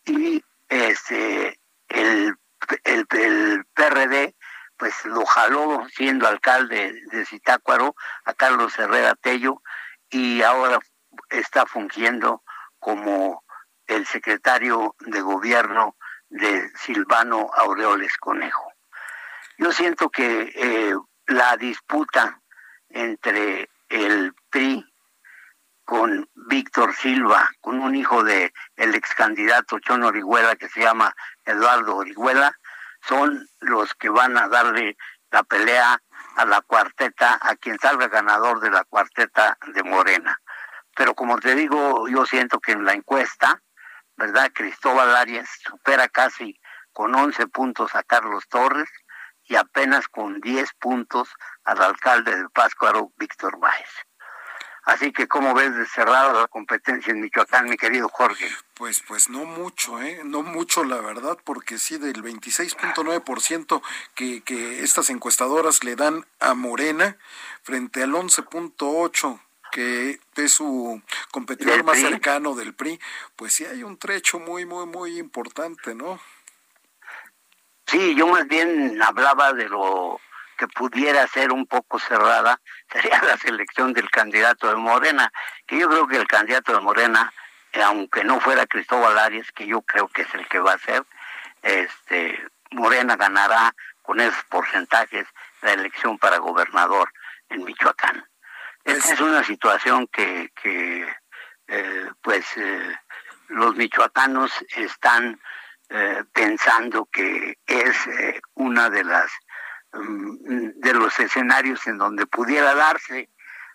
y 0.06 0.44
este, 0.70 1.60
el, 1.90 2.36
el, 2.84 3.66
PRD 3.74 4.36
pues 4.78 5.06
lo 5.06 5.26
jaló 5.26 5.88
siendo 5.96 6.28
alcalde 6.28 6.94
de 7.12 7.26
Zitácuaro 7.26 7.96
a 8.26 8.34
Carlos 8.34 8.78
Herrera 8.78 9.16
Tello 9.16 9.62
y 10.10 10.42
ahora 10.42 10.80
está 11.30 11.66
fungiendo 11.66 12.44
como 12.80 13.44
el 13.88 14.06
secretario 14.06 14.96
de 15.00 15.22
gobierno 15.22 15.96
de 16.30 16.70
Silvano 16.76 17.50
Aureoles 17.56 18.18
Conejo. 18.18 18.74
Yo 19.58 19.72
siento 19.72 20.10
que 20.10 20.52
eh, 20.56 20.96
la 21.28 21.56
disputa 21.58 22.42
entre 22.90 23.70
el 23.90 24.34
PRI 24.50 24.93
con 25.86 26.30
Víctor 26.34 26.94
Silva, 26.96 27.50
con 27.62 27.80
un 27.80 27.96
hijo 27.96 28.24
de 28.24 28.54
el 28.76 28.96
ex 28.96 29.14
candidato 29.16 29.80
Chon 29.80 30.04
Orihuela 30.04 30.56
que 30.56 30.70
se 30.70 30.82
llama 30.82 31.14
Eduardo 31.46 31.98
Orihuela, 31.98 32.58
son 33.02 33.48
los 33.60 33.94
que 33.96 34.10
van 34.10 34.38
a 34.38 34.48
darle 34.48 34.98
la 35.32 35.44
pelea 35.44 36.02
a 36.36 36.46
la 36.46 36.62
cuarteta, 36.62 37.40
a 37.42 37.56
quien 37.56 37.78
salga 37.80 38.08
ganador 38.08 38.60
de 38.60 38.72
la 38.72 38.84
cuarteta 38.86 39.58
de 39.74 39.84
Morena. 39.84 40.40
Pero 40.96 41.16
como 41.16 41.40
te 41.40 41.56
digo, 41.56 42.08
yo 42.08 42.26
siento 42.26 42.60
que 42.60 42.74
en 42.74 42.86
la 42.86 42.94
encuesta, 42.94 43.62
¿verdad? 44.16 44.52
Cristóbal 44.54 45.16
Arias 45.16 45.50
supera 45.64 46.08
casi 46.08 46.60
con 46.92 47.16
11 47.16 47.48
puntos 47.48 47.96
a 47.96 48.04
Carlos 48.04 48.48
Torres 48.48 48.90
y 49.46 49.56
apenas 49.56 50.08
con 50.08 50.40
10 50.40 50.72
puntos 50.80 51.30
al 51.64 51.82
alcalde 51.82 52.36
de 52.36 52.50
Páscuaro, 52.50 53.12
Víctor 53.18 53.60
Báez. 53.60 53.90
Así 54.86 55.14
que, 55.14 55.28
¿cómo 55.28 55.54
ves 55.54 55.76
de 55.76 55.86
cerrada 55.86 56.34
la 56.34 56.48
competencia 56.48 57.12
en 57.12 57.22
Michoacán, 57.22 57.70
mi 57.70 57.78
querido 57.78 58.10
Jorge? 58.10 58.50
Pues, 58.74 59.02
pues 59.08 59.30
no 59.30 59.46
mucho, 59.46 60.02
¿eh? 60.02 60.22
No 60.26 60.44
mucho, 60.44 60.84
la 60.84 61.00
verdad, 61.00 61.38
porque 61.46 61.78
sí, 61.78 61.98
del 61.98 62.22
26.9% 62.22 63.82
que, 64.14 64.42
que 64.42 64.84
estas 64.84 65.10
encuestadoras 65.10 65.86
le 65.86 65.96
dan 65.96 66.26
a 66.42 66.54
Morena 66.54 67.18
frente 67.64 68.04
al 68.04 68.12
11.8% 68.12 69.40
que 69.72 70.20
es 70.36 70.54
su 70.54 71.02
competidor 71.32 71.84
más 71.84 71.98
cercano 71.98 72.54
del 72.54 72.76
PRI, 72.76 73.00
pues 73.36 73.54
sí 73.54 73.66
hay 73.66 73.82
un 73.82 73.98
trecho 73.98 74.38
muy, 74.38 74.68
muy, 74.68 74.86
muy 74.86 75.18
importante, 75.18 75.96
¿no? 75.96 76.20
Sí, 77.88 78.14
yo 78.14 78.28
más 78.28 78.48
bien 78.48 79.02
hablaba 79.02 79.52
de 79.54 79.68
lo 79.68 80.20
que 80.64 80.68
pudiera 80.70 81.28
ser 81.28 81.52
un 81.52 81.66
poco 81.66 82.00
cerrada 82.00 82.60
sería 82.92 83.22
la 83.22 83.38
selección 83.38 83.94
del 83.94 84.10
candidato 84.10 84.70
de 84.70 84.76
Morena, 84.76 85.32
que 85.68 85.78
yo 85.78 85.90
creo 85.90 86.08
que 86.08 86.18
el 86.18 86.28
candidato 86.28 86.74
de 86.74 86.80
Morena, 86.80 87.34
eh, 87.74 87.82
aunque 87.82 88.24
no 88.24 88.40
fuera 88.40 88.66
Cristóbal 88.66 89.18
Arias, 89.18 89.52
que 89.52 89.66
yo 89.68 89.82
creo 89.82 90.08
que 90.08 90.22
es 90.22 90.34
el 90.34 90.48
que 90.48 90.60
va 90.60 90.74
a 90.74 90.78
ser, 90.78 91.04
este, 91.62 92.42
Morena 92.72 93.16
ganará 93.18 93.74
con 94.02 94.20
esos 94.20 94.44
porcentajes 94.46 95.28
la 95.62 95.74
elección 95.74 96.18
para 96.18 96.38
gobernador 96.38 97.12
en 97.50 97.64
Michoacán. 97.64 98.26
Esta 98.86 99.14
es 99.14 99.22
una 99.22 99.44
situación 99.44 100.08
que, 100.08 100.52
que 100.62 101.08
eh, 101.68 102.10
pues, 102.22 102.46
eh, 102.58 102.96
los 103.50 103.76
michoacanos 103.76 104.52
están 104.76 105.40
pensando 106.34 107.06
que 107.06 107.60
es 107.68 107.96
una 108.56 108.90
de 108.90 109.04
las 109.04 109.32
de 109.94 110.94
los 110.94 111.20
escenarios 111.20 111.86
en 111.88 111.98
donde 111.98 112.26
pudiera 112.26 112.74
darse 112.74 113.30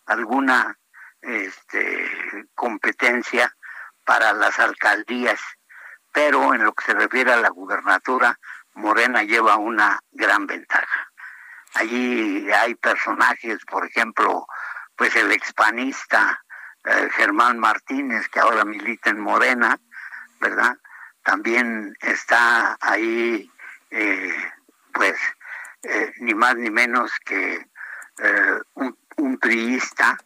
alguna 0.07 0.77
este, 1.21 2.47
competencia 2.55 3.55
para 4.05 4.33
las 4.33 4.59
alcaldías, 4.59 5.41
pero 6.13 6.55
en 6.55 6.65
lo 6.65 6.73
que 6.73 6.87
se 6.87 6.95
refiere 6.95 7.33
a 7.33 7.37
la 7.37 7.51
gubernatura, 7.51 8.39
Morena 8.75 9.23
lleva 9.23 9.57
una 9.57 10.01
gran 10.13 10.47
ventaja. 10.47 11.11
Allí 11.75 12.51
hay 12.51 12.75
personajes, 12.77 13.65
por 13.67 13.87
ejemplo, 13.87 14.47
pues 14.97 15.15
el 15.17 15.31
expanista 15.33 16.43
eh, 16.85 17.09
Germán 17.13 17.59
Martínez, 17.59 18.29
que 18.29 18.41
ahora 18.41 18.65
milita 18.65 19.11
en 19.11 19.21
Morena, 19.21 19.79
¿verdad? 20.41 20.77
También 21.23 21.95
está 22.01 22.77
ahí, 22.81 23.51
eh, 23.91 24.53
pues, 24.93 25.19
eh, 25.83 26.13
ni 26.19 26.35
más 26.35 26.57
ni 26.57 26.71
menos 26.71 27.13
que 27.25 27.67
eh, 28.19 28.61
un, 28.75 28.99
un, 29.17 29.39
priista 29.39 30.19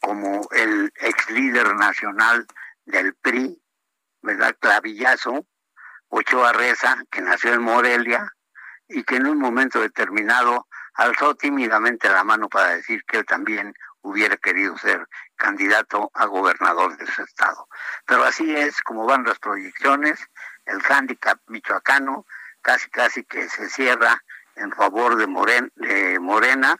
como 0.00 0.46
el 0.52 0.92
ex 1.00 1.30
líder 1.30 1.74
nacional 1.74 2.46
del 2.84 3.14
PRI, 3.14 3.62
¿verdad? 4.22 4.56
Clavillazo, 4.60 5.46
Ochoa 6.08 6.52
Reza, 6.52 7.02
que 7.10 7.20
nació 7.20 7.54
en 7.54 7.62
Morelia 7.62 8.34
y 8.88 9.04
que 9.04 9.16
en 9.16 9.26
un 9.26 9.38
momento 9.38 9.80
determinado 9.80 10.66
alzó 10.94 11.34
tímidamente 11.34 12.08
la 12.08 12.24
mano 12.24 12.48
para 12.48 12.76
decir 12.76 13.04
que 13.06 13.18
él 13.18 13.26
también 13.26 13.74
hubiera 14.02 14.36
querido 14.36 14.76
ser 14.78 15.06
candidato 15.36 16.10
a 16.14 16.26
gobernador 16.26 16.96
de 16.96 17.06
su 17.06 17.22
estado. 17.22 17.68
Pero 18.06 18.24
así 18.24 18.54
es 18.54 18.80
como 18.82 19.06
van 19.06 19.24
las 19.24 19.38
proyecciones, 19.38 20.20
el 20.66 20.80
hándicap 20.82 21.38
michoacano 21.46 22.26
casi 22.62 22.90
casi 22.90 23.24
que 23.24 23.48
se 23.48 23.68
cierra 23.68 24.22
en 24.56 24.72
favor 24.72 25.16
de, 25.16 25.26
de 25.76 26.18
Morena 26.18 26.76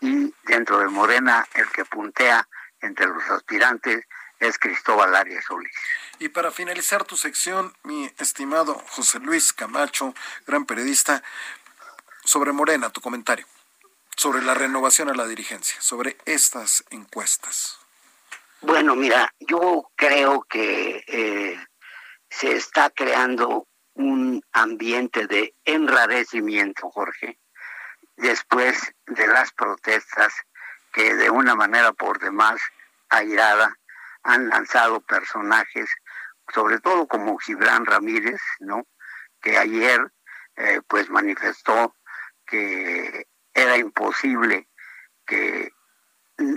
y 0.00 0.32
dentro 0.44 0.78
de 0.78 0.88
Morena 0.88 1.46
el 1.54 1.68
que 1.70 1.84
puntea 1.84 2.46
entre 2.80 3.06
los 3.06 3.22
aspirantes 3.30 4.04
es 4.38 4.58
Cristóbal 4.58 5.14
Arias 5.14 5.44
Solís. 5.44 5.70
Y 6.18 6.30
para 6.30 6.50
finalizar 6.50 7.04
tu 7.04 7.16
sección, 7.16 7.74
mi 7.82 8.10
estimado 8.18 8.74
José 8.88 9.18
Luis 9.20 9.52
Camacho, 9.52 10.14
gran 10.46 10.64
periodista, 10.64 11.22
sobre 12.24 12.52
Morena, 12.52 12.90
tu 12.90 13.00
comentario, 13.00 13.46
sobre 14.16 14.42
la 14.42 14.54
renovación 14.54 15.08
a 15.08 15.14
la 15.14 15.26
dirigencia, 15.26 15.80
sobre 15.80 16.16
estas 16.24 16.84
encuestas. 16.90 17.78
Bueno, 18.60 18.94
mira, 18.94 19.32
yo 19.40 19.90
creo 19.96 20.42
que 20.48 21.02
eh, 21.06 21.58
se 22.28 22.52
está 22.52 22.90
creando 22.90 23.66
un 24.00 24.42
ambiente 24.52 25.26
de 25.26 25.54
enrarecimiento, 25.64 26.90
Jorge, 26.90 27.38
después 28.16 28.94
de 29.06 29.26
las 29.26 29.52
protestas 29.52 30.32
que 30.92 31.14
de 31.14 31.30
una 31.30 31.54
manera 31.54 31.92
por 31.92 32.18
demás 32.18 32.60
airada 33.10 33.76
han 34.22 34.48
lanzado 34.48 35.00
personajes, 35.02 35.90
sobre 36.52 36.80
todo 36.80 37.06
como 37.06 37.38
Gibran 37.38 37.84
Ramírez, 37.84 38.40
¿no? 38.60 38.86
Que 39.40 39.58
ayer 39.58 40.00
eh, 40.56 40.80
pues 40.88 41.10
manifestó 41.10 41.94
que 42.46 43.26
era 43.52 43.76
imposible 43.76 44.68
que 45.26 45.72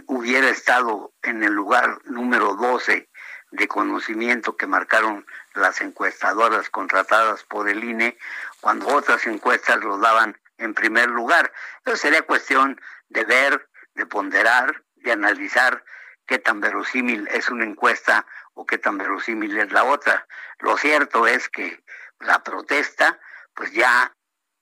hubiera 0.07 0.49
estado 0.49 1.13
en 1.21 1.43
el 1.43 1.53
lugar 1.53 1.99
número 2.05 2.55
12 2.55 3.09
de 3.53 3.67
conocimiento 3.67 4.57
que 4.57 4.65
marcaron 4.65 5.27
las 5.53 5.79
encuestadoras 5.81 6.71
contratadas 6.71 7.43
por 7.43 7.69
el 7.69 7.83
INE, 7.83 8.17
cuando 8.61 8.87
otras 8.87 9.27
encuestas 9.27 9.77
lo 9.83 9.99
daban 9.99 10.35
en 10.57 10.73
primer 10.73 11.09
lugar. 11.09 11.53
Entonces 11.77 12.01
sería 12.01 12.23
cuestión 12.23 12.81
de 13.09 13.23
ver, 13.25 13.69
de 13.93 14.07
ponderar, 14.07 14.83
de 14.95 15.11
analizar 15.11 15.83
qué 16.25 16.39
tan 16.39 16.61
verosímil 16.61 17.27
es 17.27 17.47
una 17.49 17.63
encuesta 17.63 18.25
o 18.55 18.65
qué 18.65 18.79
tan 18.79 18.97
verosímil 18.97 19.55
es 19.59 19.71
la 19.71 19.83
otra. 19.83 20.27
Lo 20.57 20.75
cierto 20.77 21.27
es 21.27 21.47
que 21.47 21.83
la 22.21 22.41
protesta 22.43 23.19
pues 23.53 23.71
ya 23.71 24.15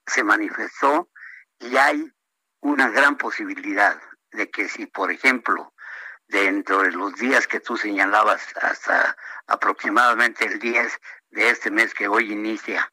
se 0.05 0.25
manifestó 0.25 1.09
y 1.59 1.77
hay 1.77 2.11
una 2.59 2.89
gran 2.89 3.15
posibilidad 3.15 4.01
de 4.31 4.51
que 4.51 4.67
si, 4.67 4.85
por 4.85 5.11
ejemplo, 5.11 5.73
dentro 6.31 6.81
de 6.83 6.91
los 6.91 7.13
días 7.15 7.45
que 7.45 7.59
tú 7.59 7.75
señalabas 7.75 8.41
hasta 8.61 9.17
aproximadamente 9.47 10.45
el 10.45 10.59
10 10.59 10.99
de 11.31 11.49
este 11.49 11.69
mes 11.69 11.93
que 11.93 12.07
hoy 12.07 12.31
inicia, 12.31 12.89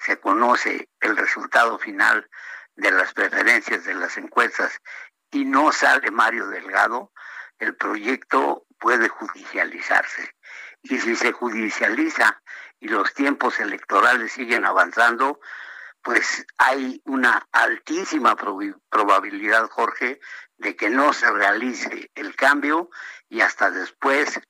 se 0.00 0.18
conoce 0.18 0.88
el 1.00 1.16
resultado 1.16 1.78
final 1.78 2.28
de 2.74 2.90
las 2.90 3.14
preferencias 3.14 3.84
de 3.84 3.94
las 3.94 4.16
encuestas 4.16 4.80
y 5.30 5.44
no 5.44 5.70
sale 5.72 6.10
Mario 6.10 6.48
Delgado, 6.48 7.12
el 7.58 7.76
proyecto 7.76 8.66
puede 8.78 9.08
judicializarse. 9.08 10.34
Y 10.82 10.98
si 10.98 11.14
se 11.14 11.30
judicializa 11.30 12.42
y 12.80 12.88
los 12.88 13.14
tiempos 13.14 13.60
electorales 13.60 14.32
siguen 14.32 14.64
avanzando, 14.64 15.38
pues 16.02 16.44
hay 16.58 17.00
una 17.04 17.46
altísima 17.52 18.34
probabilidad, 18.34 19.68
Jorge, 19.70 20.18
de 20.62 20.76
que 20.76 20.88
no 20.88 21.12
se 21.12 21.30
realice 21.30 22.10
el 22.14 22.36
cambio 22.36 22.88
y 23.28 23.40
hasta 23.40 23.70
después 23.70 24.40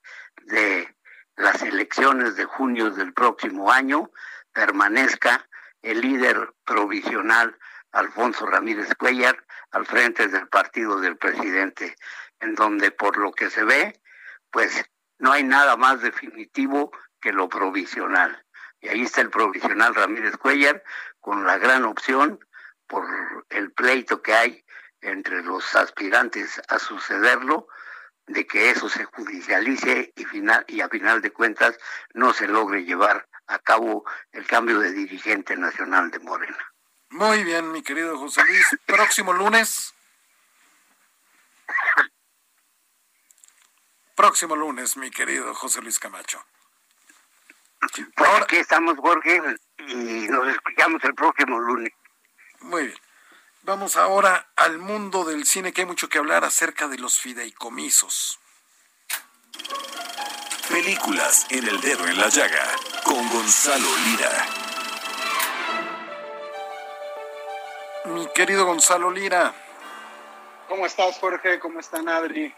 de 0.43 0.95
las 1.35 1.61
elecciones 1.63 2.35
de 2.35 2.45
junio 2.45 2.91
del 2.91 3.13
próximo 3.13 3.71
año 3.71 4.11
permanezca 4.53 5.49
el 5.81 6.01
líder 6.01 6.53
provisional 6.63 7.57
Alfonso 7.91 8.45
Ramírez 8.45 8.93
Cuellar 8.95 9.43
al 9.71 9.85
frente 9.87 10.27
del 10.27 10.47
partido 10.47 10.99
del 10.99 11.17
presidente, 11.17 11.95
en 12.39 12.53
donde 12.53 12.91
por 12.91 13.17
lo 13.17 13.31
que 13.31 13.49
se 13.49 13.63
ve, 13.63 13.99
pues 14.51 14.85
no 15.17 15.31
hay 15.31 15.43
nada 15.43 15.77
más 15.77 16.01
definitivo 16.01 16.91
que 17.19 17.33
lo 17.33 17.49
provisional. 17.49 18.45
Y 18.79 18.89
ahí 18.89 19.01
está 19.01 19.21
el 19.21 19.31
provisional 19.31 19.95
Ramírez 19.95 20.37
Cuellar 20.37 20.83
con 21.19 21.45
la 21.45 21.57
gran 21.57 21.85
opción 21.85 22.39
por 22.85 23.05
el 23.49 23.71
pleito 23.71 24.21
que 24.21 24.33
hay 24.33 24.62
entre 25.03 25.43
los 25.43 25.75
aspirantes 25.75 26.61
a 26.67 26.79
sucederlo, 26.79 27.67
de 28.27 28.47
que 28.47 28.69
eso 28.69 28.87
se 28.89 29.03
judicialice 29.05 30.13
y, 30.15 30.25
final, 30.25 30.63
y 30.67 30.81
a 30.81 30.89
final 30.89 31.21
de 31.21 31.31
cuentas 31.31 31.77
no 32.13 32.33
se 32.33 32.47
logre 32.47 32.85
llevar 32.85 33.27
a 33.47 33.59
cabo 33.59 34.05
el 34.31 34.47
cambio 34.47 34.79
de 34.79 34.91
dirigente 34.91 35.57
nacional 35.57 36.09
de 36.09 36.19
Morena. 36.19 36.73
Muy 37.09 37.43
bien, 37.43 37.71
mi 37.71 37.83
querido 37.83 38.17
José 38.17 38.43
Luis. 38.45 38.65
Próximo 38.85 39.33
lunes. 39.33 39.93
Próximo 44.15 44.55
lunes, 44.55 44.95
mi 44.97 45.11
querido 45.11 45.53
José 45.53 45.81
Luis 45.81 45.99
Camacho. 45.99 46.43
Pues 48.15 48.29
aquí 48.41 48.55
estamos, 48.57 48.97
Jorge, 48.97 49.41
y 49.87 50.27
nos 50.29 50.47
escuchamos 50.47 51.03
el 51.03 51.13
próximo 51.13 51.59
lunes. 51.59 51.91
Muy 52.61 52.87
bien. 52.87 52.97
Vamos 53.65 53.95
ahora 53.95 54.49
al 54.57 54.77
mundo 54.77 55.23
del 55.23 55.45
cine, 55.45 55.71
que 55.71 55.81
hay 55.81 55.87
mucho 55.87 56.09
que 56.09 56.17
hablar 56.17 56.43
acerca 56.43 56.89
de 56.89 56.97
los 56.97 57.17
fideicomisos. 57.17 58.37
Películas 60.69 61.45
en 61.49 61.69
el 61.69 61.79
dedo 61.79 62.05
en 62.05 62.17
la 62.17 62.27
llaga 62.27 62.75
con 63.05 63.29
Gonzalo 63.29 63.87
Lira. 64.05 64.47
Mi 68.07 68.27
querido 68.33 68.65
Gonzalo 68.65 69.09
Lira. 69.09 69.55
¿Cómo 70.67 70.85
estás, 70.85 71.17
Jorge? 71.19 71.57
¿Cómo 71.59 71.79
están, 71.79 72.09
Adri? 72.09 72.53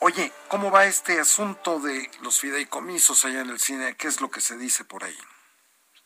Oye, 0.00 0.30
¿cómo 0.48 0.70
va 0.70 0.84
este 0.84 1.18
asunto 1.20 1.80
de 1.80 2.10
los 2.20 2.38
fideicomisos 2.38 3.24
allá 3.24 3.40
en 3.40 3.48
el 3.48 3.60
cine? 3.60 3.96
¿Qué 3.96 4.08
es 4.08 4.20
lo 4.20 4.30
que 4.30 4.42
se 4.42 4.58
dice 4.58 4.84
por 4.84 5.04
ahí? 5.04 5.16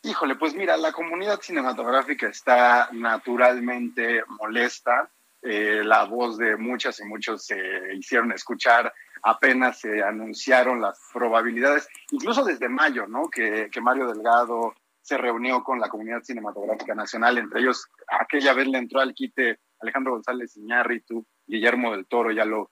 Híjole, 0.03 0.35
pues 0.35 0.53
mira, 0.53 0.75
la 0.77 0.91
comunidad 0.91 1.39
cinematográfica 1.41 2.27
está 2.27 2.89
naturalmente 2.91 4.23
molesta. 4.27 5.09
Eh, 5.41 5.81
la 5.83 6.05
voz 6.05 6.37
de 6.37 6.55
muchas 6.57 6.99
y 6.99 7.05
muchos 7.05 7.45
se 7.45 7.57
hicieron 7.95 8.31
escuchar 8.31 8.93
apenas 9.23 9.79
se 9.79 10.03
anunciaron 10.03 10.81
las 10.81 10.99
probabilidades, 11.11 11.87
incluso 12.11 12.43
desde 12.43 12.67
mayo, 12.69 13.07
¿no? 13.07 13.29
Que, 13.29 13.69
que 13.71 13.81
Mario 13.81 14.07
Delgado 14.07 14.75
se 15.01 15.17
reunió 15.17 15.63
con 15.63 15.79
la 15.79 15.89
comunidad 15.89 16.23
cinematográfica 16.23 16.93
nacional, 16.93 17.37
entre 17.37 17.61
ellos 17.61 17.87
aquella 18.07 18.53
vez 18.53 18.67
le 18.67 18.77
entró 18.77 18.99
al 18.99 19.13
quite 19.13 19.59
Alejandro 19.79 20.13
González 20.13 20.55
Iñárritu, 20.57 21.25
Guillermo 21.45 21.91
del 21.91 22.05
Toro, 22.05 22.31
ya 22.31 22.45
lo 22.45 22.71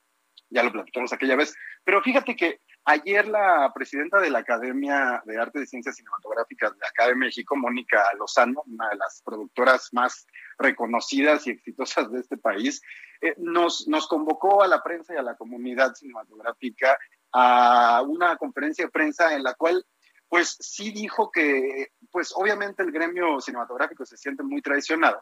ya 0.49 0.63
lo 0.63 0.71
platicamos 0.71 1.13
aquella 1.13 1.37
vez. 1.37 1.55
Pero 1.85 2.01
fíjate 2.01 2.35
que 2.35 2.59
ayer 2.85 3.27
la 3.27 3.71
presidenta 3.73 4.19
de 4.19 4.29
la 4.29 4.39
Academia 4.39 5.21
de 5.25 5.39
Artes 5.39 5.63
y 5.63 5.67
Ciencias 5.67 5.95
Cinematográficas 5.95 6.77
de 6.77 6.85
acá 6.85 7.07
de 7.07 7.15
México, 7.15 7.55
Mónica 7.55 8.03
Lozano, 8.17 8.63
una 8.65 8.89
de 8.89 8.95
las 8.95 9.21
productoras 9.23 9.89
más 9.93 10.27
reconocidas 10.57 11.45
y 11.47 11.51
exitosas 11.51 12.11
de 12.11 12.19
este 12.19 12.37
país, 12.37 12.81
eh, 13.21 13.35
nos, 13.37 13.87
nos 13.87 14.07
convocó 14.07 14.63
a 14.63 14.67
la 14.67 14.81
prensa 14.81 15.13
y 15.13 15.17
a 15.17 15.23
la 15.23 15.35
comunidad 15.35 15.93
cinematográfica 15.93 16.97
a 17.33 18.03
una 18.07 18.35
conferencia 18.37 18.85
de 18.85 18.91
prensa 18.91 19.35
en 19.35 19.43
la 19.43 19.53
cual 19.53 19.85
pues 20.31 20.55
sí 20.61 20.91
dijo 20.91 21.29
que, 21.29 21.91
pues 22.09 22.31
obviamente 22.33 22.83
el 22.83 22.91
gremio 22.93 23.41
cinematográfico 23.41 24.05
se 24.05 24.15
siente 24.15 24.43
muy 24.43 24.61
traicionado 24.61 25.21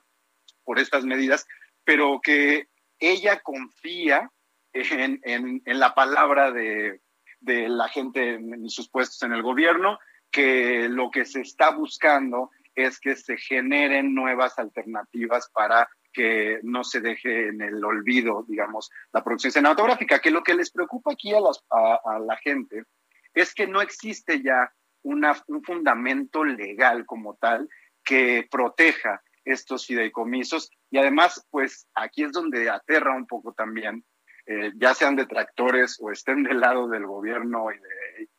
por 0.63 0.77
estas 0.77 1.03
medidas, 1.03 1.47
pero 1.83 2.21
que 2.21 2.67
ella 2.99 3.39
confía 3.39 4.29
en, 4.71 5.19
en, 5.23 5.79
la 5.79 5.95
palabra 5.95 6.51
de, 6.51 7.01
de, 7.39 7.69
la 7.69 7.87
gente 7.87 8.35
en 8.35 8.69
sus 8.69 8.89
puestos 8.89 9.21
en 9.23 9.33
el 9.33 9.41
gobierno, 9.41 9.99
que 10.31 10.87
lo 10.89 11.09
que 11.11 11.25
se 11.25 11.41
está 11.41 11.71
buscando 11.71 12.51
es 12.75 12.99
que 12.99 13.15
se 13.15 13.37
generen 13.37 14.13
nuevas 14.13 14.57
alternativas 14.59 15.49
para 15.53 15.89
que 16.11 16.59
no 16.63 16.83
se 16.83 17.01
deje 17.01 17.47
en 17.49 17.61
el 17.61 17.83
olvido, 17.83 18.45
digamos, 18.47 18.89
la 19.11 19.23
producción 19.23 19.51
cinematográfica, 19.51 20.19
que 20.19 20.31
lo 20.31 20.43
que 20.43 20.55
les 20.55 20.71
preocupa 20.71 21.13
aquí 21.13 21.31
a, 21.33 22.19
la 22.19 22.37
gente 22.37 22.83
es 23.33 23.53
que 23.53 23.67
no 23.67 23.81
existe 23.81 24.41
ya 24.41 24.71
una, 25.03 25.35
un 25.47 25.63
fundamento 25.63 26.43
legal 26.43 27.05
como 27.05 27.35
tal 27.35 27.69
que 28.03 28.47
proteja 28.49 29.21
estos 29.45 29.85
fideicomisos 29.85 30.71
y 30.89 30.97
además, 30.97 31.45
pues 31.51 31.87
aquí 31.93 32.23
es 32.23 32.31
donde 32.31 32.69
aterra 32.69 33.15
un 33.15 33.27
poco 33.27 33.53
también 33.53 34.03
eh, 34.51 34.71
ya 34.77 34.95
sean 34.95 35.15
detractores 35.15 35.99
o 36.01 36.09
estén 36.09 36.41
del 36.41 36.59
lado 36.59 36.87
del 36.87 37.05
gobierno 37.05 37.67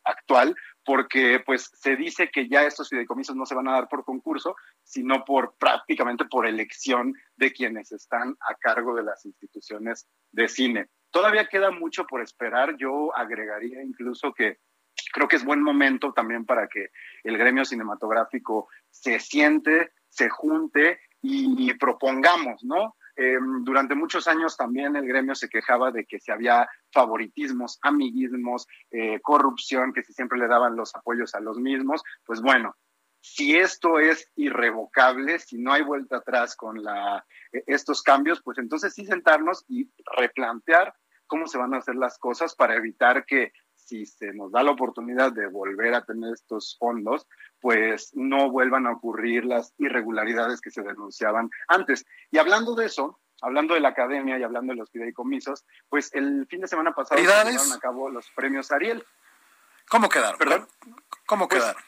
actual, 0.03 0.57
porque 0.85 1.41
pues 1.47 1.71
se 1.73 1.95
dice 1.95 2.33
que 2.33 2.49
ya 2.49 2.65
estos 2.65 2.89
fideicomisos 2.89 3.37
no 3.37 3.47
se 3.47 3.55
van 3.55 3.69
a 3.69 3.75
dar 3.75 3.89
por 3.89 4.05
concurso, 4.05 4.57
sino 4.83 5.25
por 5.25 5.55
prácticamente 5.57 6.25
por 6.25 6.49
elección 6.49 7.15
de 7.37 7.53
quienes 7.53 7.93
están 7.93 8.37
a 8.41 8.57
cargo 8.57 8.97
de 8.97 9.05
las 9.05 9.25
instituciones 9.25 10.09
de 10.33 10.49
cine. 10.49 10.89
Todavía 11.13 11.47
queda 11.47 11.71
mucho 11.71 12.05
por 12.09 12.23
esperar. 12.23 12.77
Yo 12.77 13.17
agregaría 13.17 13.81
incluso 13.81 14.35
que 14.35 14.59
creo 15.13 15.29
que 15.29 15.37
es 15.37 15.45
buen 15.45 15.63
momento 15.63 16.13
también 16.13 16.45
para 16.45 16.67
que 16.67 16.89
el 17.23 17.39
gremio 17.39 17.65
cinematográfico 17.65 18.69
se 18.91 19.21
siente, 19.21 19.93
se 20.09 20.29
junte 20.29 20.99
y 21.23 21.73
propongamos, 21.75 22.65
¿no? 22.65 22.97
Em, 23.23 23.63
durante 23.65 23.95
muchos 23.95 24.27
años 24.29 24.57
también 24.57 24.97
el 24.97 25.07
gremio 25.07 25.35
se 25.35 25.51
quejaba 25.51 25.91
de 25.91 26.07
que 26.07 26.19
si 26.19 26.33
había 26.33 26.67
favoritismos, 26.91 27.79
amiguismos, 27.83 28.67
eh, 28.91 29.21
corrupción, 29.21 29.93
que 29.93 30.03
si 30.03 30.15
siempre 30.15 30.39
le 30.39 30.49
daban 30.49 30.75
los 30.75 30.95
apoyos 30.97 31.35
a 31.35 31.41
los 31.41 31.59
mismos. 31.59 32.03
Pues 32.25 32.41
bueno, 32.41 32.75
si 33.21 33.59
esto 33.59 33.99
es 33.99 34.27
irrevocable, 34.37 35.39
si 35.39 35.59
no 35.59 35.75
hay 35.75 35.83
vuelta 35.83 36.17
atrás 36.17 36.57
con 36.57 36.83
la, 36.83 37.23
e, 37.53 37.63
estos 37.67 38.03
cambios, 38.03 38.41
pues 38.43 38.57
entonces 38.57 38.95
sí 38.95 39.05
sentarnos 39.05 39.67
y 39.69 39.91
replantear 40.17 40.95
cómo 41.27 41.47
se 41.47 41.59
van 41.59 41.75
a 41.75 41.79
hacer 41.79 41.97
las 41.97 42.17
cosas 42.17 42.55
para 42.55 42.75
evitar 42.75 43.27
que 43.27 43.53
si 43.91 44.07
se 44.07 44.33
nos 44.33 44.53
da 44.53 44.63
la 44.63 44.71
oportunidad 44.71 45.33
de 45.33 45.49
volver 45.49 45.95
a 45.95 46.05
tener 46.05 46.33
estos 46.33 46.77
fondos, 46.79 47.27
pues 47.61 48.13
no 48.15 48.49
vuelvan 48.49 48.87
a 48.87 48.93
ocurrir 48.93 49.45
las 49.45 49.75
irregularidades 49.79 50.61
que 50.61 50.71
se 50.71 50.83
denunciaban 50.83 51.51
antes. 51.67 52.07
Y 52.31 52.39
hablando 52.39 52.77
de 52.77 52.87
eso, 52.87 53.19
hablando 53.43 53.75
de 53.75 53.81
la 53.81 53.89
academia 53.89 54.39
y 54.39 54.45
hablando 54.45 54.73
de 54.73 54.79
los 54.79 54.91
fideicomisos, 54.93 55.67
pues 55.89 56.15
el 56.15 56.47
fin 56.47 56.61
de 56.61 56.69
semana 56.69 56.93
pasado 56.95 57.21
se 57.21 57.27
llevaron 57.27 57.73
a 57.73 57.79
cabo 57.81 58.09
los 58.11 58.31
premios 58.31 58.71
Ariel. 58.71 59.05
¿Cómo 59.89 60.09
quedaron? 60.09 60.39
¿Perdón? 60.39 60.69
¿Cómo 61.27 61.49
Pues, 61.49 61.61
quedaron? 61.61 61.83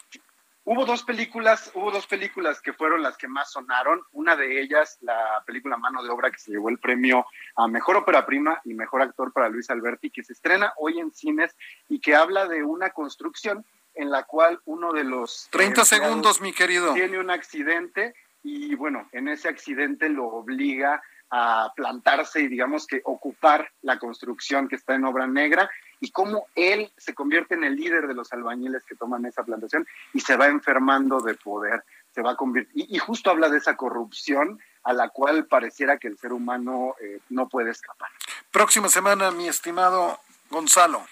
Hubo 0.65 0.85
dos 0.87 1.03
películas, 1.03 1.73
hubo 1.75 1.91
dos 1.91 2.07
películas 2.07 2.61
que 2.61 2.73
fueron 2.73 3.03
las 3.03 3.17
que 3.17 3.27
más 3.27 3.51
sonaron. 3.51 4.01
Una 4.13 4.37
de 4.37 4.61
ellas, 4.61 4.97
la 5.01 5.43
película 5.45 5.77
Mano 5.77 6.05
de 6.05 6.11
Obra, 6.11 6.31
que 6.31 6.39
se 6.39 6.53
llevó 6.53 6.69
el 6.69 6.79
premio 6.79 7.27
a 7.57 7.67
Mejor 7.67 7.97
Ópera 7.97 8.25
Prima 8.25 8.61
y 8.65 8.73
Mejor 8.75 9.03
Actor 9.03 9.33
para 9.33 9.49
Luis 9.49 9.71
Alberti, 9.71 10.11
que 10.11 10.23
se 10.23 10.33
estrena 10.33 10.73
hoy 10.77 11.01
en 11.01 11.11
cines 11.13 11.57
y 11.89 12.01
que 12.01 12.15
habla 12.15 12.47
de 12.47 12.63
una 12.63 12.91
construcción 12.91 13.67
en 13.95 14.11
la 14.11 14.23
cual 14.23 14.61
uno 14.65 14.93
de 14.93 15.03
los... 15.03 15.49
30 15.51 15.83
empleados 15.83 15.89
segundos, 15.89 16.41
mi 16.41 16.53
querido. 16.53 16.95
Tiene 16.95 17.19
un 17.19 17.31
accidente 17.31 18.15
y 18.45 18.75
bueno, 18.77 19.09
en 19.13 19.29
ese 19.29 19.49
accidente 19.49 20.09
lo 20.09 20.27
obliga 20.27 21.03
a 21.35 21.73
plantarse 21.75 22.43
y 22.43 22.47
digamos 22.47 22.87
que 22.87 23.01
ocupar 23.05 23.73
la 23.81 23.99
construcción 23.99 24.69
que 24.69 24.77
está 24.77 24.95
en 24.95 25.07
obra 25.07 25.27
negra 25.27 25.71
y 25.99 26.11
cómo 26.11 26.47
él 26.55 26.93
se 26.99 27.15
convierte 27.15 27.55
en 27.55 27.65
el 27.65 27.75
líder 27.75 28.07
de 28.07 28.13
los 28.13 28.31
albañiles 28.35 28.85
que 28.85 28.97
toman 28.97 29.25
esa 29.25 29.43
plantación 29.43 29.87
y 30.13 30.21
se 30.21 30.37
va 30.37 30.49
enfermando 30.49 31.21
de 31.21 31.35
poder, 31.35 31.85
se 32.15 32.21
va 32.21 32.37
y, 32.75 32.97
y 32.97 32.99
justo 32.99 33.31
habla 33.31 33.49
de 33.49 33.57
esa 33.57 33.77
corrupción 33.77 34.61
a 34.85 34.93
la 34.93 35.09
cual 35.09 35.47
pareciera 35.47 35.97
que 35.97 36.09
el 36.09 36.19
ser 36.19 36.35
humano 36.35 36.97
eh, 37.01 37.21
no 37.31 37.49
puede 37.49 37.71
escapar. 37.71 38.11
Próxima 38.51 38.91
semana, 38.91 39.31
mi 39.31 39.49
estimado 39.49 40.21
Gonzalo. 40.51 41.07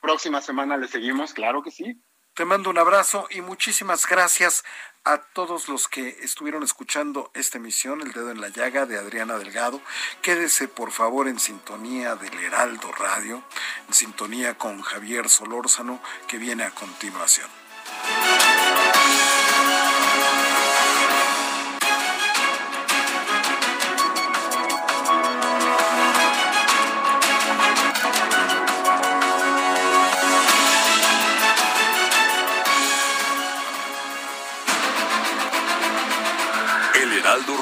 Próxima 0.00 0.40
semana 0.40 0.76
le 0.76 0.88
seguimos, 0.88 1.32
claro 1.34 1.62
que 1.62 1.70
sí. 1.70 1.96
Te 2.36 2.44
mando 2.44 2.68
un 2.68 2.76
abrazo 2.76 3.26
y 3.30 3.40
muchísimas 3.40 4.06
gracias 4.06 4.62
a 5.04 5.16
todos 5.16 5.70
los 5.70 5.88
que 5.88 6.18
estuvieron 6.20 6.62
escuchando 6.62 7.30
esta 7.32 7.56
emisión, 7.56 8.02
El 8.02 8.12
Dedo 8.12 8.30
en 8.30 8.42
la 8.42 8.50
Llaga 8.50 8.84
de 8.84 8.98
Adriana 8.98 9.38
Delgado. 9.38 9.80
Quédese 10.20 10.68
por 10.68 10.92
favor 10.92 11.28
en 11.28 11.40
sintonía 11.40 12.14
del 12.14 12.38
Heraldo 12.38 12.92
Radio, 12.92 13.42
en 13.88 13.94
sintonía 13.94 14.58
con 14.58 14.82
Javier 14.82 15.30
Solórzano, 15.30 15.98
que 16.28 16.36
viene 16.36 16.64
a 16.64 16.72
continuación. 16.72 17.48